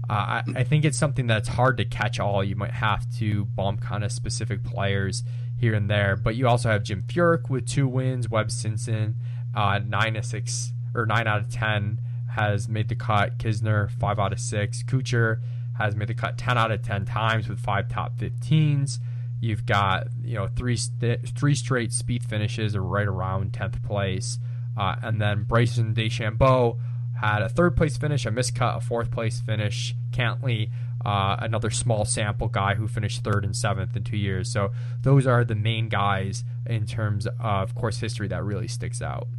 Uh, 0.10 0.14
I, 0.14 0.44
I 0.56 0.64
think 0.64 0.86
it's 0.86 0.98
something 0.98 1.28
that's 1.28 1.50
hard 1.50 1.76
to 1.80 1.84
catch 1.84 2.18
all. 2.18 2.42
You 2.42 2.56
might 2.56 2.72
have 2.72 3.06
to 3.18 3.44
bump 3.44 3.82
kind 3.82 4.06
of 4.06 4.12
specific 4.14 4.64
players 4.64 5.22
here 5.58 5.74
and 5.74 5.90
there. 5.90 6.16
But 6.16 6.36
you 6.36 6.48
also 6.48 6.70
have 6.70 6.84
Jim 6.84 7.04
Furyk 7.08 7.50
with 7.50 7.68
two 7.68 7.88
wins, 7.88 8.30
Webb 8.30 8.52
Simpson, 8.52 9.16
uh, 9.56 9.80
nine 9.86 10.14
to 10.14 10.24
six 10.24 10.72
or 10.94 11.06
nine 11.06 11.28
out 11.28 11.42
of 11.42 11.50
ten 11.50 12.00
has 12.36 12.70
made 12.70 12.88
the 12.88 12.96
cut. 12.96 13.38
Kisner 13.38 13.90
five 13.90 14.20
out 14.20 14.34
of 14.34 14.40
six. 14.40 14.84
Kuchar 14.84 15.42
has 15.78 15.96
made 15.96 16.08
the 16.08 16.14
cut 16.14 16.38
ten 16.38 16.58
out 16.58 16.72
of 16.72 16.82
ten 16.82 17.06
times 17.06 17.50
with 17.50 17.60
five 17.60 17.90
top 17.90 18.18
15s. 18.18 19.00
You've 19.40 19.66
got 19.66 20.08
you 20.24 20.36
know 20.36 20.48
three 20.48 20.78
st- 20.78 21.28
three 21.30 21.56
straight 21.56 21.92
speed 21.94 22.24
finishes 22.24 22.76
are 22.76 22.84
right 22.84 23.08
around 23.08 23.54
tenth 23.54 23.82
place, 23.84 24.40
uh, 24.78 24.96
and 25.02 25.22
then 25.22 25.44
Bryson 25.44 25.94
DeChambeau 25.94 26.80
had 27.20 27.42
a 27.42 27.50
third 27.50 27.76
place 27.76 27.98
finish, 27.98 28.26
a 28.26 28.32
miscut, 28.32 28.78
a 28.78 28.82
fourth 28.82 29.12
place 29.12 29.40
finish. 29.40 29.96
Cantlay 30.12 30.70
uh, 31.08 31.38
another 31.40 31.70
small 31.70 32.04
sample 32.04 32.50
guy 32.50 32.76
who 32.76 32.86
finished 32.86 33.24
third 33.24 33.46
and 33.46 33.56
seventh 33.56 33.96
in 33.96 34.04
two 34.04 34.18
years. 34.18 34.52
So 34.52 34.72
those 35.02 35.26
are 35.26 35.46
the 35.46 35.56
main 35.56 35.88
guys 35.88 36.44
in 36.66 36.86
terms 36.86 37.26
of 37.40 37.74
course 37.74 38.00
history 38.00 38.28
that 38.28 38.44
really 38.44 38.68
sticks 38.68 39.02
out. 39.02 39.30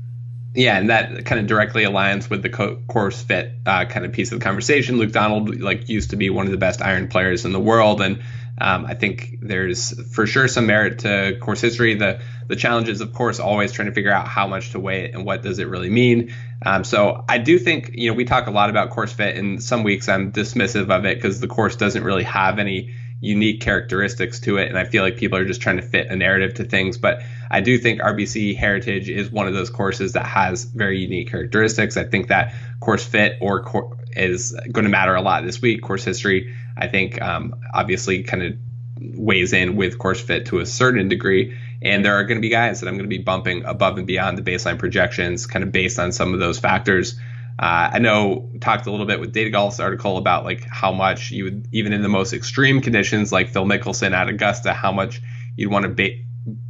Yeah, 0.55 0.79
and 0.79 0.89
that 0.89 1.27
kind 1.27 1.39
of 1.39 1.47
directly 1.47 1.85
aligns 1.85 2.31
with 2.31 2.43
the 2.43 2.49
co- 2.49 2.77
course 2.89 3.21
fit 3.23 3.53
uh, 3.67 3.85
kind 3.85 4.07
of 4.07 4.13
piece 4.13 4.33
of 4.33 4.41
the 4.41 4.45
conversation. 4.45 4.97
Luke 4.97 5.13
Donald 5.13 5.61
like 5.61 5.91
used 5.91 6.11
to 6.11 6.17
be 6.17 6.31
one 6.31 6.47
of 6.47 6.53
the 6.53 6.59
best 6.59 6.81
iron 6.81 7.07
players 7.07 7.45
in 7.45 7.53
the 7.53 7.61
world, 7.61 8.01
and 8.01 8.23
um, 8.61 8.87
I 8.87 8.95
think 8.95 9.39
there's 9.41 9.99
for 10.13 10.27
sure 10.27 10.49
some 10.49 10.67
merit 10.67 11.01
to 11.01 11.39
course 11.41 11.61
history. 11.61 11.95
The 11.95 12.21
the 12.49 12.57
challenge 12.57 12.89
is, 12.89 13.01
of 13.01 13.13
course, 13.13 13.41
always 13.41 13.73
trying 13.73 13.89
to 13.89 13.95
figure 13.95 14.11
out 14.11 14.27
how 14.27 14.47
much 14.47 14.73
to 14.73 14.81
weigh 14.81 15.05
it 15.05 15.15
and 15.15 15.25
what 15.25 15.43
does 15.43 15.59
it 15.59 15.69
really 15.69 15.91
mean. 15.91 16.35
Um, 16.65 16.83
so 16.83 17.25
I 17.29 17.39
do 17.39 17.59
think, 17.59 17.91
you 17.93 18.11
know, 18.11 18.17
we 18.17 18.25
talk 18.25 18.47
a 18.47 18.51
lot 18.51 18.71
about 18.71 18.91
course 18.91 19.13
fit, 19.13 19.37
and 19.37 19.63
some 19.63 19.83
weeks 19.83 20.09
I'm 20.09 20.33
dismissive 20.33 20.91
of 20.91 21.05
it 21.05 21.17
because 21.17 21.41
the 21.41 21.47
course 21.47 21.77
doesn't 21.77 22.03
really 22.03 22.25
have 22.25 22.59
any 22.59 22.95
unique 23.21 23.61
characteristics 23.61 24.41
to 24.41 24.59
it, 24.59 24.69
and 24.69 24.79
I 24.79 24.85
feel 24.85 25.03
like 25.03 25.17
people 25.17 25.39
are 25.39 25.45
just 25.45 25.61
trying 25.61 25.77
to 25.77 25.83
fit 25.83 26.09
a 26.09 26.17
narrative 26.17 26.55
to 26.55 26.65
things. 26.65 26.99
But 26.99 27.23
I 27.51 27.61
do 27.61 27.79
think 27.79 28.01
RBC 28.01 28.57
Heritage 28.57 29.09
is 29.09 29.31
one 29.31 29.47
of 29.47 29.55
those 29.55 29.71
courses 29.71 30.13
that 30.13 30.25
has 30.25 30.65
very 30.65 31.01
unique 31.01 31.31
characteristics. 31.31 31.97
I 31.97 32.05
think 32.05 32.29
that 32.29 32.55
course 32.81 33.05
fit 33.05 33.37
or 33.41 33.63
cor- 33.63 33.97
is 34.19 34.53
going 34.73 34.85
to 34.85 34.91
matter 34.91 35.15
a 35.15 35.23
lot 35.23 35.45
this 35.45 35.61
week. 35.61 35.83
Course 35.83 36.05
history, 36.05 36.55
I 36.77 36.89
think, 36.89 37.21
um, 37.21 37.55
obviously, 37.73 38.23
kind 38.23 38.43
of 38.43 38.55
weighs 39.01 39.53
in 39.53 39.77
with 39.77 39.99
course 39.99 40.21
fit 40.21 40.47
to 40.47 40.59
a 40.59 40.67
certain 40.67 41.09
degree. 41.09 41.57
And 41.81 42.05
there 42.05 42.15
are 42.15 42.25
going 42.25 42.39
to 42.39 42.43
be 42.43 42.49
guys 42.49 42.81
that 42.81 42.89
I'm 42.89 42.95
going 42.95 43.09
to 43.09 43.17
be 43.17 43.23
bumping 43.23 43.65
above 43.65 43.99
and 43.99 44.07
beyond 44.07 44.37
the 44.37 44.43
baseline 44.43 44.79
projections, 44.79 45.47
kind 45.47 45.63
of 45.63 45.71
based 45.71 45.99
on 45.99 46.13
some 46.13 46.35
of 46.35 46.41
those 46.41 46.59
factors. 46.59 47.19
Uh, 47.59 47.91
I 47.95 47.99
know 47.99 48.51
talked 48.61 48.87
a 48.87 48.91
little 48.91 49.07
bit 49.07 49.19
with 49.19 49.33
Data 49.33 49.51
Golf's 49.51 49.81
article 49.81 50.17
about 50.17 50.45
like 50.45 50.65
how 50.65 50.93
much 50.93 51.33
you 51.33 51.45
would 51.45 51.69
even 51.73 51.93
in 51.93 52.03
the 52.03 52.09
most 52.09 52.33
extreme 52.33 52.81
conditions 52.81 53.33
like 53.33 53.49
Phil 53.49 53.65
Mickelson 53.65 54.13
at 54.13 54.29
Augusta, 54.29 54.73
how 54.73 54.93
much 54.93 55.21
you'd 55.57 55.71
want 55.71 55.85
to 55.85 55.89
ba- 55.89 56.23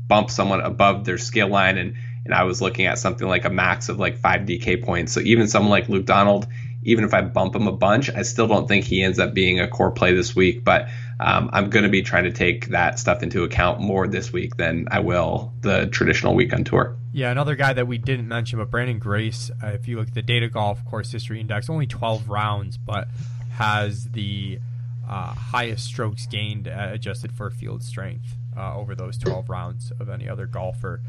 bump 0.06 0.30
someone 0.30 0.60
above 0.60 1.04
their 1.04 1.18
skill 1.18 1.48
line 1.48 1.76
and 1.76 1.94
and 2.24 2.34
I 2.34 2.44
was 2.44 2.60
looking 2.60 2.86
at 2.86 2.98
something 2.98 3.26
like 3.26 3.46
a 3.46 3.50
max 3.50 3.88
of 3.88 3.98
like 3.98 4.18
five 4.18 4.42
DK 4.42 4.84
points. 4.84 5.12
So 5.12 5.20
even 5.20 5.48
someone 5.48 5.70
like 5.70 5.88
Luke 5.88 6.04
Donald, 6.04 6.46
even 6.82 7.04
if 7.04 7.12
I 7.12 7.22
bump 7.22 7.54
him 7.54 7.66
a 7.66 7.72
bunch, 7.72 8.10
I 8.10 8.22
still 8.22 8.46
don't 8.46 8.68
think 8.68 8.84
he 8.84 9.02
ends 9.02 9.18
up 9.18 9.34
being 9.34 9.60
a 9.60 9.68
core 9.68 9.90
play 9.90 10.14
this 10.14 10.34
week. 10.34 10.64
But 10.64 10.88
um, 11.20 11.50
I'm 11.52 11.70
going 11.70 11.82
to 11.82 11.88
be 11.88 12.02
trying 12.02 12.24
to 12.24 12.32
take 12.32 12.68
that 12.68 12.98
stuff 12.98 13.22
into 13.22 13.42
account 13.42 13.80
more 13.80 14.06
this 14.06 14.32
week 14.32 14.56
than 14.56 14.88
I 14.90 15.00
will 15.00 15.52
the 15.60 15.86
traditional 15.86 16.34
week 16.34 16.52
on 16.52 16.64
tour. 16.64 16.96
Yeah, 17.12 17.30
another 17.30 17.56
guy 17.56 17.72
that 17.72 17.88
we 17.88 17.98
didn't 17.98 18.28
mention, 18.28 18.58
but 18.58 18.70
Branden 18.70 19.00
Grace, 19.00 19.50
uh, 19.62 19.68
if 19.68 19.88
you 19.88 19.96
look 19.96 20.08
at 20.08 20.14
the 20.14 20.22
Data 20.22 20.48
Golf 20.48 20.84
Course 20.84 21.10
History 21.10 21.40
Index, 21.40 21.68
only 21.68 21.86
12 21.86 22.28
rounds, 22.28 22.76
but 22.76 23.08
has 23.52 24.04
the 24.10 24.60
uh, 25.08 25.34
highest 25.34 25.86
strokes 25.86 26.26
gained 26.26 26.68
uh, 26.68 26.90
adjusted 26.92 27.32
for 27.32 27.50
field 27.50 27.82
strength 27.82 28.36
uh, 28.56 28.76
over 28.76 28.94
those 28.94 29.18
12 29.18 29.48
rounds 29.48 29.90
of 29.98 30.08
any 30.08 30.28
other 30.28 30.46
golfer. 30.46 31.00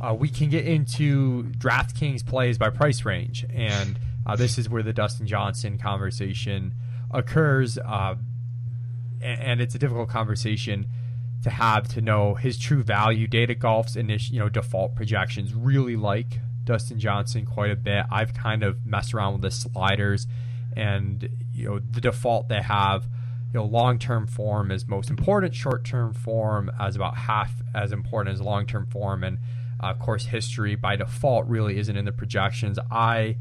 Uh, 0.00 0.14
we 0.14 0.28
can 0.28 0.50
get 0.50 0.66
into 0.66 1.44
DraftKings 1.58 2.24
plays 2.24 2.58
by 2.58 2.68
price 2.68 3.04
range, 3.04 3.46
and 3.52 3.98
uh, 4.26 4.36
this 4.36 4.58
is 4.58 4.68
where 4.68 4.82
the 4.82 4.92
Dustin 4.92 5.26
Johnson 5.26 5.78
conversation 5.78 6.74
occurs, 7.12 7.78
and, 7.78 8.18
and 9.22 9.60
it's 9.60 9.74
a 9.74 9.78
difficult 9.78 10.08
conversation 10.08 10.86
to 11.44 11.50
have 11.50 11.86
to 11.86 12.00
know 12.00 12.34
his 12.34 12.58
true 12.58 12.82
value. 12.82 13.28
Data 13.28 13.54
Golf's 13.54 13.94
initial, 13.94 14.34
you 14.34 14.40
know, 14.40 14.48
default 14.48 14.96
projections 14.96 15.54
really 15.54 15.94
like 15.94 16.40
Dustin 16.64 16.98
Johnson 16.98 17.46
quite 17.46 17.70
a 17.70 17.76
bit. 17.76 18.04
I've 18.10 18.34
kind 18.34 18.64
of 18.64 18.84
messed 18.84 19.14
around 19.14 19.34
with 19.34 19.42
the 19.42 19.52
sliders, 19.52 20.26
and 20.76 21.28
you 21.54 21.68
know, 21.68 21.78
the 21.78 22.00
default 22.00 22.48
they 22.48 22.62
have. 22.62 23.04
You 23.52 23.60
know, 23.60 23.64
long-term 23.64 24.26
form 24.26 24.72
is 24.72 24.88
most 24.88 25.08
important. 25.08 25.54
Short-term 25.54 26.14
form 26.14 26.68
as 26.80 26.96
about 26.96 27.16
half 27.16 27.52
as 27.74 27.92
important 27.92 28.34
as 28.34 28.40
long-term 28.40 28.86
form, 28.86 29.22
and 29.22 29.38
uh, 29.80 29.94
course 29.94 30.24
history 30.24 30.74
by 30.74 30.96
default 30.96 31.46
really 31.46 31.78
isn't 31.78 31.96
in 31.96 32.04
the 32.04 32.12
projections. 32.12 32.78
I, 32.90 33.36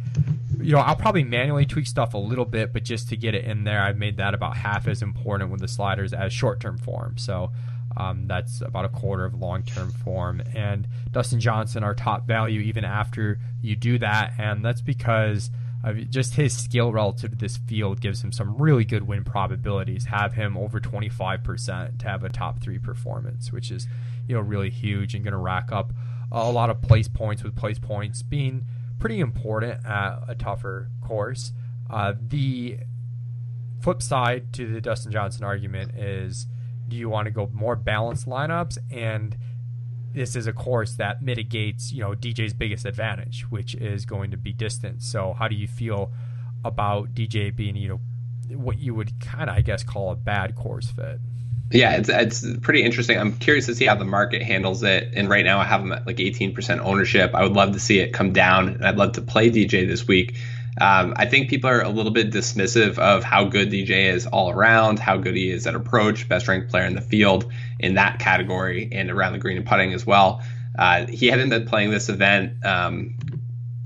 you 0.59 0.73
know, 0.73 0.79
I'll 0.79 0.95
probably 0.95 1.23
manually 1.23 1.65
tweak 1.65 1.87
stuff 1.87 2.13
a 2.13 2.17
little 2.17 2.45
bit, 2.45 2.73
but 2.73 2.83
just 2.83 3.09
to 3.09 3.17
get 3.17 3.35
it 3.35 3.45
in 3.45 3.63
there, 3.63 3.81
I've 3.81 3.97
made 3.97 4.17
that 4.17 4.33
about 4.33 4.57
half 4.57 4.87
as 4.87 5.01
important 5.01 5.51
with 5.51 5.61
the 5.61 5.67
sliders 5.67 6.13
as 6.13 6.33
short-term 6.33 6.77
form. 6.77 7.17
So 7.17 7.51
um, 7.97 8.27
that's 8.27 8.61
about 8.61 8.85
a 8.85 8.89
quarter 8.89 9.25
of 9.25 9.35
long 9.35 9.63
term 9.63 9.91
form. 9.91 10.41
And 10.53 10.87
Dustin 11.11 11.39
Johnson, 11.39 11.83
our 11.83 11.95
top 11.95 12.27
value, 12.27 12.59
even 12.61 12.83
after 12.83 13.39
you 13.61 13.75
do 13.75 13.97
that. 13.99 14.33
And 14.37 14.63
that's 14.63 14.81
because 14.81 15.49
of 15.83 16.09
just 16.09 16.33
his 16.33 16.55
skill 16.55 16.91
relative 16.91 17.31
to 17.31 17.37
this 17.37 17.57
field 17.57 18.01
gives 18.01 18.23
him 18.23 18.31
some 18.31 18.57
really 18.57 18.83
good 18.83 19.07
win 19.07 19.23
probabilities. 19.23 20.05
Have 20.05 20.33
him 20.33 20.57
over 20.57 20.79
25% 20.79 21.99
to 21.99 22.07
have 22.07 22.23
a 22.23 22.29
top 22.29 22.59
three 22.61 22.79
performance, 22.79 23.51
which 23.51 23.71
is, 23.71 23.87
you 24.27 24.35
know, 24.35 24.41
really 24.41 24.71
huge 24.71 25.13
and 25.13 25.23
going 25.23 25.33
to 25.33 25.37
rack 25.37 25.71
up 25.71 25.93
a 26.31 26.51
lot 26.51 26.69
of 26.69 26.81
place 26.81 27.07
points 27.07 27.43
with 27.43 27.55
place 27.55 27.79
points 27.79 28.21
being 28.21 28.65
pretty 28.99 29.19
important 29.19 29.85
at 29.85 30.19
a 30.27 30.35
tougher 30.35 30.89
course. 31.01 31.53
Uh, 31.89 32.13
the 32.19 32.79
flip 33.81 34.01
side 34.01 34.51
to 34.53 34.71
the 34.71 34.81
Dustin 34.81 35.11
Johnson 35.11 35.43
argument 35.43 35.95
is 35.95 36.47
do 36.87 36.95
you 36.95 37.09
want 37.09 37.25
to 37.25 37.31
go 37.31 37.49
more 37.53 37.75
balanced 37.75 38.27
lineups? 38.27 38.77
And 38.91 39.37
this 40.13 40.35
is 40.35 40.47
a 40.47 40.53
course 40.53 40.93
that 40.95 41.21
mitigates, 41.21 41.91
you 41.91 42.01
know, 42.01 42.11
DJ's 42.11 42.53
biggest 42.53 42.85
advantage, 42.85 43.45
which 43.49 43.75
is 43.75 44.05
going 44.05 44.31
to 44.31 44.37
be 44.37 44.53
distance. 44.53 45.05
So 45.05 45.33
how 45.37 45.47
do 45.47 45.55
you 45.55 45.67
feel 45.67 46.11
about 46.63 47.13
DJ 47.13 47.55
being, 47.55 47.75
you 47.75 47.89
know, 47.89 48.55
what 48.57 48.79
you 48.79 48.95
would 48.95 49.19
kind 49.19 49.49
of, 49.49 49.55
I 49.55 49.61
guess, 49.61 49.83
call 49.83 50.11
a 50.11 50.15
bad 50.15 50.55
course 50.55 50.89
fit? 50.89 51.19
Yeah, 51.71 51.97
it's 51.97 52.09
it's 52.09 52.45
pretty 52.61 52.83
interesting. 52.83 53.17
I'm 53.17 53.33
curious 53.33 53.65
to 53.65 53.75
see 53.75 53.85
how 53.85 53.95
the 53.95 54.05
market 54.05 54.43
handles 54.43 54.83
it. 54.83 55.11
And 55.15 55.29
right 55.29 55.43
now, 55.43 55.59
I 55.59 55.65
have 55.65 55.81
them 55.81 55.91
at 55.91 56.05
like 56.05 56.17
18% 56.17 56.79
ownership. 56.79 57.33
I 57.33 57.41
would 57.41 57.53
love 57.53 57.73
to 57.73 57.79
see 57.79 57.99
it 57.99 58.13
come 58.13 58.33
down, 58.33 58.69
and 58.69 58.85
I'd 58.85 58.97
love 58.97 59.13
to 59.13 59.21
play 59.21 59.49
DJ 59.49 59.87
this 59.87 60.07
week. 60.07 60.35
Um, 60.79 61.13
I 61.15 61.25
think 61.25 61.49
people 61.49 61.69
are 61.69 61.81
a 61.81 61.89
little 61.89 62.11
bit 62.11 62.31
dismissive 62.31 62.99
of 62.99 63.23
how 63.23 63.45
good 63.45 63.71
DJ 63.71 64.13
is 64.13 64.27
all 64.27 64.51
around, 64.51 64.99
how 64.99 65.17
good 65.17 65.35
he 65.35 65.49
is 65.49 65.65
at 65.65 65.73
approach, 65.73 66.27
best 66.27 66.47
ranked 66.47 66.69
player 66.69 66.85
in 66.85 66.95
the 66.95 67.01
field 67.01 67.51
in 67.79 67.95
that 67.95 68.19
category, 68.19 68.89
and 68.91 69.09
around 69.09 69.33
the 69.33 69.39
green 69.39 69.57
and 69.57 69.65
putting 69.65 69.93
as 69.93 70.05
well. 70.05 70.43
Uh, 70.77 71.07
he 71.07 71.27
hadn't 71.27 71.49
been 71.49 71.65
playing 71.65 71.89
this 71.89 72.09
event, 72.09 72.63
um, 72.65 73.15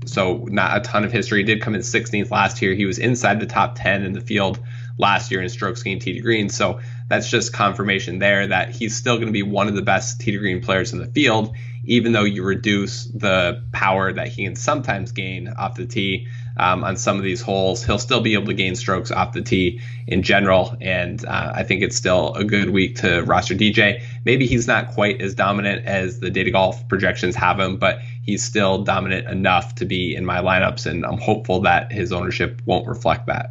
so 0.04 0.44
not 0.50 0.76
a 0.76 0.80
ton 0.80 1.04
of 1.04 1.12
history. 1.12 1.38
He 1.38 1.44
did 1.44 1.62
come 1.62 1.74
in 1.74 1.80
16th 1.80 2.30
last 2.30 2.60
year. 2.60 2.74
He 2.74 2.84
was 2.84 2.98
inside 2.98 3.40
the 3.40 3.46
top 3.46 3.76
10 3.76 4.02
in 4.02 4.12
the 4.12 4.20
field 4.20 4.58
last 4.98 5.30
year 5.30 5.40
in 5.40 5.48
strokes 5.48 5.82
gained 5.82 6.02
tee 6.02 6.12
to 6.12 6.20
green. 6.20 6.48
So 6.48 6.80
that's 7.10 7.28
just 7.28 7.52
confirmation 7.52 8.20
there 8.20 8.46
that 8.46 8.70
he's 8.70 8.96
still 8.96 9.16
going 9.16 9.26
to 9.26 9.32
be 9.32 9.42
one 9.42 9.66
of 9.66 9.74
the 9.74 9.82
best 9.82 10.20
tee 10.20 10.30
to 10.30 10.38
green 10.38 10.62
players 10.62 10.92
in 10.92 11.00
the 11.00 11.08
field, 11.08 11.56
even 11.84 12.12
though 12.12 12.22
you 12.22 12.44
reduce 12.44 13.06
the 13.06 13.64
power 13.72 14.12
that 14.12 14.28
he 14.28 14.44
can 14.44 14.54
sometimes 14.54 15.10
gain 15.10 15.48
off 15.48 15.74
the 15.74 15.86
tee 15.86 16.28
um, 16.56 16.84
on 16.84 16.96
some 16.96 17.16
of 17.16 17.24
these 17.24 17.42
holes. 17.42 17.84
He'll 17.84 17.98
still 17.98 18.20
be 18.20 18.34
able 18.34 18.46
to 18.46 18.54
gain 18.54 18.76
strokes 18.76 19.10
off 19.10 19.32
the 19.32 19.42
tee 19.42 19.80
in 20.06 20.22
general, 20.22 20.76
and 20.80 21.24
uh, 21.24 21.52
I 21.56 21.64
think 21.64 21.82
it's 21.82 21.96
still 21.96 22.32
a 22.34 22.44
good 22.44 22.70
week 22.70 22.98
to 22.98 23.22
roster 23.22 23.56
DJ. 23.56 24.04
Maybe 24.24 24.46
he's 24.46 24.68
not 24.68 24.92
quite 24.92 25.20
as 25.20 25.34
dominant 25.34 25.86
as 25.86 26.20
the 26.20 26.30
data 26.30 26.52
golf 26.52 26.86
projections 26.86 27.34
have 27.34 27.58
him, 27.58 27.78
but 27.78 27.98
he's 28.22 28.44
still 28.44 28.84
dominant 28.84 29.26
enough 29.26 29.74
to 29.76 29.84
be 29.84 30.14
in 30.14 30.24
my 30.24 30.38
lineups, 30.38 30.86
and 30.86 31.04
I'm 31.04 31.18
hopeful 31.18 31.62
that 31.62 31.90
his 31.90 32.12
ownership 32.12 32.62
won't 32.66 32.86
reflect 32.86 33.26
that. 33.26 33.50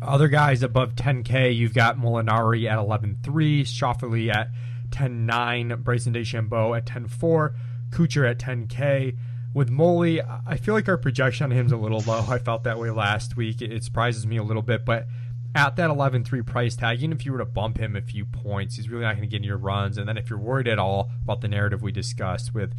Other 0.00 0.28
guys 0.28 0.62
above 0.62 0.94
10K, 0.94 1.54
you've 1.56 1.74
got 1.74 1.98
Molinari 1.98 2.70
at 2.70 2.78
11.3, 2.78 3.20
Schauffele 3.62 4.34
at 4.34 4.50
10.9, 4.90 5.82
Bryson 5.82 6.12
DeChambeau 6.12 6.76
at 6.76 6.86
10.4, 6.86 7.54
Kuchar 7.90 8.30
at 8.30 8.38
10K 8.38 9.16
with 9.54 9.70
Molly, 9.70 10.20
I 10.22 10.56
feel 10.56 10.74
like 10.74 10.88
our 10.88 10.98
projection 10.98 11.44
on 11.44 11.50
him 11.50 11.66
is 11.66 11.72
a 11.72 11.76
little 11.76 12.00
low. 12.06 12.24
I 12.28 12.38
felt 12.38 12.64
that 12.64 12.78
way 12.78 12.90
last 12.90 13.36
week. 13.36 13.62
It, 13.62 13.82
surprises 13.82 14.26
me 14.26 14.36
a 14.36 14.42
little 14.42 14.62
bit, 14.62 14.84
but 14.84 15.06
at 15.54 15.76
that 15.76 15.90
11-3 15.90 16.46
price 16.46 16.76
tag, 16.76 17.02
even 17.02 17.12
if 17.12 17.24
you 17.24 17.32
were 17.32 17.38
to 17.38 17.44
bump 17.44 17.78
him 17.78 17.96
a 17.96 18.02
few 18.02 18.24
points, 18.24 18.76
he's 18.76 18.88
really 18.88 19.02
not 19.02 19.16
going 19.16 19.22
to 19.22 19.30
get 19.30 19.38
in 19.38 19.44
your 19.44 19.56
runs. 19.56 19.98
And 19.98 20.08
then 20.08 20.16
if 20.16 20.28
you're 20.30 20.38
worried 20.38 20.68
at 20.68 20.78
all 20.78 21.10
about 21.22 21.40
the 21.40 21.48
narrative 21.48 21.82
we 21.82 21.90
discussed 21.90 22.54
with, 22.54 22.74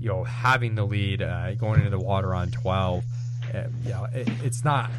you 0.00 0.08
know, 0.08 0.24
having 0.24 0.76
the 0.76 0.86
lead, 0.86 1.20
uh, 1.20 1.54
going 1.54 1.80
into 1.80 1.90
the 1.90 1.98
water 1.98 2.34
on 2.34 2.50
12, 2.50 3.04
uh, 3.52 3.62
you 3.84 3.90
know, 3.90 4.06
it, 4.12 4.28
it's 4.42 4.64
not. 4.64 4.90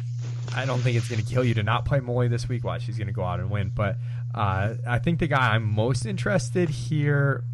I 0.54 0.64
don't 0.64 0.80
think 0.80 0.96
it's 0.96 1.08
going 1.08 1.22
to 1.22 1.28
kill 1.28 1.44
you 1.44 1.54
to 1.54 1.62
not 1.62 1.84
play 1.84 2.00
Molly 2.00 2.28
this 2.28 2.48
week. 2.48 2.64
Watch, 2.64 2.82
she's 2.82 2.98
going 2.98 3.08
to 3.08 3.12
go 3.12 3.24
out 3.24 3.40
and 3.40 3.50
win. 3.50 3.70
But 3.74 3.96
uh, 4.34 4.74
I 4.86 4.98
think 4.98 5.18
the 5.18 5.26
guy 5.26 5.54
I'm 5.54 5.64
most 5.64 6.06
interested 6.06 6.68
here 6.68 7.44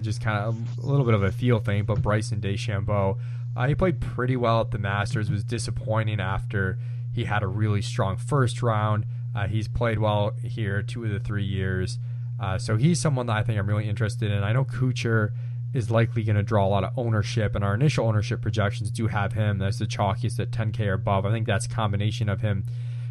just 0.00 0.20
kind 0.20 0.38
of 0.38 0.78
a 0.78 0.86
little 0.86 1.04
bit 1.04 1.14
of 1.14 1.22
a 1.22 1.32
feel 1.32 1.58
thing. 1.58 1.84
But 1.84 2.02
Bryson 2.02 2.40
DeChambeau, 2.40 3.18
uh, 3.56 3.66
he 3.66 3.74
played 3.74 4.00
pretty 4.00 4.36
well 4.36 4.60
at 4.60 4.70
the 4.70 4.78
Masters. 4.78 5.30
Was 5.30 5.44
disappointing 5.44 6.20
after 6.20 6.78
he 7.12 7.24
had 7.24 7.42
a 7.42 7.46
really 7.46 7.82
strong 7.82 8.16
first 8.16 8.62
round. 8.62 9.06
Uh, 9.34 9.46
he's 9.46 9.68
played 9.68 9.98
well 9.98 10.32
here 10.42 10.82
two 10.82 11.04
of 11.04 11.10
the 11.10 11.20
three 11.20 11.44
years. 11.44 11.98
Uh, 12.40 12.58
so 12.58 12.76
he's 12.76 13.00
someone 13.00 13.26
that 13.26 13.36
I 13.36 13.42
think 13.42 13.58
I'm 13.58 13.66
really 13.66 13.88
interested 13.88 14.30
in. 14.30 14.42
I 14.42 14.52
know 14.52 14.64
Kuchar 14.64 15.32
is 15.76 15.90
likely 15.90 16.24
going 16.24 16.36
to 16.36 16.42
draw 16.42 16.66
a 16.66 16.68
lot 16.68 16.84
of 16.84 16.90
ownership, 16.96 17.54
and 17.54 17.62
our 17.62 17.74
initial 17.74 18.06
ownership 18.06 18.40
projections 18.40 18.90
do 18.90 19.06
have 19.06 19.34
him 19.34 19.62
as 19.62 19.78
the 19.78 19.86
chalkiest 19.86 20.40
at 20.40 20.50
10K 20.50 20.80
or 20.86 20.94
above. 20.94 21.26
I 21.26 21.30
think 21.30 21.46
that's 21.46 21.66
a 21.66 21.68
combination 21.68 22.28
of 22.28 22.40
him 22.40 22.64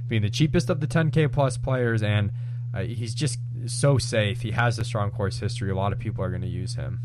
being 0.07 0.21
the 0.21 0.29
cheapest 0.29 0.69
of 0.69 0.79
the 0.79 0.87
10K 0.87 1.31
plus 1.31 1.57
players 1.57 2.03
and 2.03 2.31
uh, 2.73 2.81
he's 2.81 3.15
just 3.15 3.39
so 3.67 3.97
safe. 3.97 4.41
He 4.41 4.51
has 4.51 4.77
a 4.77 4.83
strong 4.83 5.09
course 5.11 5.39
history. 5.39 5.71
A 5.71 5.75
lot 5.75 5.93
of 5.93 5.99
people 5.99 6.23
are 6.23 6.29
going 6.29 6.41
to 6.41 6.47
use 6.47 6.75
him. 6.75 6.99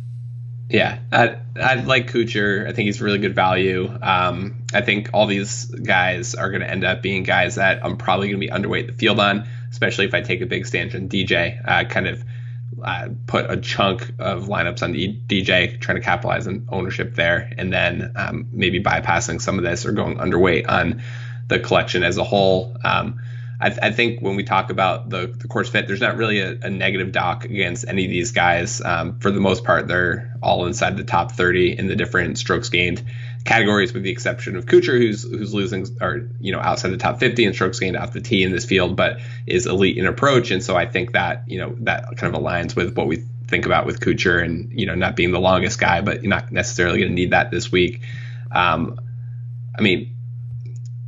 Yeah, 0.68 0.98
I, 1.12 1.36
I 1.60 1.74
like 1.74 2.10
Kuchar. 2.10 2.68
I 2.68 2.72
think 2.72 2.86
he's 2.86 3.00
really 3.00 3.18
good 3.18 3.34
value. 3.34 3.90
Um, 4.02 4.62
I 4.72 4.80
think 4.80 5.10
all 5.12 5.26
these 5.26 5.64
guys 5.64 6.34
are 6.34 6.50
going 6.50 6.60
to 6.60 6.70
end 6.70 6.84
up 6.84 7.02
being 7.02 7.24
guys 7.24 7.56
that 7.56 7.84
I'm 7.84 7.96
probably 7.96 8.28
going 8.28 8.40
to 8.40 8.46
be 8.46 8.52
underweight 8.52 8.86
the 8.86 8.92
field 8.92 9.18
on, 9.18 9.48
especially 9.70 10.06
if 10.06 10.14
I 10.14 10.20
take 10.20 10.40
a 10.40 10.46
big 10.46 10.66
stance 10.66 10.94
on 10.94 11.08
DJ. 11.08 11.60
Uh, 11.66 11.84
kind 11.84 12.06
of 12.06 12.22
uh, 12.84 13.08
put 13.26 13.50
a 13.50 13.56
chunk 13.56 14.12
of 14.18 14.44
lineups 14.44 14.82
on 14.82 14.92
the 14.92 15.18
DJ, 15.26 15.80
trying 15.80 15.96
to 15.96 16.02
capitalize 16.02 16.46
on 16.46 16.66
ownership 16.70 17.14
there, 17.14 17.52
and 17.56 17.72
then 17.72 18.12
um, 18.16 18.48
maybe 18.52 18.82
bypassing 18.82 19.40
some 19.40 19.58
of 19.58 19.64
this 19.64 19.86
or 19.86 19.92
going 19.92 20.18
underweight 20.18 20.68
on 20.68 21.02
the 21.48 21.58
collection 21.58 22.02
as 22.02 22.16
a 22.16 22.24
whole. 22.24 22.76
Um, 22.84 23.20
I, 23.62 23.68
th- 23.68 23.80
I, 23.82 23.90
think 23.90 24.22
when 24.22 24.36
we 24.36 24.44
talk 24.44 24.70
about 24.70 25.10
the, 25.10 25.26
the 25.26 25.46
course 25.46 25.68
fit, 25.68 25.86
there's 25.86 26.00
not 26.00 26.16
really 26.16 26.40
a, 26.40 26.52
a 26.62 26.70
negative 26.70 27.12
doc 27.12 27.44
against 27.44 27.86
any 27.86 28.06
of 28.06 28.10
these 28.10 28.32
guys. 28.32 28.80
Um, 28.80 29.18
for 29.18 29.30
the 29.30 29.40
most 29.40 29.64
part, 29.64 29.86
they're 29.86 30.34
all 30.42 30.64
inside 30.64 30.96
the 30.96 31.04
top 31.04 31.32
30 31.32 31.78
in 31.78 31.86
the 31.86 31.96
different 31.96 32.38
strokes 32.38 32.70
gained 32.70 33.04
categories, 33.44 33.92
with 33.92 34.02
the 34.02 34.10
exception 34.10 34.56
of 34.56 34.66
Kuchar, 34.66 34.98
who's 34.98 35.22
who's 35.22 35.54
losing 35.54 35.86
or 36.00 36.28
you 36.40 36.52
know 36.52 36.60
outside 36.60 36.90
the 36.90 36.96
top 36.96 37.20
50 37.20 37.44
in 37.44 37.52
strokes 37.52 37.78
gained 37.78 37.96
off 37.96 38.12
the 38.12 38.20
tee 38.20 38.42
in 38.42 38.52
this 38.52 38.64
field, 38.64 38.96
but 38.96 39.20
is 39.46 39.66
elite 39.66 39.98
in 39.98 40.06
approach. 40.06 40.50
And 40.50 40.62
so 40.62 40.76
I 40.76 40.86
think 40.86 41.12
that 41.12 41.44
you 41.48 41.58
know 41.58 41.74
that 41.80 42.16
kind 42.16 42.34
of 42.34 42.40
aligns 42.40 42.76
with 42.76 42.96
what 42.96 43.06
we 43.06 43.24
think 43.48 43.66
about 43.66 43.86
with 43.86 44.00
Kuchar 44.00 44.42
and 44.44 44.78
you 44.78 44.86
know 44.86 44.94
not 44.94 45.16
being 45.16 45.32
the 45.32 45.40
longest 45.40 45.78
guy, 45.78 46.00
but 46.00 46.22
you're 46.22 46.30
not 46.30 46.52
necessarily 46.52 46.98
going 46.98 47.10
to 47.10 47.14
need 47.14 47.30
that 47.30 47.50
this 47.50 47.72
week. 47.72 48.02
Um, 48.52 48.98
I 49.76 49.82
mean, 49.82 50.16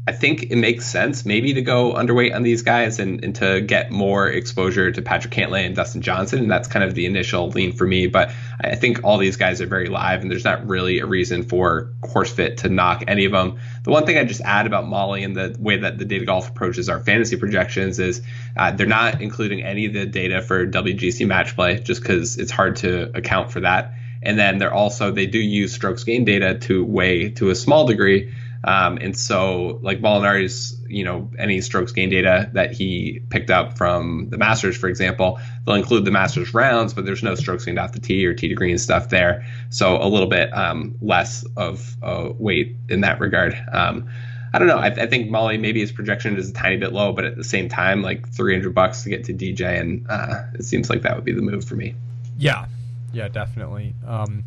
I 0.04 0.10
think 0.10 0.50
it 0.50 0.56
makes 0.56 0.84
sense 0.84 1.24
maybe 1.24 1.54
to 1.54 1.62
go 1.62 1.92
underweight 1.92 2.34
on 2.34 2.42
these 2.42 2.62
guys 2.62 2.98
and, 2.98 3.22
and 3.24 3.36
to 3.36 3.60
get 3.60 3.92
more 3.92 4.26
exposure 4.26 4.90
to 4.90 5.00
Patrick 5.00 5.32
Cantlay 5.32 5.64
and 5.64 5.76
Dustin 5.76 6.02
Johnson. 6.02 6.40
And 6.40 6.50
that's 6.50 6.66
kind 6.66 6.84
of 6.84 6.96
the 6.96 7.06
initial 7.06 7.50
lean 7.50 7.72
for 7.72 7.86
me. 7.86 8.08
But 8.08 8.32
I 8.60 8.74
think 8.74 9.04
all 9.04 9.16
these 9.16 9.36
guys 9.36 9.60
are 9.60 9.66
very 9.66 9.86
live, 9.86 10.22
and 10.22 10.30
there's 10.30 10.42
not 10.42 10.66
really 10.66 10.98
a 10.98 11.06
reason 11.06 11.44
for 11.44 11.92
CourseFit 12.00 12.58
to 12.58 12.68
knock 12.68 13.04
any 13.06 13.26
of 13.26 13.32
them. 13.32 13.60
The 13.84 13.92
one 13.92 14.04
thing 14.04 14.18
I 14.18 14.24
just 14.24 14.40
add 14.40 14.66
about 14.66 14.88
Molly 14.88 15.22
and 15.22 15.36
the 15.36 15.54
way 15.56 15.76
that 15.76 15.98
the 15.98 16.04
data 16.04 16.24
golf 16.24 16.48
approaches 16.48 16.88
our 16.88 16.98
fantasy 16.98 17.36
projections 17.36 18.00
is 18.00 18.22
uh, 18.56 18.72
they're 18.72 18.88
not 18.88 19.22
including 19.22 19.62
any 19.62 19.86
of 19.86 19.92
the 19.92 20.06
data 20.06 20.42
for 20.42 20.66
WGC 20.66 21.28
match 21.28 21.54
play 21.54 21.78
just 21.78 22.02
because 22.02 22.38
it's 22.38 22.50
hard 22.50 22.74
to 22.76 23.16
account 23.16 23.52
for 23.52 23.60
that. 23.60 23.94
And 24.20 24.36
then 24.36 24.58
they're 24.58 24.74
also, 24.74 25.12
they 25.12 25.26
do 25.26 25.38
use 25.38 25.72
strokes 25.72 26.02
gain 26.02 26.24
data 26.24 26.58
to 26.60 26.84
weigh 26.84 27.30
to 27.30 27.50
a 27.50 27.54
small 27.54 27.86
degree 27.86 28.32
um, 28.64 28.98
and 28.98 29.16
so, 29.16 29.80
like 29.82 30.00
Molinari's, 30.00 30.78
you 30.86 31.04
know, 31.04 31.28
any 31.38 31.60
strokes 31.60 31.90
gain 31.90 32.10
data 32.10 32.48
that 32.52 32.72
he 32.72 33.20
picked 33.28 33.50
up 33.50 33.76
from 33.76 34.28
the 34.30 34.38
Masters, 34.38 34.76
for 34.76 34.88
example, 34.88 35.40
they'll 35.64 35.74
include 35.74 36.04
the 36.04 36.10
Masters 36.10 36.54
rounds, 36.54 36.94
but 36.94 37.04
there's 37.04 37.22
no 37.22 37.34
strokes 37.34 37.64
gained 37.64 37.78
off 37.78 37.92
the 37.92 38.00
tee 38.00 38.24
or 38.24 38.34
tee 38.34 38.48
to 38.48 38.54
green 38.54 38.78
stuff 38.78 39.08
there. 39.08 39.44
So 39.70 39.96
a 39.96 40.06
little 40.06 40.28
bit 40.28 40.52
um, 40.56 40.94
less 41.00 41.44
of 41.56 41.96
a 42.02 42.32
weight 42.32 42.76
in 42.88 43.00
that 43.00 43.18
regard. 43.18 43.56
Um, 43.72 44.08
I 44.54 44.58
don't 44.58 44.68
know. 44.68 44.78
I, 44.78 44.88
I, 44.88 45.06
think 45.06 45.30
Molly 45.30 45.56
maybe 45.56 45.80
his 45.80 45.90
projection 45.90 46.36
is 46.36 46.50
a 46.50 46.52
tiny 46.52 46.76
bit 46.76 46.92
low, 46.92 47.12
but 47.12 47.24
at 47.24 47.36
the 47.36 47.44
same 47.44 47.68
time, 47.68 48.02
like 48.02 48.28
300 48.28 48.74
bucks 48.74 49.02
to 49.02 49.08
get 49.08 49.24
to 49.24 49.34
DJ, 49.34 49.80
and 49.80 50.06
uh, 50.10 50.42
it 50.54 50.64
seems 50.64 50.90
like 50.90 51.02
that 51.02 51.16
would 51.16 51.24
be 51.24 51.32
the 51.32 51.40
move 51.40 51.64
for 51.64 51.74
me. 51.74 51.94
Yeah, 52.38 52.66
yeah, 53.14 53.28
definitely. 53.28 53.94
Um, 54.06 54.44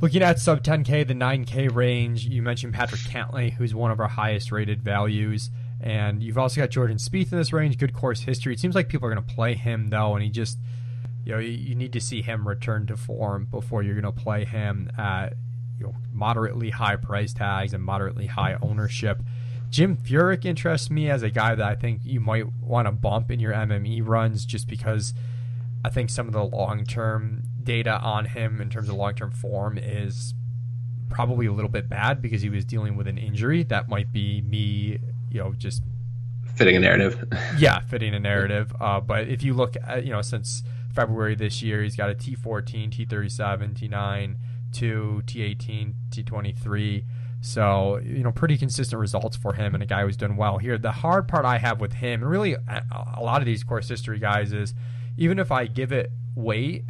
Looking 0.00 0.22
at 0.22 0.38
sub 0.38 0.62
10K, 0.62 1.06
the 1.06 1.14
9K 1.14 1.74
range, 1.74 2.24
you 2.24 2.40
mentioned 2.40 2.72
Patrick 2.72 3.02
Cantlay, 3.02 3.52
who's 3.52 3.74
one 3.74 3.90
of 3.90 4.00
our 4.00 4.08
highest 4.08 4.50
rated 4.50 4.80
values. 4.80 5.50
And 5.78 6.22
you've 6.22 6.38
also 6.38 6.62
got 6.62 6.70
Jordan 6.70 6.96
Spieth 6.96 7.32
in 7.32 7.36
this 7.36 7.52
range, 7.52 7.76
good 7.76 7.92
course 7.92 8.22
history. 8.22 8.54
It 8.54 8.60
seems 8.60 8.74
like 8.74 8.88
people 8.88 9.06
are 9.08 9.14
going 9.14 9.22
to 9.22 9.34
play 9.34 9.52
him, 9.54 9.88
though, 9.90 10.14
and 10.14 10.22
he 10.22 10.30
just, 10.30 10.56
you 11.24 11.32
know, 11.32 11.38
you 11.38 11.74
need 11.74 11.92
to 11.92 12.00
see 12.00 12.22
him 12.22 12.48
return 12.48 12.86
to 12.86 12.96
form 12.96 13.44
before 13.50 13.82
you're 13.82 14.00
going 14.00 14.14
to 14.14 14.22
play 14.22 14.46
him 14.46 14.90
at, 14.96 15.34
you 15.78 15.84
know, 15.84 15.94
moderately 16.14 16.70
high 16.70 16.96
price 16.96 17.34
tags 17.34 17.74
and 17.74 17.84
moderately 17.84 18.26
high 18.26 18.56
ownership. 18.62 19.22
Jim 19.68 19.98
Furyk 19.98 20.46
interests 20.46 20.88
me 20.88 21.10
as 21.10 21.22
a 21.22 21.28
guy 21.28 21.54
that 21.54 21.66
I 21.66 21.74
think 21.74 22.00
you 22.04 22.20
might 22.20 22.50
want 22.62 22.88
to 22.88 22.92
bump 22.92 23.30
in 23.30 23.38
your 23.38 23.52
MME 23.52 24.06
runs 24.06 24.46
just 24.46 24.66
because 24.66 25.12
I 25.84 25.90
think 25.90 26.08
some 26.08 26.26
of 26.26 26.32
the 26.32 26.44
long 26.44 26.84
term 26.84 27.42
data 27.64 27.98
on 28.00 28.24
him 28.24 28.60
in 28.60 28.70
terms 28.70 28.88
of 28.88 28.94
long 28.94 29.14
term 29.14 29.30
form 29.30 29.78
is 29.78 30.34
probably 31.08 31.46
a 31.46 31.52
little 31.52 31.70
bit 31.70 31.88
bad 31.88 32.22
because 32.22 32.40
he 32.40 32.48
was 32.48 32.64
dealing 32.64 32.96
with 32.96 33.06
an 33.06 33.18
injury. 33.18 33.62
That 33.64 33.88
might 33.88 34.12
be 34.12 34.40
me, 34.42 34.98
you 35.30 35.40
know, 35.40 35.52
just 35.52 35.82
fitting 36.54 36.76
a 36.76 36.80
narrative. 36.80 37.24
yeah, 37.58 37.80
fitting 37.80 38.14
a 38.14 38.20
narrative. 38.20 38.72
Uh, 38.80 39.00
but 39.00 39.28
if 39.28 39.42
you 39.42 39.54
look 39.54 39.76
at, 39.86 40.04
you 40.04 40.12
know, 40.12 40.22
since 40.22 40.62
February 40.94 41.34
this 41.34 41.62
year, 41.62 41.82
he's 41.82 41.96
got 41.96 42.10
a 42.10 42.14
T14, 42.14 42.90
T37, 42.90 43.74
T9, 43.74 44.36
2, 44.72 45.22
T18, 45.26 45.94
T23. 46.10 47.04
So, 47.42 47.98
you 47.98 48.22
know, 48.22 48.32
pretty 48.32 48.58
consistent 48.58 49.00
results 49.00 49.36
for 49.36 49.54
him 49.54 49.74
and 49.74 49.82
a 49.82 49.86
guy 49.86 50.02
who's 50.02 50.16
done 50.16 50.36
well 50.36 50.58
here. 50.58 50.76
The 50.76 50.92
hard 50.92 51.26
part 51.26 51.44
I 51.44 51.58
have 51.58 51.80
with 51.80 51.94
him, 51.94 52.22
and 52.22 52.30
really 52.30 52.54
a 52.54 53.20
lot 53.20 53.40
of 53.40 53.46
these 53.46 53.64
course 53.64 53.88
history 53.88 54.18
guys, 54.18 54.52
is 54.52 54.74
even 55.16 55.38
if 55.38 55.50
I 55.50 55.66
give 55.66 55.90
it 55.90 56.12
weight, 56.34 56.84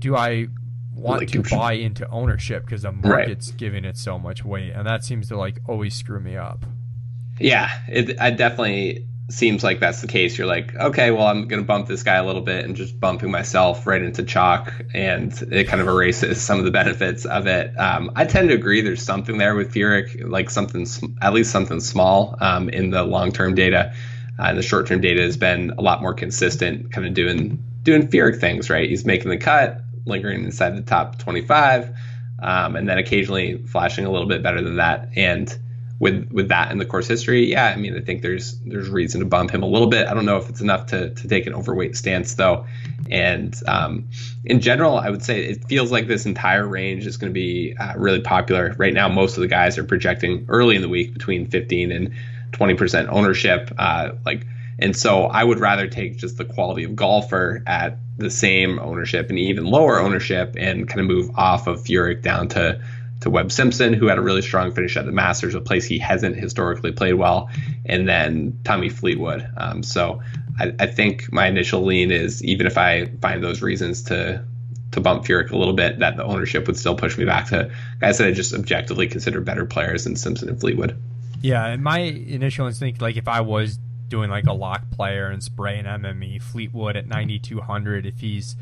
do 0.00 0.16
I 0.16 0.48
want 0.94 1.20
like, 1.20 1.30
to 1.30 1.42
buy 1.42 1.74
into 1.74 2.08
ownership 2.08 2.64
because 2.64 2.82
the 2.82 2.92
market's 2.92 3.50
right. 3.50 3.58
giving 3.58 3.84
it 3.84 3.96
so 3.96 4.18
much 4.18 4.44
weight, 4.44 4.72
and 4.72 4.86
that 4.86 5.04
seems 5.04 5.28
to 5.28 5.36
like 5.36 5.58
always 5.66 5.94
screw 5.94 6.20
me 6.20 6.36
up. 6.36 6.64
Yeah, 7.38 7.70
it, 7.88 8.10
it 8.10 8.36
definitely 8.36 9.06
seems 9.30 9.64
like 9.64 9.80
that's 9.80 10.00
the 10.00 10.08
case. 10.08 10.36
You're 10.36 10.46
like, 10.46 10.74
okay, 10.74 11.10
well, 11.10 11.26
I'm 11.26 11.48
going 11.48 11.62
to 11.62 11.66
bump 11.66 11.86
this 11.86 12.02
guy 12.02 12.16
a 12.16 12.24
little 12.24 12.42
bit 12.42 12.64
and 12.64 12.76
just 12.76 12.98
bumping 12.98 13.30
myself 13.30 13.86
right 13.86 14.02
into 14.02 14.22
chalk, 14.24 14.72
and 14.92 15.32
it 15.50 15.68
kind 15.68 15.80
of 15.80 15.88
erases 15.88 16.42
some 16.42 16.58
of 16.58 16.64
the 16.64 16.70
benefits 16.70 17.24
of 17.24 17.46
it. 17.46 17.78
Um, 17.78 18.10
I 18.16 18.24
tend 18.24 18.50
to 18.50 18.54
agree. 18.54 18.82
There's 18.82 19.02
something 19.02 19.38
there 19.38 19.54
with 19.54 19.72
Furyk, 19.72 20.28
like 20.28 20.50
something, 20.50 20.86
at 21.22 21.32
least 21.32 21.50
something 21.50 21.80
small 21.80 22.36
um, 22.40 22.68
in 22.68 22.90
the 22.90 23.04
long 23.04 23.32
term 23.32 23.54
data. 23.54 23.94
Uh, 24.38 24.44
and 24.44 24.58
the 24.58 24.62
short 24.62 24.86
term 24.86 25.00
data 25.00 25.22
has 25.22 25.36
been 25.36 25.70
a 25.78 25.82
lot 25.82 26.02
more 26.02 26.14
consistent, 26.14 26.92
kind 26.92 27.06
of 27.06 27.14
doing 27.14 27.62
doing 27.82 28.08
Furyk 28.08 28.40
things, 28.40 28.68
right? 28.70 28.88
He's 28.88 29.04
making 29.04 29.30
the 29.30 29.38
cut, 29.38 29.80
lingering 30.06 30.44
inside 30.44 30.76
the 30.76 30.82
top 30.82 31.18
25, 31.18 31.94
um, 32.42 32.76
and 32.76 32.88
then 32.88 32.98
occasionally 32.98 33.58
flashing 33.66 34.04
a 34.04 34.10
little 34.10 34.28
bit 34.28 34.42
better 34.42 34.62
than 34.62 34.76
that. 34.76 35.10
And 35.16 35.56
with 36.00 36.30
with 36.32 36.48
that 36.48 36.72
in 36.72 36.78
the 36.78 36.86
course 36.86 37.06
history, 37.06 37.50
yeah, 37.50 37.66
I 37.66 37.76
mean, 37.76 37.94
I 37.94 38.00
think 38.00 38.22
there's 38.22 38.58
there's 38.60 38.88
reason 38.88 39.20
to 39.20 39.26
bump 39.26 39.50
him 39.50 39.62
a 39.62 39.66
little 39.66 39.86
bit. 39.86 40.08
I 40.08 40.14
don't 40.14 40.24
know 40.24 40.38
if 40.38 40.48
it's 40.48 40.62
enough 40.62 40.86
to 40.86 41.10
to 41.10 41.28
take 41.28 41.46
an 41.46 41.54
overweight 41.54 41.94
stance 41.94 42.34
though. 42.34 42.66
And 43.10 43.54
um, 43.66 44.08
in 44.44 44.60
general, 44.60 44.96
I 44.96 45.10
would 45.10 45.22
say 45.22 45.44
it 45.44 45.66
feels 45.68 45.92
like 45.92 46.06
this 46.06 46.24
entire 46.26 46.66
range 46.66 47.06
is 47.06 47.18
going 47.18 47.30
to 47.30 47.34
be 47.34 47.76
uh, 47.78 47.94
really 47.96 48.20
popular 48.20 48.74
right 48.78 48.94
now. 48.94 49.08
Most 49.08 49.36
of 49.36 49.42
the 49.42 49.48
guys 49.48 49.76
are 49.76 49.84
projecting 49.84 50.46
early 50.48 50.74
in 50.74 50.82
the 50.82 50.88
week 50.88 51.12
between 51.12 51.46
15 51.46 51.92
and 51.92 52.14
20 52.52 52.74
percent 52.74 53.08
ownership. 53.10 53.70
Uh, 53.76 54.12
like 54.24 54.46
and 54.80 54.96
so 54.96 55.24
I 55.24 55.44
would 55.44 55.60
rather 55.60 55.86
take 55.86 56.16
just 56.16 56.36
the 56.36 56.44
quality 56.44 56.84
of 56.84 56.96
golfer 56.96 57.62
at 57.66 57.98
the 58.16 58.30
same 58.30 58.78
ownership 58.78 59.30
and 59.30 59.38
even 59.38 59.64
lower 59.64 60.00
ownership 60.00 60.54
and 60.58 60.88
kind 60.88 61.00
of 61.00 61.06
move 61.06 61.30
off 61.36 61.66
of 61.66 61.82
Furyk 61.84 62.22
down 62.22 62.48
to 62.48 62.80
to 63.20 63.30
Webb 63.30 63.52
Simpson, 63.52 63.92
who 63.92 64.06
had 64.06 64.16
a 64.18 64.22
really 64.22 64.40
strong 64.42 64.72
finish 64.72 64.96
at 64.96 65.04
the 65.04 65.12
Masters, 65.12 65.54
a 65.54 65.60
place 65.60 65.84
he 65.84 65.98
hasn't 65.98 66.36
historically 66.36 66.90
played 66.90 67.14
well, 67.14 67.50
and 67.84 68.08
then 68.08 68.58
Tommy 68.64 68.88
Fleetwood. 68.88 69.46
Um, 69.58 69.82
so 69.82 70.22
I, 70.58 70.72
I, 70.78 70.86
think 70.86 71.30
my 71.30 71.46
initial 71.46 71.84
lean 71.84 72.10
is 72.10 72.42
even 72.42 72.66
if 72.66 72.78
I 72.78 73.06
find 73.20 73.44
those 73.44 73.60
reasons 73.60 74.04
to 74.04 74.42
to 74.92 75.00
bump 75.00 75.24
Furyk 75.24 75.50
a 75.50 75.56
little 75.56 75.74
bit, 75.74 75.98
that 76.00 76.16
the 76.16 76.24
ownership 76.24 76.66
would 76.66 76.76
still 76.76 76.96
push 76.96 77.16
me 77.16 77.24
back 77.24 77.48
to 77.48 77.70
guys 78.00 78.18
that 78.18 78.26
I 78.26 78.32
just 78.32 78.54
objectively 78.54 79.06
consider 79.06 79.40
better 79.40 79.64
players 79.64 80.04
than 80.04 80.16
Simpson 80.16 80.48
and 80.48 80.58
Fleetwood. 80.58 81.00
Yeah, 81.42 81.76
my 81.76 82.00
initial 82.00 82.66
instinct, 82.66 83.00
like 83.00 83.16
if 83.16 83.28
I 83.28 83.42
was 83.42 83.78
doing 84.10 84.28
like 84.28 84.46
a 84.46 84.52
lock 84.52 84.90
player 84.90 85.28
and 85.28 85.42
spraying 85.42 85.84
MME 85.84 86.42
Fleetwood 86.42 86.96
at 86.96 87.06
9200 87.06 88.04
if 88.04 88.20
he's 88.20 88.56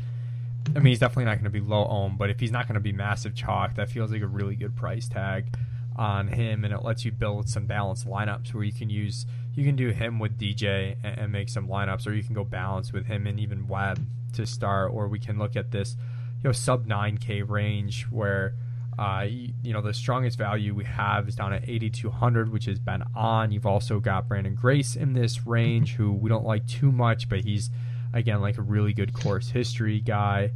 I 0.67 0.79
mean 0.79 0.87
he's 0.87 0.99
definitely 0.99 1.25
not 1.25 1.35
going 1.35 1.45
to 1.45 1.49
be 1.49 1.59
low 1.59 1.85
ohm 1.85 2.15
but 2.15 2.29
if 2.29 2.39
he's 2.39 2.51
not 2.51 2.67
going 2.67 2.75
to 2.75 2.79
be 2.79 2.93
massive 2.93 3.35
chalk 3.35 3.75
that 3.75 3.89
feels 3.89 4.11
like 4.11 4.21
a 4.21 4.27
really 4.27 4.55
good 4.55 4.75
price 4.75 5.09
tag 5.09 5.57
on 5.97 6.29
him 6.29 6.63
and 6.63 6.73
it 6.73 6.83
lets 6.83 7.03
you 7.03 7.11
build 7.11 7.49
some 7.49 7.65
balanced 7.65 8.07
lineups 8.07 8.53
where 8.53 8.63
you 8.63 8.71
can 8.71 8.89
use 8.89 9.25
you 9.55 9.65
can 9.65 9.75
do 9.75 9.89
him 9.89 10.19
with 10.19 10.39
DJ 10.39 10.95
and, 11.03 11.19
and 11.19 11.31
make 11.31 11.49
some 11.49 11.67
lineups 11.67 12.07
or 12.07 12.13
you 12.13 12.23
can 12.23 12.35
go 12.35 12.45
balance 12.45 12.93
with 12.93 13.07
him 13.07 13.27
and 13.27 13.39
even 13.39 13.67
Webb 13.67 13.99
to 14.33 14.45
start 14.45 14.91
or 14.93 15.07
we 15.07 15.19
can 15.19 15.37
look 15.37 15.55
at 15.55 15.71
this 15.71 15.97
you 16.41 16.47
know 16.47 16.51
sub 16.53 16.87
9k 16.87 17.47
range 17.49 18.03
where 18.11 18.53
uh, 18.99 19.21
you, 19.21 19.71
know, 19.71 19.79
the 19.81 19.93
strongest 19.93 20.37
value 20.37 20.75
we 20.75 20.83
have 20.83 21.29
is 21.29 21.35
down 21.35 21.53
at 21.53 21.63
8,200, 21.65 22.51
which 22.51 22.65
has 22.65 22.79
been 22.79 23.01
on. 23.15 23.49
You've 23.49 23.65
also 23.65 24.01
got 24.01 24.27
Branden 24.27 24.57
Grace 24.57 24.97
in 24.97 25.13
this 25.13 25.47
range, 25.47 25.93
who 25.93 26.11
we 26.11 26.29
don't 26.29 26.43
like 26.43 26.67
too 26.67 26.91
much, 26.91 27.29
but 27.29 27.39
he's, 27.39 27.69
again, 28.11 28.41
like 28.41 28.57
a 28.57 28.61
really 28.61 28.91
good 28.91 29.13
course 29.13 29.51
history 29.51 30.01
guy. 30.01 30.51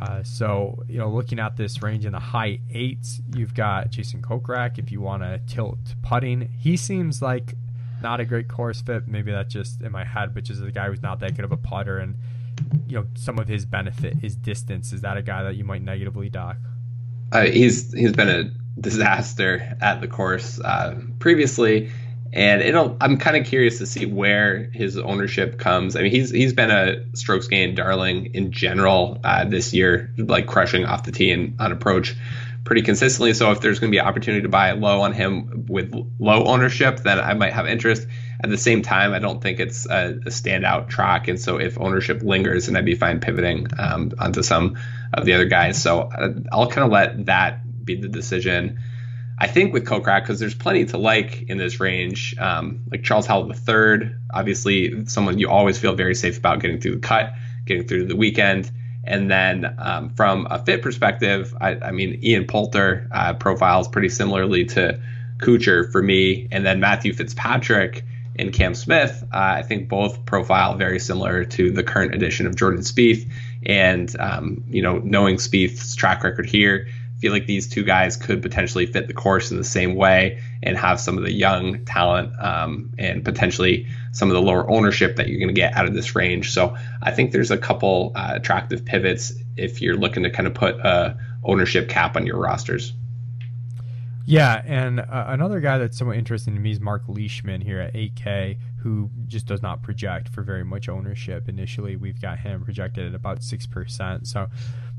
Uh, 0.00 0.22
so, 0.22 0.82
you 0.88 0.96
know, 0.96 1.10
looking 1.10 1.38
at 1.38 1.58
this 1.58 1.82
range 1.82 2.06
in 2.06 2.12
the 2.12 2.18
high 2.18 2.60
eights, 2.72 3.20
you've 3.36 3.52
got 3.52 3.90
Jason 3.90 4.22
Kokrak 4.22 4.78
if 4.78 4.90
you 4.90 5.02
want 5.02 5.22
to 5.22 5.38
tilt 5.46 5.94
putting. 6.00 6.48
He 6.58 6.78
seems 6.78 7.20
like 7.20 7.56
not 8.00 8.20
a 8.20 8.24
great 8.24 8.48
course 8.48 8.80
fit. 8.80 9.06
Maybe 9.06 9.32
that's 9.32 9.52
just 9.52 9.82
in 9.82 9.92
my 9.92 10.04
head, 10.04 10.32
but 10.32 10.44
just 10.44 10.62
a 10.62 10.72
guy 10.72 10.88
who's 10.88 11.02
not 11.02 11.20
that 11.20 11.36
good 11.36 11.44
of 11.44 11.52
a 11.52 11.58
putter. 11.58 11.98
And, 11.98 12.16
you 12.88 13.00
know, 13.00 13.06
some 13.16 13.38
of 13.38 13.48
his 13.48 13.66
benefit, 13.66 14.16
is 14.22 14.34
distance. 14.34 14.94
Is 14.94 15.02
that 15.02 15.18
a 15.18 15.22
guy 15.22 15.42
that 15.42 15.56
you 15.56 15.64
might 15.64 15.82
negatively 15.82 16.30
dock? 16.30 16.56
Uh, 17.32 17.46
he's 17.46 17.92
he's 17.92 18.12
been 18.12 18.28
a 18.28 18.50
disaster 18.80 19.76
at 19.80 20.00
the 20.00 20.08
course 20.08 20.60
uh, 20.60 21.00
previously, 21.18 21.90
and 22.32 22.62
it'll. 22.62 22.96
I'm 23.00 23.16
kind 23.16 23.36
of 23.36 23.46
curious 23.46 23.78
to 23.78 23.86
see 23.86 24.06
where 24.06 24.64
his 24.72 24.98
ownership 24.98 25.58
comes. 25.58 25.96
I 25.96 26.02
mean, 26.02 26.12
he's 26.12 26.30
he's 26.30 26.52
been 26.52 26.70
a 26.70 27.04
strokes 27.16 27.48
gain 27.48 27.74
darling 27.74 28.34
in 28.34 28.52
general 28.52 29.18
uh, 29.24 29.46
this 29.46 29.72
year, 29.72 30.12
like 30.18 30.46
crushing 30.46 30.84
off 30.84 31.04
the 31.04 31.12
tee 31.12 31.30
and 31.30 31.58
on 31.58 31.72
approach 31.72 32.14
pretty 32.64 32.82
consistently. 32.82 33.34
So 33.34 33.50
if 33.50 33.60
there's 33.60 33.78
going 33.78 33.90
to 33.90 33.94
be 33.94 33.98
an 33.98 34.06
opportunity 34.06 34.42
to 34.42 34.48
buy 34.48 34.72
low 34.72 35.00
on 35.00 35.12
him 35.12 35.66
with 35.68 35.92
low 36.18 36.44
ownership, 36.44 37.00
then 37.00 37.18
I 37.18 37.34
might 37.34 37.52
have 37.52 37.66
interest. 37.66 38.06
At 38.42 38.50
the 38.50 38.58
same 38.58 38.82
time, 38.82 39.12
I 39.12 39.20
don't 39.20 39.40
think 39.40 39.60
it's 39.60 39.86
a, 39.86 40.10
a 40.10 40.30
standout 40.30 40.88
track, 40.88 41.28
and 41.28 41.40
so 41.40 41.58
if 41.58 41.78
ownership 41.78 42.22
lingers, 42.22 42.66
then 42.66 42.76
I'd 42.76 42.84
be 42.84 42.96
fine 42.96 43.20
pivoting 43.20 43.68
um, 43.78 44.12
onto 44.18 44.42
some 44.42 44.76
of 45.12 45.24
the 45.24 45.34
other 45.34 45.44
guys. 45.44 45.80
So 45.80 46.00
uh, 46.00 46.32
I'll 46.50 46.68
kind 46.68 46.84
of 46.84 46.90
let 46.90 47.26
that 47.26 47.84
be 47.84 47.94
the 47.94 48.08
decision. 48.08 48.80
I 49.38 49.48
think 49.48 49.72
with 49.72 49.84
Kokrak, 49.84 50.22
because 50.22 50.40
there's 50.40 50.54
plenty 50.54 50.84
to 50.86 50.98
like 50.98 51.42
in 51.42 51.58
this 51.58 51.80
range, 51.80 52.36
um, 52.38 52.84
like 52.90 53.02
Charles 53.02 53.26
Howell 53.26 53.52
III, 53.52 54.10
obviously 54.32 55.06
someone 55.06 55.38
you 55.38 55.48
always 55.48 55.78
feel 55.78 55.94
very 55.94 56.14
safe 56.14 56.38
about 56.38 56.60
getting 56.60 56.80
through 56.80 56.94
the 56.94 57.00
cut, 57.00 57.32
getting 57.64 57.86
through 57.86 58.06
the 58.06 58.16
weekend. 58.16 58.70
And 59.04 59.30
then 59.30 59.74
um, 59.78 60.10
from 60.10 60.46
a 60.50 60.64
fit 60.64 60.82
perspective, 60.82 61.54
I, 61.60 61.74
I, 61.74 61.90
mean, 61.90 62.20
Ian 62.22 62.46
Poulter 62.46 63.08
uh, 63.10 63.34
profiles 63.34 63.88
pretty 63.88 64.10
similarly 64.10 64.64
to 64.66 65.00
Kuchar 65.38 65.90
for 65.90 66.02
me, 66.02 66.46
and 66.52 66.64
then 66.64 66.78
Matthew 66.78 67.12
Fitzpatrick 67.12 68.04
and 68.36 68.52
Cam 68.52 68.74
Smith. 68.74 69.22
Uh, 69.32 69.36
I 69.36 69.62
think 69.62 69.88
both 69.88 70.24
profile 70.24 70.76
very 70.76 70.98
similar 70.98 71.44
to 71.44 71.70
the 71.70 71.82
current 71.82 72.14
edition 72.14 72.46
of 72.46 72.56
Jordan 72.56 72.80
Spieth. 72.80 73.30
And 73.66 74.14
um, 74.18 74.64
you 74.68 74.82
know, 74.82 74.98
knowing 74.98 75.36
Spieth's 75.36 75.94
track 75.94 76.24
record 76.24 76.46
here, 76.46 76.86
I 76.88 77.20
feel 77.20 77.32
like 77.32 77.46
these 77.46 77.68
two 77.68 77.84
guys 77.84 78.16
could 78.16 78.42
potentially 78.42 78.86
fit 78.86 79.06
the 79.06 79.14
course 79.14 79.50
in 79.50 79.56
the 79.56 79.64
same 79.64 79.94
way 79.94 80.42
and 80.62 80.76
have 80.76 80.98
some 80.98 81.16
of 81.16 81.24
the 81.24 81.32
young 81.32 81.84
talent 81.84 82.32
um, 82.40 82.90
and 82.98 83.24
potentially 83.24 83.86
some 84.10 84.28
of 84.28 84.34
the 84.34 84.42
lower 84.42 84.68
ownership 84.68 85.16
that 85.16 85.28
you're 85.28 85.38
going 85.38 85.48
to 85.48 85.54
get 85.54 85.74
out 85.74 85.86
of 85.86 85.94
this 85.94 86.16
range. 86.16 86.52
So 86.52 86.76
I 87.00 87.12
think 87.12 87.30
there's 87.30 87.52
a 87.52 87.58
couple 87.58 88.12
uh, 88.16 88.32
attractive 88.34 88.84
pivots 88.84 89.32
if 89.56 89.80
you're 89.80 89.96
looking 89.96 90.24
to 90.24 90.30
kind 90.30 90.48
of 90.48 90.54
put 90.54 90.74
a 90.76 91.16
ownership 91.44 91.88
cap 91.88 92.16
on 92.16 92.26
your 92.26 92.38
rosters. 92.38 92.92
Yeah, 94.24 94.62
and 94.64 95.00
uh, 95.00 95.04
another 95.28 95.60
guy 95.60 95.78
that's 95.78 95.98
somewhat 95.98 96.16
interesting 96.16 96.54
to 96.54 96.60
me 96.60 96.70
is 96.70 96.80
Mark 96.80 97.02
Leishman 97.08 97.60
here 97.60 97.80
at 97.80 97.94
8K, 97.94 98.56
who 98.78 99.10
just 99.26 99.46
does 99.46 99.62
not 99.62 99.82
project 99.82 100.28
for 100.28 100.42
very 100.42 100.64
much 100.64 100.88
ownership. 100.88 101.48
Initially, 101.48 101.96
we've 101.96 102.20
got 102.20 102.38
him 102.38 102.64
projected 102.64 103.08
at 103.08 103.14
about 103.14 103.40
6%. 103.40 104.26
So 104.26 104.46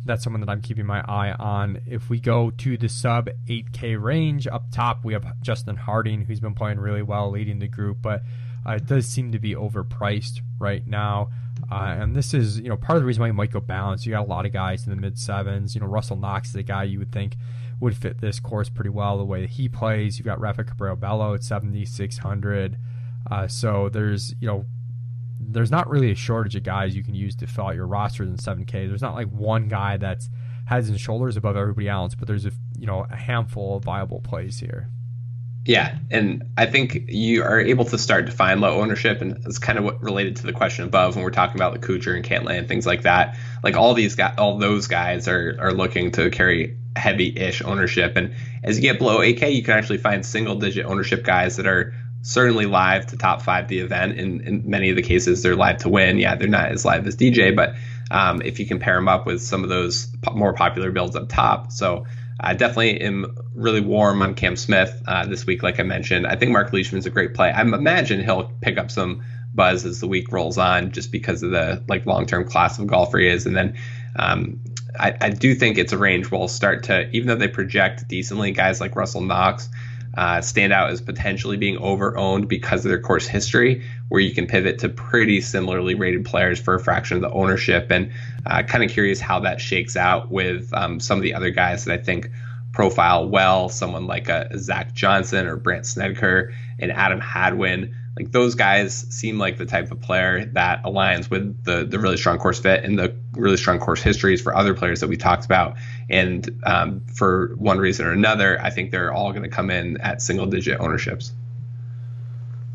that's 0.06 0.24
someone 0.24 0.42
that 0.42 0.50
I'm 0.50 0.62
keeping 0.62 0.86
my 0.86 1.02
eye 1.02 1.32
on. 1.32 1.80
If 1.88 2.10
we 2.10 2.20
go 2.20 2.52
to 2.52 2.78
the 2.78 2.90
sub 2.90 3.30
8K 3.48 4.02
range, 4.02 4.48
up 4.48 4.66
top, 4.72 5.06
we 5.06 5.14
have 5.14 5.42
Justin 5.42 5.78
Harding, 5.78 6.26
who's 6.26 6.42
been 6.42 6.56
playing 6.56 6.80
really 6.80 7.04
well, 7.04 7.32
leading 7.32 7.60
the 7.60 7.68
group, 7.68 8.00
but 8.02 8.24
uh, 8.68 8.74
it 8.74 8.86
does 8.86 9.08
seem 9.08 9.32
to 9.32 9.40
be 9.40 9.56
overpriced 9.56 10.42
right 10.60 10.86
now. 10.86 11.30
Uh, 11.72 11.96
and 11.98 12.16
this 12.16 12.34
is, 12.34 12.60
you 12.60 12.68
know, 12.68 12.76
part 12.76 12.98
of 12.98 13.04
the 13.04 13.08
reason 13.08 13.22
why 13.22 13.28
you 13.28 13.34
might 13.34 13.52
go 13.52 13.60
balance. 13.62 14.06
You 14.06 14.12
got 14.12 14.26
a 14.26 14.30
lot 14.30 14.46
of 14.46 14.52
guys 14.52 14.86
in 14.86 14.90
the 14.90 14.98
mid 14.98 15.18
sevens. 15.18 15.76
You 15.76 15.82
know, 15.82 15.88
Russell 15.88 16.18
Knox 16.18 16.50
is 16.50 16.56
a 16.56 16.64
guy 16.64 16.84
you 16.84 17.00
would 17.00 17.12
think 17.12 17.36
would 17.80 17.98
fit 17.98 18.22
this 18.22 18.40
course 18.40 18.70
pretty 18.70 18.90
well 18.90 19.18
the 19.18 19.26
way 19.26 19.42
that 19.42 19.52
he 19.52 19.70
plays. 19.70 20.18
You've 20.18 20.26
got 20.26 20.40
Rafa 20.40 20.64
Cabrera 20.64 20.96
Bello 20.96 21.34
at 21.34 21.44
7,600. 21.44 22.78
Uh, 23.30 23.48
so 23.48 23.90
there's, 23.90 24.34
you 24.40 24.48
know, 24.48 24.66
there's 25.40 25.72
not 25.72 25.90
really 25.90 26.12
a 26.12 26.16
shortage 26.16 26.56
of 26.56 26.64
guys 26.64 26.96
you 26.96 27.04
can 27.04 27.16
use 27.16 27.36
to 27.36 27.48
fill 27.48 27.68
out 27.68 27.76
your 27.76 27.88
roster 27.88 28.24
in 28.24 28.36
7K. 28.38 28.88
There's 28.88 29.02
not 29.02 29.16
like 29.16 29.30
one 29.30 29.68
guy 29.68 29.98
that's 29.98 30.30
heads 30.66 30.90
and 30.90 31.00
shoulders 31.00 31.36
above 31.36 31.58
everybody 31.58 31.90
else, 31.90 32.16
but 32.16 32.28
there's 32.28 32.46
a, 32.46 32.52
you 32.78 32.88
know, 32.88 33.06
a 33.10 33.16
handful 33.16 33.78
of 33.78 33.84
viable 33.84 34.22
plays 34.22 34.60
here. 34.60 34.90
Yeah, 35.66 35.98
and 36.12 36.52
I 36.58 36.66
think 36.66 37.06
you 37.08 37.44
are 37.44 37.60
able 37.60 37.86
to 37.86 37.98
start 37.98 38.26
to 38.26 38.34
find 38.34 38.60
low 38.60 38.82
ownership, 38.82 39.22
and 39.22 39.46
it's 39.46 39.60
kind 39.60 39.80
of 39.80 39.86
what 39.86 40.02
related 40.02 40.36
to 40.38 40.46
the 40.46 40.52
question 40.52 40.84
above 40.84 41.16
when 41.16 41.24
we're 41.24 41.32
talking 41.32 41.56
about 41.56 41.74
the 41.74 41.80
Kuchar 41.80 42.16
and 42.16 42.26
Cantlay 42.26 42.58
and 42.58 42.68
things 42.68 42.86
like 42.86 43.04
that. 43.04 43.38
Like 43.64 43.78
all 43.78 43.94
these 43.94 44.16
guys, 44.16 44.36
all 44.38 44.58
those 44.58 44.88
guys 44.88 45.30
are 45.30 45.56
are 45.60 45.74
looking 45.74 46.12
to 46.12 46.30
carry 46.32 46.78
heavy-ish 46.98 47.62
ownership, 47.62 48.18
and 48.18 48.34
as 48.62 48.76
you 48.76 48.82
get 48.82 49.00
below 49.00 49.20
8K, 49.20 49.56
you 49.56 49.64
can 49.64 49.78
actually 49.78 50.00
find 50.00 50.26
single-digit 50.26 50.86
ownership 50.86 51.24
guys 51.24 51.56
that 51.56 51.66
are 51.66 51.94
certainly 52.24 52.66
live 52.66 53.06
to 53.08 53.18
top 53.18 53.42
five 53.42 53.70
the 53.70 53.80
event. 53.80 54.20
In, 54.20 54.42
in 54.42 54.70
many 54.70 54.90
of 54.90 54.98
the 54.98 55.02
cases, 55.02 55.44
they're 55.44 55.56
live 55.56 55.78
to 55.80 55.90
win. 55.90 56.18
Yeah, 56.18 56.36
they're 56.36 56.50
not 56.50 56.72
as 56.72 56.84
live 56.84 57.08
as 57.08 57.16
DJ, 57.16 57.56
but 57.56 57.76
um, 58.12 58.42
if 58.42 58.60
you 58.60 58.66
can 58.66 58.80
pair 58.80 58.96
them 58.96 59.08
up 59.08 59.26
with 59.26 59.42
some 59.42 59.64
of 59.64 59.70
those 59.70 60.10
more 60.34 60.52
popular 60.52 60.92
builds 60.92 61.16
up 61.16 61.30
top, 61.30 61.72
so 61.72 62.06
I 62.40 62.54
definitely 62.54 63.02
am 63.02 63.38
really 63.54 63.82
warm 63.82 64.22
on 64.22 64.36
Cam 64.36 64.56
Smith 64.56 65.02
uh, 65.08 65.26
this 65.26 65.46
week, 65.46 65.64
like 65.64 65.80
I 65.80 65.84
mentioned. 65.84 66.28
I 66.28 66.36
think 66.36 66.52
Mark 66.52 66.74
Leishman's 66.74 67.06
a 67.06 67.10
great 67.10 67.34
play. 67.34 67.52
I 67.52 67.62
imagine 67.62 68.24
he'll 68.24 68.52
pick 68.62 68.78
up 68.78 68.92
some 68.92 69.24
buzz 69.54 69.86
as 69.86 70.00
the 70.00 70.08
week 70.08 70.32
rolls 70.32 70.58
on, 70.58 70.92
just 70.92 71.12
because 71.12 71.44
of 71.44 71.52
the 71.52 71.84
like 71.88 72.06
long 72.06 72.26
term 72.26 72.48
class 72.48 72.80
of 72.80 72.88
golfer 72.88 73.20
he 73.20 73.28
is. 73.28 73.46
And 73.46 73.56
then 73.56 73.78
um, 74.16 74.60
I, 75.00 75.16
I, 75.22 75.30
do 75.30 75.56
think 75.56 75.78
it's 75.78 75.94
a 75.94 75.98
range 75.98 76.32
we 76.32 76.38
will 76.38 76.48
start 76.48 76.84
to, 76.84 77.10
even 77.12 77.28
though 77.28 77.36
they 77.36 77.48
project 77.48 78.08
decently, 78.08 78.52
guys 78.52 78.80
like 78.82 78.96
Russell 78.96 79.22
Knox 79.22 79.70
uh, 80.16 80.42
stand 80.42 80.72
out 80.72 80.92
as 80.92 81.02
potentially 81.02 81.58
being 81.58 81.78
overowned 81.78 82.48
because 82.48 82.86
of 82.86 82.90
their 82.90 83.02
course 83.02 83.28
history, 83.28 83.84
where 84.10 84.22
you 84.22 84.34
can 84.34 84.48
pivot 84.48 84.80
to 84.80 84.90
pretty 84.90 85.42
similarly 85.42 85.96
rated 85.96 86.26
players 86.26 86.60
for 86.60 86.76
a 86.76 86.80
fraction 86.80 87.18
of 87.18 87.22
the 87.22 87.32
ownership. 87.32 87.92
And 87.92 88.12
uh, 88.46 88.64
kind 88.64 88.84
of 88.84 88.92
curious 88.92 89.20
how 89.20 89.40
that 89.42 89.60
shakes 89.60 89.96
out 89.96 90.32
with 90.32 90.74
um, 90.74 91.00
some 91.00 91.18
of 91.18 91.24
the 91.24 91.34
other 91.34 91.50
guys 91.50 91.86
that 91.86 92.00
I 92.00 92.04
think 92.04 92.30
profile 92.74 93.28
well, 93.28 93.70
someone 93.70 94.08
like 94.08 94.30
a, 94.30 94.50
a 94.52 94.60
Zach 94.60 94.94
Johnson 94.94 95.48
or 95.48 95.56
Brandt 95.56 95.86
Snedeker 95.86 96.54
and 96.80 96.92
Adam 96.92 97.20
Hadwin 97.20 97.96
like 98.18 98.32
those 98.32 98.56
guys 98.56 98.96
seem 99.10 99.40
like 99.40 99.58
the 99.58 99.66
type 99.66 99.92
of 99.92 100.00
player 100.00 100.46
that 100.54 100.84
aligns 100.84 101.30
with 101.30 101.64
the 101.64 101.84
the 101.84 101.98
really 101.98 102.18
strong 102.18 102.38
course 102.38 102.60
fit 102.60 102.84
and 102.84 102.98
the 102.98 103.16
really 103.34 103.58
strong 103.58 103.80
course 103.80 104.02
histories 104.02 104.42
for 104.42 104.56
other 104.56 104.74
players 104.74 105.00
that 105.00 105.08
we 105.08 105.18
talked 105.18 105.46
about. 105.46 105.78
And 106.10 106.62
um, 106.64 107.02
for 107.08 107.56
one 107.56 107.80
reason 107.80 108.06
or 108.06 108.12
another, 108.12 108.62
I 108.62 108.70
think 108.70 108.92
they're 108.92 109.12
all 109.12 109.32
going 109.32 109.44
to 109.44 109.50
come 109.50 109.72
in 109.72 110.00
at 110.02 110.22
single 110.22 110.46
digit 110.46 110.80
ownerships. 110.80 111.34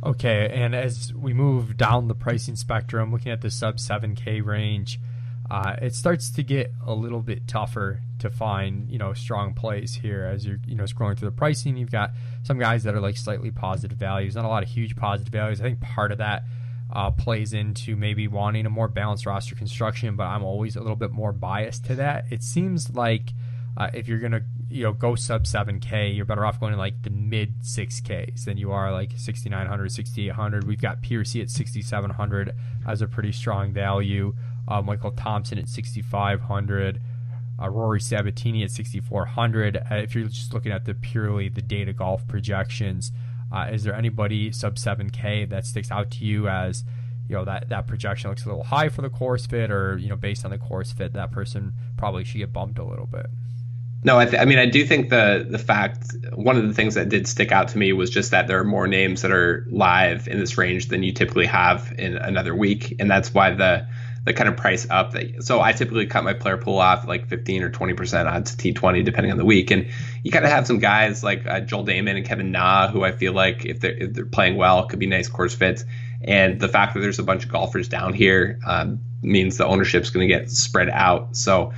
Okay, 0.05 0.51
and 0.53 0.75
as 0.75 1.13
we 1.13 1.33
move 1.33 1.77
down 1.77 2.09
the 2.09 2.15
pricing 2.15 2.57
spectrum, 2.57 3.13
looking 3.13 3.33
at 3.33 3.41
the 3.41 3.51
sub 3.51 3.77
7K 3.77 4.45
range, 4.45 5.01
uh, 5.51 5.77
it 5.81 5.95
starts 5.95 6.31
to 6.31 6.43
get 6.43 6.73
a 6.87 6.95
little 6.95 7.21
bit 7.21 7.49
tougher 7.49 8.03
to 8.19 8.31
find 8.31 8.91
you 8.91 8.99
know 8.99 9.15
strong 9.15 9.55
plays 9.55 9.95
here 9.95 10.25
as 10.25 10.47
you're 10.47 10.59
you 10.67 10.75
know 10.75 10.85
scrolling 10.85 11.19
through 11.19 11.31
the 11.31 11.37
pricing. 11.37 11.77
You've 11.77 11.91
got 11.91 12.11
some 12.43 12.59
guys 12.59 12.85
that 12.85 12.95
are 12.95 13.01
like 13.01 13.17
slightly 13.17 13.51
positive 13.51 13.97
values, 13.97 14.35
not 14.35 14.45
a 14.45 14.49
lot 14.49 14.63
of 14.63 14.69
huge 14.69 14.97
positive 14.97 15.33
values. 15.33 15.61
I 15.61 15.65
think 15.65 15.81
part 15.81 16.13
of 16.13 16.19
that 16.19 16.43
uh, 16.93 17.11
plays 17.11 17.53
into 17.53 17.97
maybe 17.97 18.29
wanting 18.29 18.67
a 18.67 18.71
more 18.71 18.89
balanced 18.89 19.25
roster 19.25 19.55
construction, 19.55 20.17
but 20.17 20.25
I'm 20.25 20.43
always 20.43 20.77
a 20.77 20.81
little 20.81 20.97
bit 20.97 21.13
more 21.13 21.33
biased 21.33 21.87
to 21.87 21.95
that. 21.97 22.27
It 22.31 22.43
seems 22.43 22.95
like 22.95 23.33
uh, 23.79 23.89
if 23.95 24.09
you're 24.09 24.19
gonna 24.19 24.43
you 24.69 24.83
know 24.83 24.93
go 24.93 25.15
sub 25.15 25.45
7k 25.45 26.15
you're 26.15 26.25
better 26.25 26.45
off 26.45 26.61
going 26.61 26.73
to 26.73 26.79
like 26.79 27.01
the 27.03 27.11
mid 27.11 27.61
6ks 27.63 28.45
than 28.45 28.59
you 28.59 28.73
are 28.73 28.93
like 28.93 29.13
6900 29.17 29.91
6800 29.91 30.67
we've 30.67 30.81
got 30.81 31.01
piercy 31.01 31.41
at 31.41 31.49
6700 31.49 32.55
as 32.87 33.01
a 33.01 33.07
pretty 33.07 33.33
strong 33.33 33.73
value 33.73 34.35
uh, 34.69 34.81
michael 34.83 35.11
thompson 35.13 35.59
at 35.59 35.69
6500 35.69 37.01
uh, 37.61 37.69
Rory 37.69 37.99
Sabbatini 37.99 38.63
at 38.63 38.71
6,400. 38.71 39.77
Uh, 39.77 39.95
if 39.97 40.15
you're 40.15 40.29
just 40.29 40.55
looking 40.55 40.71
at 40.73 40.85
the 40.85 40.95
purely 40.95 41.49
the 41.49 41.63
data 41.63 41.93
golf 41.93 42.27
projections, 42.29 43.11
uh, 43.53 43.69
is 43.73 43.85
there 43.85 43.95
anybody 43.95 44.53
sub 44.53 44.77
7K 44.77 45.49
that 45.51 45.67
sticks 45.67 45.91
out 45.91 46.11
to 46.13 46.25
you 46.25 46.49
as 46.49 46.85
you 47.29 47.35
know 47.35 47.45
that 47.45 47.69
that 47.69 47.87
projection 47.87 48.31
looks 48.31 48.45
a 48.45 48.49
little 48.49 48.65
high 48.65 48.89
for 48.89 49.03
the 49.03 49.11
course 49.11 49.47
fit, 49.47 49.71
or 49.71 49.99
you 49.99 50.09
know 50.09 50.17
based 50.17 50.45
on 50.45 50.51
the 50.51 50.59
course 50.59 50.93
fit, 50.93 51.13
that 51.13 51.31
person 51.31 51.73
probably 51.97 52.25
should 52.25 52.39
get 52.39 52.53
bumped 52.53 52.79
a 52.79 52.85
little 52.85 53.07
bit? 53.07 53.27
No, 54.05 54.19
I, 54.19 54.27
th- 54.27 54.41
I 54.41 54.45
mean 54.45 54.59
I 54.59 54.67
do 54.67 54.87
think 54.87 55.11
the 55.11 55.47
the 55.49 55.59
fact 55.59 56.15
one 56.35 56.57
of 56.57 56.67
the 56.67 56.73
things 56.73 56.95
that 56.95 57.09
did 57.09 57.27
stick 57.27 57.53
out 57.53 57.69
to 57.69 57.79
me 57.79 57.93
was 57.93 58.09
just 58.11 58.31
that 58.31 58.47
there 58.47 58.59
are 58.61 58.65
more 58.65 58.87
names 58.87 59.23
that 59.23 59.31
are 59.31 59.67
live 59.71 60.29
in 60.29 60.39
this 60.39 60.57
range 60.57 60.89
than 60.89 61.03
you 61.03 61.13
typically 61.13 61.47
have 61.47 61.93
in 61.99 62.17
another 62.17 62.55
week, 62.55 62.97
and 62.99 63.11
that's 63.11 63.35
why 63.35 63.53
the 63.53 63.87
the 64.25 64.33
kind 64.33 64.49
of 64.49 64.57
price 64.57 64.87
up 64.91 65.13
that 65.13 65.45
so 65.45 65.61
I 65.61 65.73
typically 65.73 66.07
cut 66.07 66.25
my 66.25 66.35
player 66.35 66.57
pool 66.57 66.79
off 66.79 67.07
like 67.07 67.29
15 67.29 67.63
or 67.63 67.71
20 67.71 67.95
percent 67.95 68.29
odds 68.29 68.55
to 68.55 68.75
T20 68.75 69.05
depending 69.05 69.33
on 69.33 69.39
the 69.39 69.45
week. 69.45 69.71
And 69.71 69.89
you 70.23 70.31
kind 70.31 70.45
of 70.45 70.51
have 70.51 70.67
some 70.67 70.79
guys 70.79 71.23
like 71.23 71.47
uh, 71.47 71.61
Joel 71.61 71.85
Dahmen 71.85 72.17
and 72.17 72.27
Kevin 72.27 72.51
Na 72.51 72.89
who 72.89 73.05
I 73.05 73.13
feel 73.13 73.33
like 73.33 73.65
if 73.65 73.81
they're, 73.81 73.97
if 73.97 74.15
they're 74.15 74.27
playing 74.27 74.57
well 74.57 74.87
could 74.87 74.99
be 74.99 75.07
nice 75.07 75.29
course 75.29 75.55
fits. 75.55 75.85
And 76.23 76.61
the 76.61 76.69
fact 76.69 76.95
that 76.95 77.01
there's 77.01 77.19
a 77.19 77.25
bunch 77.25 77.45
of 77.45 77.51
golfers 77.51 77.89
down 77.89 78.13
here 78.13 78.59
um, 78.67 79.01
means 79.23 79.57
the 79.57 79.67
ownership's 79.67 80.11
going 80.11 80.29
to 80.29 80.35
get 80.35 80.51
spread 80.51 80.89
out. 80.89 81.37
So 81.37 81.73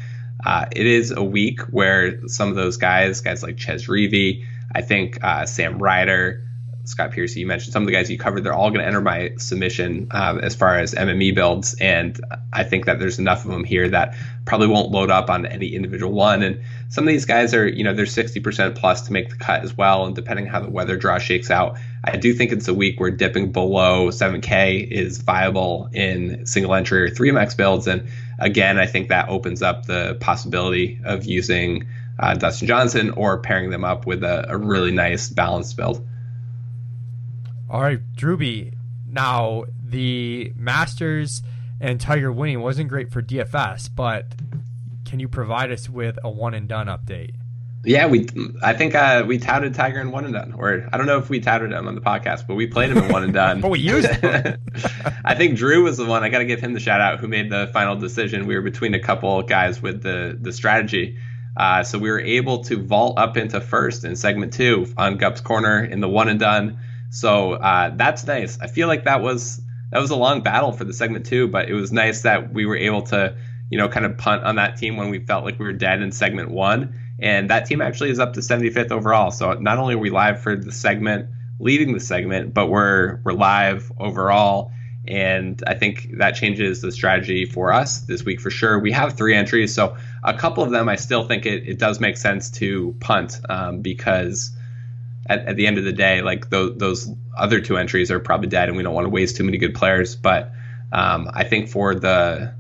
uh, 0.44 0.66
it 0.72 0.86
is 0.86 1.10
a 1.10 1.22
week 1.22 1.60
where 1.70 2.26
some 2.28 2.48
of 2.48 2.54
those 2.54 2.78
guys 2.78 3.20
guys 3.20 3.42
like 3.42 3.58
Chez 3.58 3.86
Reavie 3.86 4.46
I 4.72 4.82
think 4.82 5.22
uh, 5.22 5.46
Sam 5.46 5.78
Ryder 5.78 6.44
Scott 6.90 7.12
Piercy, 7.12 7.38
you 7.38 7.46
mentioned 7.46 7.72
some 7.72 7.84
of 7.84 7.86
the 7.86 7.92
guys 7.92 8.10
you 8.10 8.18
covered, 8.18 8.42
they're 8.42 8.52
all 8.52 8.70
going 8.70 8.80
to 8.80 8.86
enter 8.86 9.00
my 9.00 9.30
submission 9.36 10.08
uh, 10.10 10.40
as 10.42 10.56
far 10.56 10.76
as 10.76 10.92
MME 10.92 11.36
builds. 11.36 11.76
And 11.80 12.20
I 12.52 12.64
think 12.64 12.86
that 12.86 12.98
there's 12.98 13.20
enough 13.20 13.44
of 13.44 13.52
them 13.52 13.62
here 13.62 13.88
that 13.90 14.16
probably 14.44 14.66
won't 14.66 14.90
load 14.90 15.08
up 15.08 15.30
on 15.30 15.46
any 15.46 15.76
individual 15.76 16.12
one. 16.12 16.42
And 16.42 16.62
some 16.88 17.04
of 17.04 17.08
these 17.08 17.26
guys 17.26 17.54
are, 17.54 17.64
you 17.64 17.84
know, 17.84 17.94
they're 17.94 18.06
60% 18.06 18.74
plus 18.74 19.02
to 19.02 19.12
make 19.12 19.30
the 19.30 19.36
cut 19.36 19.62
as 19.62 19.76
well. 19.76 20.04
And 20.04 20.16
depending 20.16 20.46
how 20.46 20.58
the 20.58 20.68
weather 20.68 20.96
draw 20.96 21.18
shakes 21.18 21.48
out, 21.48 21.78
I 22.02 22.16
do 22.16 22.34
think 22.34 22.50
it's 22.50 22.66
a 22.66 22.74
week 22.74 22.98
where 22.98 23.12
dipping 23.12 23.52
below 23.52 24.08
7K 24.08 24.90
is 24.90 25.18
viable 25.18 25.88
in 25.92 26.44
single 26.44 26.74
entry 26.74 27.02
or 27.02 27.10
3MX 27.10 27.56
builds. 27.56 27.86
And 27.86 28.08
again, 28.40 28.80
I 28.80 28.86
think 28.86 29.10
that 29.10 29.28
opens 29.28 29.62
up 29.62 29.86
the 29.86 30.16
possibility 30.18 30.98
of 31.04 31.24
using 31.24 31.86
uh, 32.18 32.34
Dustin 32.34 32.66
Johnson 32.66 33.10
or 33.10 33.38
pairing 33.38 33.70
them 33.70 33.84
up 33.84 34.06
with 34.06 34.24
a, 34.24 34.46
a 34.48 34.58
really 34.58 34.90
nice 34.90 35.30
balanced 35.30 35.76
build. 35.76 36.04
All 37.70 37.82
right, 37.82 38.00
Drewby. 38.16 38.74
Now 39.06 39.64
the 39.80 40.52
Masters 40.56 41.42
and 41.80 42.00
Tiger 42.00 42.32
winning 42.32 42.62
wasn't 42.62 42.88
great 42.88 43.12
for 43.12 43.22
DFS, 43.22 43.88
but 43.94 44.26
can 45.04 45.20
you 45.20 45.28
provide 45.28 45.70
us 45.70 45.88
with 45.88 46.18
a 46.24 46.28
one 46.28 46.52
and 46.52 46.66
done 46.66 46.88
update? 46.88 47.34
Yeah, 47.84 48.08
we. 48.08 48.28
I 48.60 48.74
think 48.74 48.96
uh, 48.96 49.22
we 49.24 49.38
touted 49.38 49.74
Tiger 49.74 50.00
in 50.00 50.10
one 50.10 50.24
and 50.24 50.34
done, 50.34 50.52
or 50.58 50.88
I 50.92 50.98
don't 50.98 51.06
know 51.06 51.18
if 51.18 51.30
we 51.30 51.38
touted 51.38 51.70
him 51.70 51.86
on 51.86 51.94
the 51.94 52.00
podcast, 52.00 52.46
but 52.48 52.56
we 52.56 52.66
played 52.66 52.90
him 52.90 52.98
in 52.98 53.12
one 53.12 53.22
and 53.22 53.32
done. 53.32 53.60
but 53.62 53.70
we 53.70 53.78
used 53.78 54.08
I 55.24 55.34
think 55.36 55.56
Drew 55.56 55.84
was 55.84 55.96
the 55.96 56.04
one. 56.04 56.24
I 56.24 56.28
got 56.28 56.38
to 56.38 56.44
give 56.44 56.58
him 56.58 56.74
the 56.74 56.80
shout 56.80 57.00
out 57.00 57.20
who 57.20 57.28
made 57.28 57.50
the 57.50 57.70
final 57.72 57.94
decision. 57.94 58.46
We 58.46 58.56
were 58.56 58.62
between 58.62 58.94
a 58.94 59.00
couple 59.00 59.40
guys 59.42 59.80
with 59.80 60.02
the 60.02 60.36
the 60.38 60.52
strategy. 60.52 61.18
Uh, 61.56 61.84
so 61.84 61.98
we 61.98 62.10
were 62.10 62.20
able 62.20 62.64
to 62.64 62.82
vault 62.82 63.16
up 63.18 63.36
into 63.36 63.60
first 63.60 64.04
in 64.04 64.16
segment 64.16 64.52
two 64.52 64.92
on 64.96 65.16
Gup's 65.18 65.40
corner 65.40 65.84
in 65.84 66.00
the 66.00 66.08
one 66.08 66.28
and 66.28 66.40
done. 66.40 66.78
So 67.10 67.52
uh, 67.52 67.92
that's 67.94 68.26
nice. 68.26 68.58
I 68.60 68.68
feel 68.68 68.88
like 68.88 69.04
that 69.04 69.20
was 69.20 69.60
that 69.90 70.00
was 70.00 70.10
a 70.10 70.16
long 70.16 70.42
battle 70.42 70.72
for 70.72 70.84
the 70.84 70.92
segment 70.92 71.26
two, 71.26 71.48
but 71.48 71.68
it 71.68 71.74
was 71.74 71.92
nice 71.92 72.22
that 72.22 72.54
we 72.54 72.64
were 72.64 72.76
able 72.76 73.02
to 73.02 73.36
you 73.68 73.78
know 73.78 73.88
kind 73.88 74.06
of 74.06 74.16
punt 74.16 74.44
on 74.44 74.56
that 74.56 74.76
team 74.76 74.96
when 74.96 75.10
we 75.10 75.18
felt 75.18 75.44
like 75.44 75.58
we 75.58 75.66
were 75.66 75.72
dead 75.72 76.00
in 76.00 76.12
segment 76.12 76.50
one. 76.50 76.94
And 77.18 77.50
that 77.50 77.66
team 77.66 77.82
actually 77.82 78.10
is 78.10 78.18
up 78.18 78.32
to 78.34 78.40
75th 78.40 78.92
overall. 78.92 79.30
So 79.30 79.52
not 79.52 79.76
only 79.76 79.94
are 79.94 79.98
we 79.98 80.08
live 80.08 80.40
for 80.40 80.56
the 80.56 80.72
segment, 80.72 81.28
leading 81.58 81.92
the 81.92 82.00
segment, 82.00 82.54
but 82.54 82.68
we're 82.68 83.20
we're 83.24 83.32
live 83.32 83.92
overall. 83.98 84.72
And 85.06 85.62
I 85.66 85.74
think 85.74 86.18
that 86.18 86.32
changes 86.32 86.82
the 86.82 86.92
strategy 86.92 87.44
for 87.44 87.72
us 87.72 88.00
this 88.00 88.24
week 88.24 88.40
for 88.40 88.50
sure. 88.50 88.78
We 88.78 88.92
have 88.92 89.16
three 89.16 89.34
entries, 89.34 89.74
so 89.74 89.96
a 90.22 90.34
couple 90.34 90.62
of 90.62 90.70
them 90.70 90.88
I 90.88 90.96
still 90.96 91.26
think 91.26 91.46
it, 91.46 91.68
it 91.68 91.78
does 91.78 92.00
make 92.00 92.16
sense 92.16 92.50
to 92.52 92.94
punt 93.00 93.40
um, 93.48 93.80
because 93.80 94.52
at, 95.30 95.46
at, 95.46 95.56
the 95.56 95.66
end 95.66 95.78
of 95.78 95.84
the 95.84 95.92
day, 95.92 96.22
like 96.22 96.50
those, 96.50 96.76
those 96.76 97.08
other 97.36 97.60
two 97.60 97.76
entries 97.76 98.10
are 98.10 98.18
probably 98.18 98.48
dead, 98.48 98.68
and 98.68 98.76
we 98.76 98.82
don't 98.82 98.94
want 98.94 99.04
to 99.04 99.10
waste 99.10 99.36
too 99.36 99.44
many 99.44 99.58
good 99.58 99.74
players. 99.74 100.16
But 100.16 100.52
um, 100.92 101.30
I 101.32 101.44
think 101.44 101.68
for 101.68 101.94
the 101.94 102.54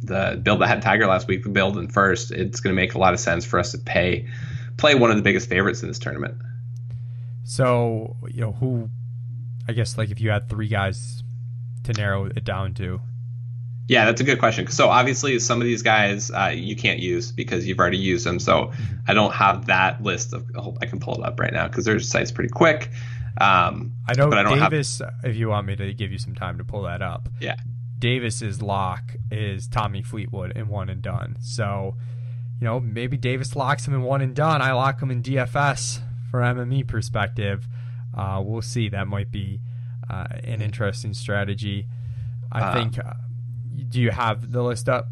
the 0.00 0.40
build 0.42 0.60
that 0.62 0.68
had 0.68 0.80
Tiger 0.80 1.06
last 1.06 1.28
week, 1.28 1.42
the 1.42 1.50
build 1.50 1.76
in 1.76 1.88
first, 1.88 2.30
it's 2.30 2.60
going 2.60 2.74
to 2.74 2.80
make 2.80 2.94
a 2.94 2.98
lot 2.98 3.12
of 3.12 3.20
sense 3.20 3.44
for 3.44 3.58
us 3.58 3.72
to 3.72 3.78
pay 3.78 4.26
play 4.78 4.94
one 4.94 5.10
of 5.10 5.16
the 5.16 5.22
biggest 5.22 5.50
favorites 5.50 5.82
in 5.82 5.88
this 5.88 5.98
tournament. 5.98 6.36
So 7.44 8.16
you 8.28 8.40
know 8.40 8.52
who, 8.52 8.88
I 9.68 9.72
guess 9.72 9.98
like 9.98 10.10
if 10.10 10.20
you 10.20 10.30
had 10.30 10.48
three 10.48 10.68
guys 10.68 11.22
to 11.84 11.92
narrow 11.92 12.24
it 12.24 12.44
down 12.44 12.74
to. 12.74 13.00
Yeah, 13.88 14.04
that's 14.04 14.20
a 14.20 14.24
good 14.24 14.38
question. 14.38 14.66
So 14.68 14.90
obviously, 14.90 15.38
some 15.38 15.60
of 15.60 15.64
these 15.64 15.82
guys 15.82 16.30
uh, 16.30 16.52
you 16.54 16.76
can't 16.76 17.00
use 17.00 17.32
because 17.32 17.66
you've 17.66 17.78
already 17.78 17.96
used 17.96 18.26
them. 18.26 18.38
So 18.38 18.72
I 19.06 19.14
don't 19.14 19.32
have 19.32 19.66
that 19.66 20.02
list 20.02 20.34
of. 20.34 20.44
I 20.80 20.86
can 20.86 21.00
pull 21.00 21.14
it 21.14 21.24
up 21.24 21.40
right 21.40 21.52
now 21.52 21.68
because 21.68 21.86
their 21.86 21.98
site's 21.98 22.30
pretty 22.30 22.50
quick. 22.50 22.90
Um, 23.40 23.94
I 24.06 24.12
know, 24.14 24.28
but 24.28 24.38
I 24.38 24.42
don't 24.42 24.58
Davis. 24.58 24.98
Have... 24.98 25.14
If 25.24 25.36
you 25.36 25.48
want 25.48 25.66
me 25.66 25.76
to 25.76 25.94
give 25.94 26.12
you 26.12 26.18
some 26.18 26.34
time 26.34 26.58
to 26.58 26.64
pull 26.64 26.82
that 26.82 27.00
up, 27.00 27.30
yeah. 27.40 27.56
Davis's 27.98 28.60
lock 28.60 29.14
is 29.30 29.66
Tommy 29.66 30.02
Fleetwood 30.02 30.56
in 30.56 30.68
one 30.68 30.90
and 30.90 31.00
done. 31.00 31.36
So, 31.40 31.96
you 32.60 32.64
know, 32.64 32.80
maybe 32.80 33.16
Davis 33.16 33.56
locks 33.56 33.88
him 33.88 33.94
in 33.94 34.02
one 34.02 34.20
and 34.20 34.34
done. 34.34 34.60
I 34.60 34.72
lock 34.72 35.00
him 35.00 35.10
in 35.10 35.22
DFS 35.22 36.00
for 36.30 36.40
MME 36.40 36.86
perspective. 36.86 37.66
Uh, 38.14 38.42
we'll 38.44 38.62
see. 38.62 38.88
That 38.90 39.08
might 39.08 39.30
be 39.30 39.60
uh, 40.10 40.26
an 40.44 40.60
interesting 40.60 41.14
strategy. 41.14 41.86
I 42.52 42.60
uh, 42.60 42.74
think. 42.74 42.98
Do 43.88 44.00
you 44.00 44.10
have 44.10 44.50
the 44.50 44.62
list 44.62 44.88
up? 44.88 45.08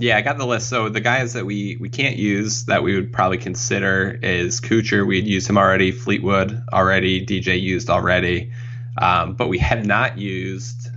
Yeah, 0.00 0.16
I 0.16 0.20
got 0.20 0.38
the 0.38 0.46
list. 0.46 0.68
So 0.68 0.88
the 0.88 1.00
guys 1.00 1.32
that 1.32 1.44
we 1.44 1.76
we 1.80 1.88
can't 1.88 2.16
use 2.16 2.66
that 2.66 2.82
we 2.82 2.94
would 2.94 3.12
probably 3.12 3.38
consider 3.38 4.18
is 4.22 4.60
Kuchar. 4.60 5.06
We'd 5.06 5.26
used 5.26 5.48
him 5.48 5.58
already. 5.58 5.90
Fleetwood 5.90 6.62
already. 6.72 7.24
DJ 7.24 7.60
used 7.60 7.90
already. 7.90 8.52
Um, 8.96 9.34
but 9.34 9.48
we 9.48 9.58
have 9.58 9.84
not 9.84 10.18
used 10.18 10.88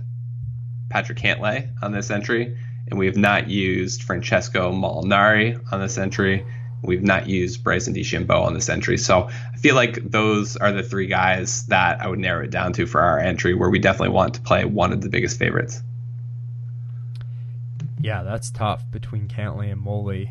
Patrick 0.88 1.18
Cantlay 1.18 1.70
on 1.82 1.92
this 1.92 2.10
entry, 2.10 2.56
and 2.88 2.98
we 2.98 3.06
have 3.06 3.16
not 3.16 3.48
used 3.48 4.02
Francesco 4.02 4.72
Molinari 4.72 5.60
on 5.72 5.80
this 5.80 5.98
entry. 5.98 6.44
We've 6.82 7.02
not 7.02 7.28
used 7.28 7.62
Bryson 7.62 7.94
DeChambeau 7.94 8.44
on 8.44 8.54
this 8.54 8.68
entry. 8.68 8.98
So 8.98 9.28
I 9.52 9.56
feel 9.56 9.76
like 9.76 10.02
those 10.02 10.56
are 10.56 10.72
the 10.72 10.82
three 10.82 11.06
guys 11.06 11.66
that 11.66 12.00
I 12.00 12.08
would 12.08 12.18
narrow 12.18 12.44
it 12.44 12.50
down 12.50 12.72
to 12.74 12.86
for 12.86 13.00
our 13.00 13.18
entry, 13.18 13.54
where 13.54 13.70
we 13.70 13.78
definitely 13.78 14.14
want 14.14 14.34
to 14.34 14.40
play 14.40 14.64
one 14.64 14.92
of 14.92 15.00
the 15.00 15.08
biggest 15.08 15.38
favorites. 15.38 15.80
Yeah, 18.02 18.22
that's 18.24 18.50
tough 18.50 18.82
between 18.90 19.28
Cantlay 19.28 19.72
and 19.72 19.80
Moley. 19.80 20.30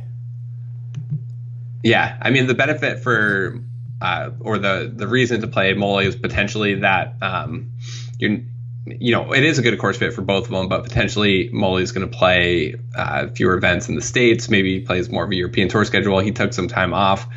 Yeah, 1.84 2.18
I 2.22 2.30
mean 2.30 2.46
the 2.48 2.54
benefit 2.54 3.00
for 3.00 3.60
uh, 4.02 4.32
or 4.40 4.60
the 4.60 4.92
the 4.94 5.08
reason 5.08 5.42
to 5.42 5.48
play 5.48 5.74
Moley 5.74 6.06
is 6.06 6.16
potentially 6.16 6.76
that 6.76 7.16
um, 7.22 7.72
you're 8.20 8.42
you 8.86 9.12
know, 9.12 9.32
it 9.34 9.44
is 9.44 9.60
a 9.60 9.62
good 9.62 9.78
course 9.78 9.98
fit 9.98 10.14
for 10.14 10.22
both 10.22 10.46
of 10.46 10.52
them, 10.52 10.68
but 10.68 10.84
potentially 10.84 11.50
Moley's 11.54 11.92
going 11.92 12.10
to 12.10 12.18
play 12.18 12.76
uh, 12.96 13.28
fewer 13.28 13.56
events 13.56 13.90
in 13.90 13.96
the 13.96 14.02
States. 14.02 14.50
Maybe 14.50 14.80
he 14.80 14.86
plays 14.86 15.10
more 15.10 15.24
of 15.24 15.30
a 15.30 15.36
European 15.36 15.70
tour 15.70 15.86
schedule. 15.86 16.20
He 16.20 16.32
took 16.32 16.54
some 16.54 16.68
time 16.68 16.94
off 16.94 17.28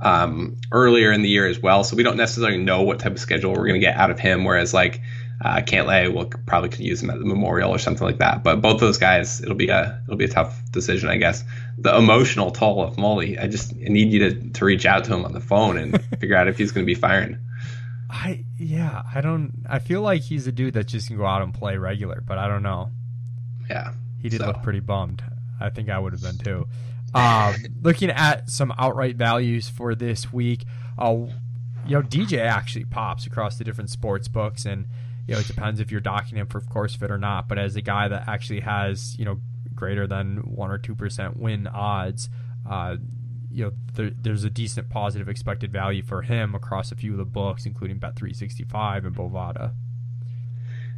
um, 0.00 0.56
earlier 0.70 1.10
in 1.10 1.22
the 1.22 1.28
year 1.28 1.46
as 1.48 1.58
well. 1.60 1.82
So 1.82 1.96
we 1.96 2.04
don't 2.04 2.16
necessarily 2.16 2.58
know 2.58 2.82
what 2.82 3.00
type 3.00 3.12
of 3.12 3.18
schedule 3.18 3.50
we're 3.52 3.66
going 3.66 3.74
to 3.74 3.80
get 3.80 3.96
out 3.96 4.10
of 4.10 4.20
him. 4.20 4.44
Whereas, 4.44 4.72
like, 4.72 5.00
uh, 5.42 5.56
Cantlay, 5.56 6.12
we'll 6.12 6.26
probably 6.46 6.68
could 6.68 6.80
use 6.80 7.02
him 7.02 7.10
at 7.10 7.18
the 7.18 7.24
Memorial 7.24 7.70
or 7.70 7.78
something 7.78 8.06
like 8.06 8.18
that. 8.18 8.42
But 8.42 8.60
both 8.60 8.80
those 8.80 8.98
guys, 8.98 9.40
it'll 9.42 9.54
be 9.54 9.68
a 9.68 10.00
it'll 10.04 10.16
be 10.16 10.24
a 10.24 10.28
tough 10.28 10.60
decision, 10.70 11.08
I 11.08 11.16
guess. 11.16 11.44
The 11.78 11.96
emotional 11.96 12.50
toll 12.50 12.82
of 12.82 12.96
Molly, 12.98 13.38
I 13.38 13.46
just 13.48 13.74
need 13.74 14.12
you 14.12 14.30
to, 14.30 14.48
to 14.50 14.64
reach 14.64 14.86
out 14.86 15.04
to 15.04 15.14
him 15.14 15.24
on 15.24 15.32
the 15.32 15.40
phone 15.40 15.76
and 15.76 16.02
figure 16.20 16.36
out 16.36 16.48
if 16.48 16.56
he's 16.56 16.72
going 16.72 16.86
to 16.86 16.90
be 16.90 16.94
firing. 16.94 17.38
I 18.10 18.44
yeah, 18.58 19.02
I 19.12 19.20
don't. 19.20 19.64
I 19.68 19.80
feel 19.80 20.02
like 20.02 20.22
he's 20.22 20.46
a 20.46 20.52
dude 20.52 20.74
that 20.74 20.86
just 20.86 21.08
can 21.08 21.16
go 21.16 21.26
out 21.26 21.42
and 21.42 21.52
play 21.52 21.76
regular, 21.76 22.22
but 22.24 22.38
I 22.38 22.46
don't 22.46 22.62
know. 22.62 22.90
Yeah, 23.68 23.92
he 24.20 24.28
did 24.28 24.40
so. 24.40 24.46
look 24.46 24.62
pretty 24.62 24.80
bummed. 24.80 25.22
I 25.60 25.70
think 25.70 25.88
I 25.88 25.98
would 25.98 26.12
have 26.12 26.22
been 26.22 26.38
too. 26.38 26.68
Um, 27.14 27.54
looking 27.82 28.10
at 28.10 28.50
some 28.50 28.72
outright 28.76 29.16
values 29.16 29.68
for 29.68 29.94
this 29.94 30.32
week, 30.32 30.64
uh, 30.98 31.16
you 31.86 31.96
know, 31.96 32.02
DJ 32.02 32.38
actually 32.38 32.84
pops 32.84 33.26
across 33.26 33.56
the 33.56 33.64
different 33.64 33.90
sports 33.90 34.28
books, 34.28 34.64
and 34.64 34.86
you 35.26 35.34
know, 35.34 35.40
it 35.40 35.46
depends 35.46 35.80
if 35.80 35.90
you're 35.90 36.00
docking 36.00 36.38
him 36.38 36.46
for 36.46 36.60
course 36.60 36.94
fit 36.94 37.10
or 37.10 37.18
not. 37.18 37.48
But 37.48 37.58
as 37.58 37.76
a 37.76 37.82
guy 37.82 38.08
that 38.08 38.28
actually 38.28 38.60
has 38.60 39.16
you 39.18 39.24
know 39.24 39.40
greater 39.74 40.06
than 40.06 40.38
one 40.38 40.70
or 40.70 40.78
two 40.78 40.94
percent 40.94 41.38
win 41.38 41.66
odds, 41.66 42.28
uh, 42.68 42.96
you 43.50 43.64
know 43.64 43.72
there, 43.94 44.10
there's 44.10 44.44
a 44.44 44.50
decent 44.50 44.90
positive 44.90 45.28
expected 45.28 45.72
value 45.72 46.02
for 46.02 46.22
him 46.22 46.54
across 46.54 46.92
a 46.92 46.96
few 46.96 47.12
of 47.12 47.18
the 47.18 47.24
books, 47.24 47.66
including 47.66 47.98
Bet 47.98 48.16
365 48.16 49.04
and 49.04 49.16
Bovada. 49.16 49.72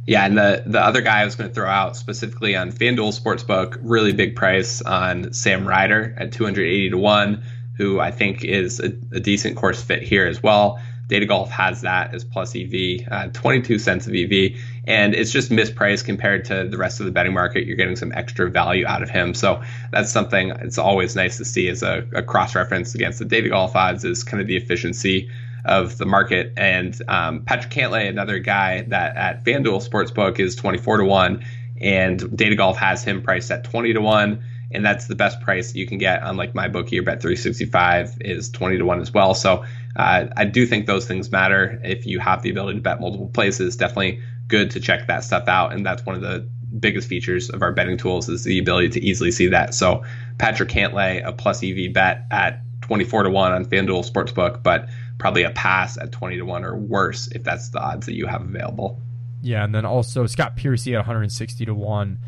Yeah, 0.07 0.25
and 0.25 0.37
the 0.37 0.63
the 0.65 0.81
other 0.81 1.01
guy 1.01 1.21
I 1.21 1.25
was 1.25 1.35
going 1.35 1.49
to 1.49 1.53
throw 1.53 1.69
out 1.69 1.97
specifically 1.97 2.55
on 2.55 2.71
FanDuel 2.71 3.19
Sportsbook, 3.19 3.77
really 3.81 4.13
big 4.13 4.35
price 4.35 4.81
on 4.81 5.33
Sam 5.33 5.67
Ryder 5.67 6.15
at 6.17 6.31
280 6.31 6.91
to 6.91 6.97
one, 6.97 7.43
who 7.75 7.99
I 7.99 8.11
think 8.11 8.43
is 8.43 8.79
a, 8.79 8.87
a 9.11 9.19
decent 9.19 9.57
course 9.57 9.83
fit 9.83 10.01
here 10.01 10.25
as 10.25 10.41
well. 10.41 10.79
Data 11.07 11.25
Golf 11.25 11.49
has 11.49 11.81
that 11.81 12.13
as 12.13 12.23
plus 12.23 12.55
EV, 12.55 13.07
uh, 13.09 13.27
22 13.33 13.79
cents 13.79 14.07
of 14.07 14.13
EV, 14.13 14.59
and 14.85 15.15
it's 15.15 15.31
just 15.31 15.51
mispriced 15.51 16.05
compared 16.05 16.45
to 16.45 16.67
the 16.67 16.77
rest 16.77 16.99
of 16.99 17.05
the 17.05 17.11
betting 17.11 17.33
market. 17.33 17.65
You're 17.65 17.77
getting 17.77 17.95
some 17.95 18.11
extra 18.13 18.49
value 18.49 18.85
out 18.85 19.01
of 19.01 19.09
him, 19.09 19.33
so 19.33 19.61
that's 19.91 20.11
something 20.11 20.49
it's 20.49 20.77
always 20.77 21.15
nice 21.15 21.37
to 21.37 21.45
see 21.45 21.69
as 21.69 21.81
a, 21.81 22.05
a 22.13 22.23
cross 22.23 22.55
reference 22.55 22.93
against 22.93 23.19
the 23.19 23.25
Data 23.25 23.49
Golf 23.49 23.75
odds 23.75 24.03
is 24.03 24.23
kind 24.23 24.41
of 24.41 24.47
the 24.47 24.57
efficiency 24.57 25.29
of 25.63 25.97
the 25.97 26.05
market. 26.05 26.53
And 26.57 26.99
um, 27.07 27.43
Patrick 27.43 27.71
Cantlay, 27.71 28.07
another 28.07 28.39
guy 28.39 28.81
that 28.83 29.15
at 29.15 29.45
FanDuel 29.45 29.87
Sportsbook 29.87 30.39
is 30.39 30.55
24 30.55 30.97
to 30.97 31.05
one, 31.05 31.45
and 31.79 32.35
Data 32.35 32.55
Golf 32.55 32.77
has 32.77 33.03
him 33.03 33.21
priced 33.21 33.51
at 33.51 33.63
20 33.63 33.93
to 33.93 34.01
one 34.01 34.43
and 34.71 34.85
that's 34.85 35.07
the 35.07 35.15
best 35.15 35.39
price 35.41 35.73
you 35.75 35.87
can 35.87 35.97
get 35.97 36.21
on 36.23 36.37
like 36.37 36.53
my 36.53 36.67
bookie 36.67 36.99
or 36.99 37.03
bet 37.03 37.21
365 37.21 38.17
is 38.21 38.49
20 38.49 38.77
to 38.77 38.85
1 38.85 39.01
as 39.01 39.13
well 39.13 39.33
so 39.33 39.63
uh, 39.97 40.27
I 40.37 40.45
do 40.45 40.65
think 40.67 40.85
those 40.85 41.07
things 41.07 41.31
matter. 41.31 41.81
If 41.83 42.05
you 42.05 42.19
have 42.19 42.43
the 42.43 42.51
ability 42.51 42.77
to 42.77 42.83
bet 42.83 43.01
multiple 43.01 43.29
places, 43.29 43.75
definitely 43.75 44.21
good 44.47 44.71
to 44.71 44.79
check 44.79 45.07
that 45.07 45.23
stuff 45.23 45.47
out. 45.47 45.73
And 45.73 45.85
that's 45.85 46.05
one 46.05 46.15
of 46.15 46.21
the 46.21 46.47
biggest 46.79 47.07
features 47.07 47.49
of 47.49 47.63
our 47.63 47.73
betting 47.73 47.97
tools 47.97 48.29
is 48.29 48.43
the 48.43 48.59
ability 48.59 48.89
to 48.89 49.03
easily 49.03 49.31
see 49.31 49.47
that. 49.47 49.73
So 49.73 50.03
Patrick 50.37 50.69
Cantlay 50.69 51.25
a 51.25 51.31
plus 51.31 51.63
EV 51.63 51.93
bet 51.93 52.27
at 52.29 52.61
24 52.81 53.23
to 53.23 53.29
1 53.31 53.51
on 53.51 53.65
FanDuel 53.65 54.09
Sportsbook, 54.09 54.61
but 54.61 54.87
probably 55.17 55.41
a 55.41 55.49
pass 55.49 55.97
at 55.97 56.11
20 56.11 56.37
to 56.37 56.43
1 56.43 56.63
or 56.63 56.77
worse 56.77 57.27
if 57.29 57.43
that's 57.43 57.69
the 57.69 57.79
odds 57.79 58.05
that 58.05 58.13
you 58.13 58.27
have 58.27 58.43
available. 58.43 59.01
Yeah, 59.41 59.63
and 59.63 59.73
then 59.73 59.85
also 59.85 60.27
Scott 60.27 60.55
Piercy 60.55 60.93
at 60.93 60.99
160 60.99 61.65
to 61.65 61.73
1 61.73 62.19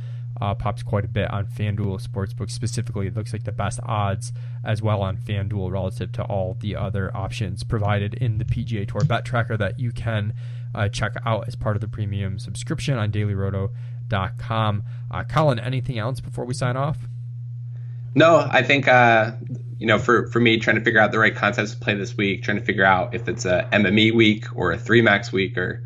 uh, 0.41 0.55
pops 0.55 0.83
quite 0.83 1.05
a 1.05 1.07
bit 1.07 1.31
on 1.31 1.45
FanDuel 1.45 2.05
Sportsbook 2.05 2.49
specifically. 2.49 3.07
It 3.07 3.15
looks 3.15 3.33
like 3.33 3.43
the 3.43 3.51
best 3.51 3.79
odds 3.83 4.31
as 4.63 4.81
well 4.81 5.01
on 5.01 5.17
FanDuel 5.17 5.71
relative 5.71 6.11
to 6.13 6.23
all 6.23 6.55
the 6.59 6.75
other 6.75 7.15
options 7.15 7.63
provided 7.63 8.13
in 8.13 8.37
the 8.37 8.45
PGA 8.45 8.87
Tour 8.87 9.01
Bet 9.05 9.25
Tracker 9.25 9.57
that 9.57 9.79
you 9.79 9.91
can 9.91 10.33
uh, 10.73 10.87
check 10.89 11.13
out 11.25 11.47
as 11.47 11.55
part 11.55 11.75
of 11.75 11.81
the 11.81 11.87
premium 11.87 12.39
subscription 12.39 12.97
on 12.97 13.11
dailyroto.com. 13.11 14.83
Uh, 15.11 15.23
Colin, 15.23 15.59
anything 15.59 15.97
else 15.97 16.19
before 16.19 16.45
we 16.45 16.53
sign 16.53 16.77
off? 16.77 16.97
No, 18.15 18.47
I 18.49 18.63
think 18.63 18.87
uh, 18.87 19.31
you 19.77 19.85
know 19.85 19.99
for 19.99 20.27
for 20.27 20.39
me 20.39 20.57
trying 20.57 20.77
to 20.77 20.83
figure 20.83 20.99
out 20.99 21.11
the 21.11 21.19
right 21.19 21.35
concepts 21.35 21.71
to 21.71 21.77
play 21.77 21.93
this 21.93 22.17
week, 22.17 22.43
trying 22.43 22.57
to 22.57 22.63
figure 22.63 22.83
out 22.83 23.13
if 23.13 23.27
it's 23.27 23.45
a 23.45 23.67
MME 23.71 24.13
week 24.15 24.45
or 24.55 24.71
a 24.71 24.77
three 24.77 25.01
max 25.01 25.31
week 25.31 25.57
or 25.57 25.83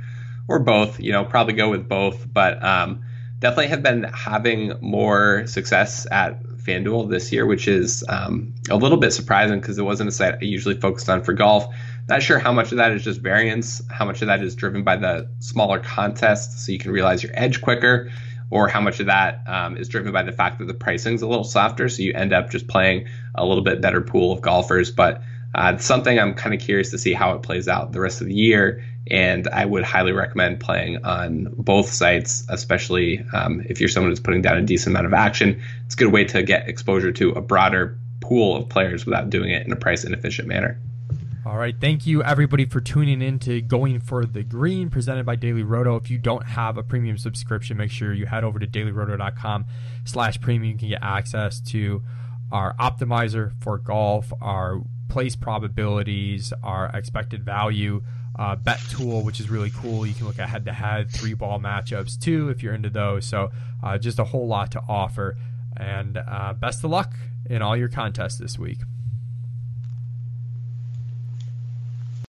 or 0.47 0.59
both. 0.59 0.99
You 0.99 1.11
know, 1.11 1.25
probably 1.25 1.53
go 1.53 1.69
with 1.69 1.87
both, 1.87 2.25
but 2.31 2.63
um, 2.63 3.03
definitely 3.43 3.67
have 3.67 3.83
been 3.83 4.03
having 4.03 4.71
more 4.79 5.45
success 5.47 6.07
at 6.09 6.41
FanDuel 6.43 7.09
this 7.09 7.29
year, 7.33 7.45
which 7.45 7.67
is 7.67 8.01
um, 8.07 8.55
a 8.69 8.77
little 8.77 8.97
bit 8.97 9.11
surprising 9.11 9.59
because 9.59 9.77
it 9.77 9.83
wasn't 9.83 10.07
a 10.07 10.13
site 10.13 10.35
I 10.35 10.45
usually 10.45 10.79
focused 10.79 11.09
on 11.09 11.21
for 11.23 11.33
golf. 11.33 11.67
Not 12.07 12.23
sure 12.23 12.39
how 12.39 12.53
much 12.53 12.71
of 12.71 12.77
that 12.77 12.93
is 12.93 13.03
just 13.03 13.19
variance, 13.19 13.81
how 13.89 14.05
much 14.05 14.21
of 14.21 14.27
that 14.27 14.41
is 14.41 14.55
driven 14.55 14.85
by 14.85 14.95
the 14.95 15.29
smaller 15.39 15.79
contests 15.79 16.65
so 16.65 16.71
you 16.71 16.79
can 16.79 16.91
realize 16.91 17.21
your 17.21 17.33
edge 17.35 17.61
quicker, 17.61 18.09
or 18.49 18.69
how 18.69 18.79
much 18.79 19.01
of 19.01 19.07
that 19.07 19.43
um, 19.45 19.75
is 19.75 19.89
driven 19.89 20.13
by 20.13 20.23
the 20.23 20.31
fact 20.31 20.59
that 20.59 20.65
the 20.65 20.73
pricing's 20.73 21.21
a 21.21 21.27
little 21.27 21.43
softer, 21.43 21.89
so 21.89 22.01
you 22.01 22.13
end 22.13 22.31
up 22.31 22.49
just 22.49 22.69
playing 22.69 23.07
a 23.35 23.45
little 23.45 23.63
bit 23.63 23.81
better 23.81 23.99
pool 23.99 24.31
of 24.31 24.39
golfers. 24.39 24.89
But 24.89 25.21
uh, 25.53 25.73
it's 25.75 25.85
something 25.85 26.17
I'm 26.17 26.33
kind 26.33 26.55
of 26.55 26.61
curious 26.61 26.91
to 26.91 26.97
see 26.97 27.11
how 27.11 27.35
it 27.35 27.41
plays 27.41 27.67
out 27.67 27.91
the 27.91 27.99
rest 27.99 28.21
of 28.21 28.27
the 28.27 28.33
year. 28.33 28.83
And 29.09 29.47
I 29.49 29.65
would 29.65 29.83
highly 29.83 30.13
recommend 30.13 30.59
playing 30.59 31.03
on 31.03 31.53
both 31.57 31.89
sites, 31.89 32.45
especially 32.47 33.25
um, 33.33 33.65
if 33.67 33.79
you're 33.79 33.89
someone 33.89 34.11
who's 34.11 34.19
putting 34.19 34.41
down 34.41 34.57
a 34.57 34.61
decent 34.61 34.93
amount 34.93 35.07
of 35.07 35.13
action. 35.13 35.61
It's 35.85 35.95
a 35.95 35.97
good 35.97 36.11
way 36.11 36.23
to 36.25 36.41
get 36.41 36.69
exposure 36.69 37.11
to 37.11 37.31
a 37.31 37.41
broader 37.41 37.97
pool 38.21 38.55
of 38.55 38.69
players 38.69 39.05
without 39.05 39.29
doing 39.29 39.51
it 39.51 39.65
in 39.65 39.71
a 39.73 39.75
price 39.75 40.05
inefficient 40.05 40.47
manner. 40.47 40.79
All 41.45 41.57
right. 41.57 41.75
Thank 41.79 42.05
you, 42.05 42.23
everybody, 42.23 42.65
for 42.65 42.79
tuning 42.79 43.21
in 43.21 43.37
to 43.39 43.59
Going 43.59 43.99
for 43.99 44.25
the 44.25 44.43
Green, 44.43 44.89
presented 44.89 45.25
by 45.25 45.35
Daily 45.35 45.63
Roto. 45.63 45.97
If 45.97 46.09
you 46.09 46.17
don't 46.17 46.45
have 46.45 46.77
a 46.77 46.83
premium 46.83 47.17
subscription, 47.17 47.75
make 47.75 47.91
sure 47.91 48.13
you 48.13 48.25
head 48.25 48.45
over 48.45 48.59
to 48.59 48.65
dailyroto.com 48.65 49.65
slash 50.05 50.39
premium. 50.39 50.71
You 50.71 50.79
can 50.79 50.89
get 50.89 51.03
access 51.03 51.59
to 51.71 52.01
our 52.49 52.73
optimizer 52.77 53.51
for 53.59 53.77
golf, 53.77 54.31
our 54.41 54.83
place 55.09 55.35
probabilities, 55.35 56.53
our 56.63 56.85
expected 56.93 57.43
value 57.43 58.03
uh, 58.37 58.55
bet 58.55 58.79
tool, 58.89 59.23
which 59.23 59.39
is 59.39 59.49
really 59.49 59.71
cool. 59.71 60.05
You 60.05 60.13
can 60.13 60.25
look 60.25 60.39
at 60.39 60.49
head 60.49 60.65
to 60.65 60.73
head, 60.73 61.11
three 61.11 61.33
ball 61.33 61.59
matchups 61.59 62.19
too, 62.19 62.49
if 62.49 62.63
you're 62.63 62.73
into 62.73 62.89
those. 62.89 63.25
So 63.25 63.51
uh, 63.83 63.97
just 63.97 64.19
a 64.19 64.23
whole 64.23 64.47
lot 64.47 64.71
to 64.71 64.81
offer. 64.87 65.37
And 65.77 66.17
uh, 66.17 66.53
best 66.53 66.83
of 66.83 66.91
luck 66.91 67.13
in 67.49 67.61
all 67.61 67.75
your 67.75 67.89
contests 67.89 68.37
this 68.37 68.57
week. 68.57 68.79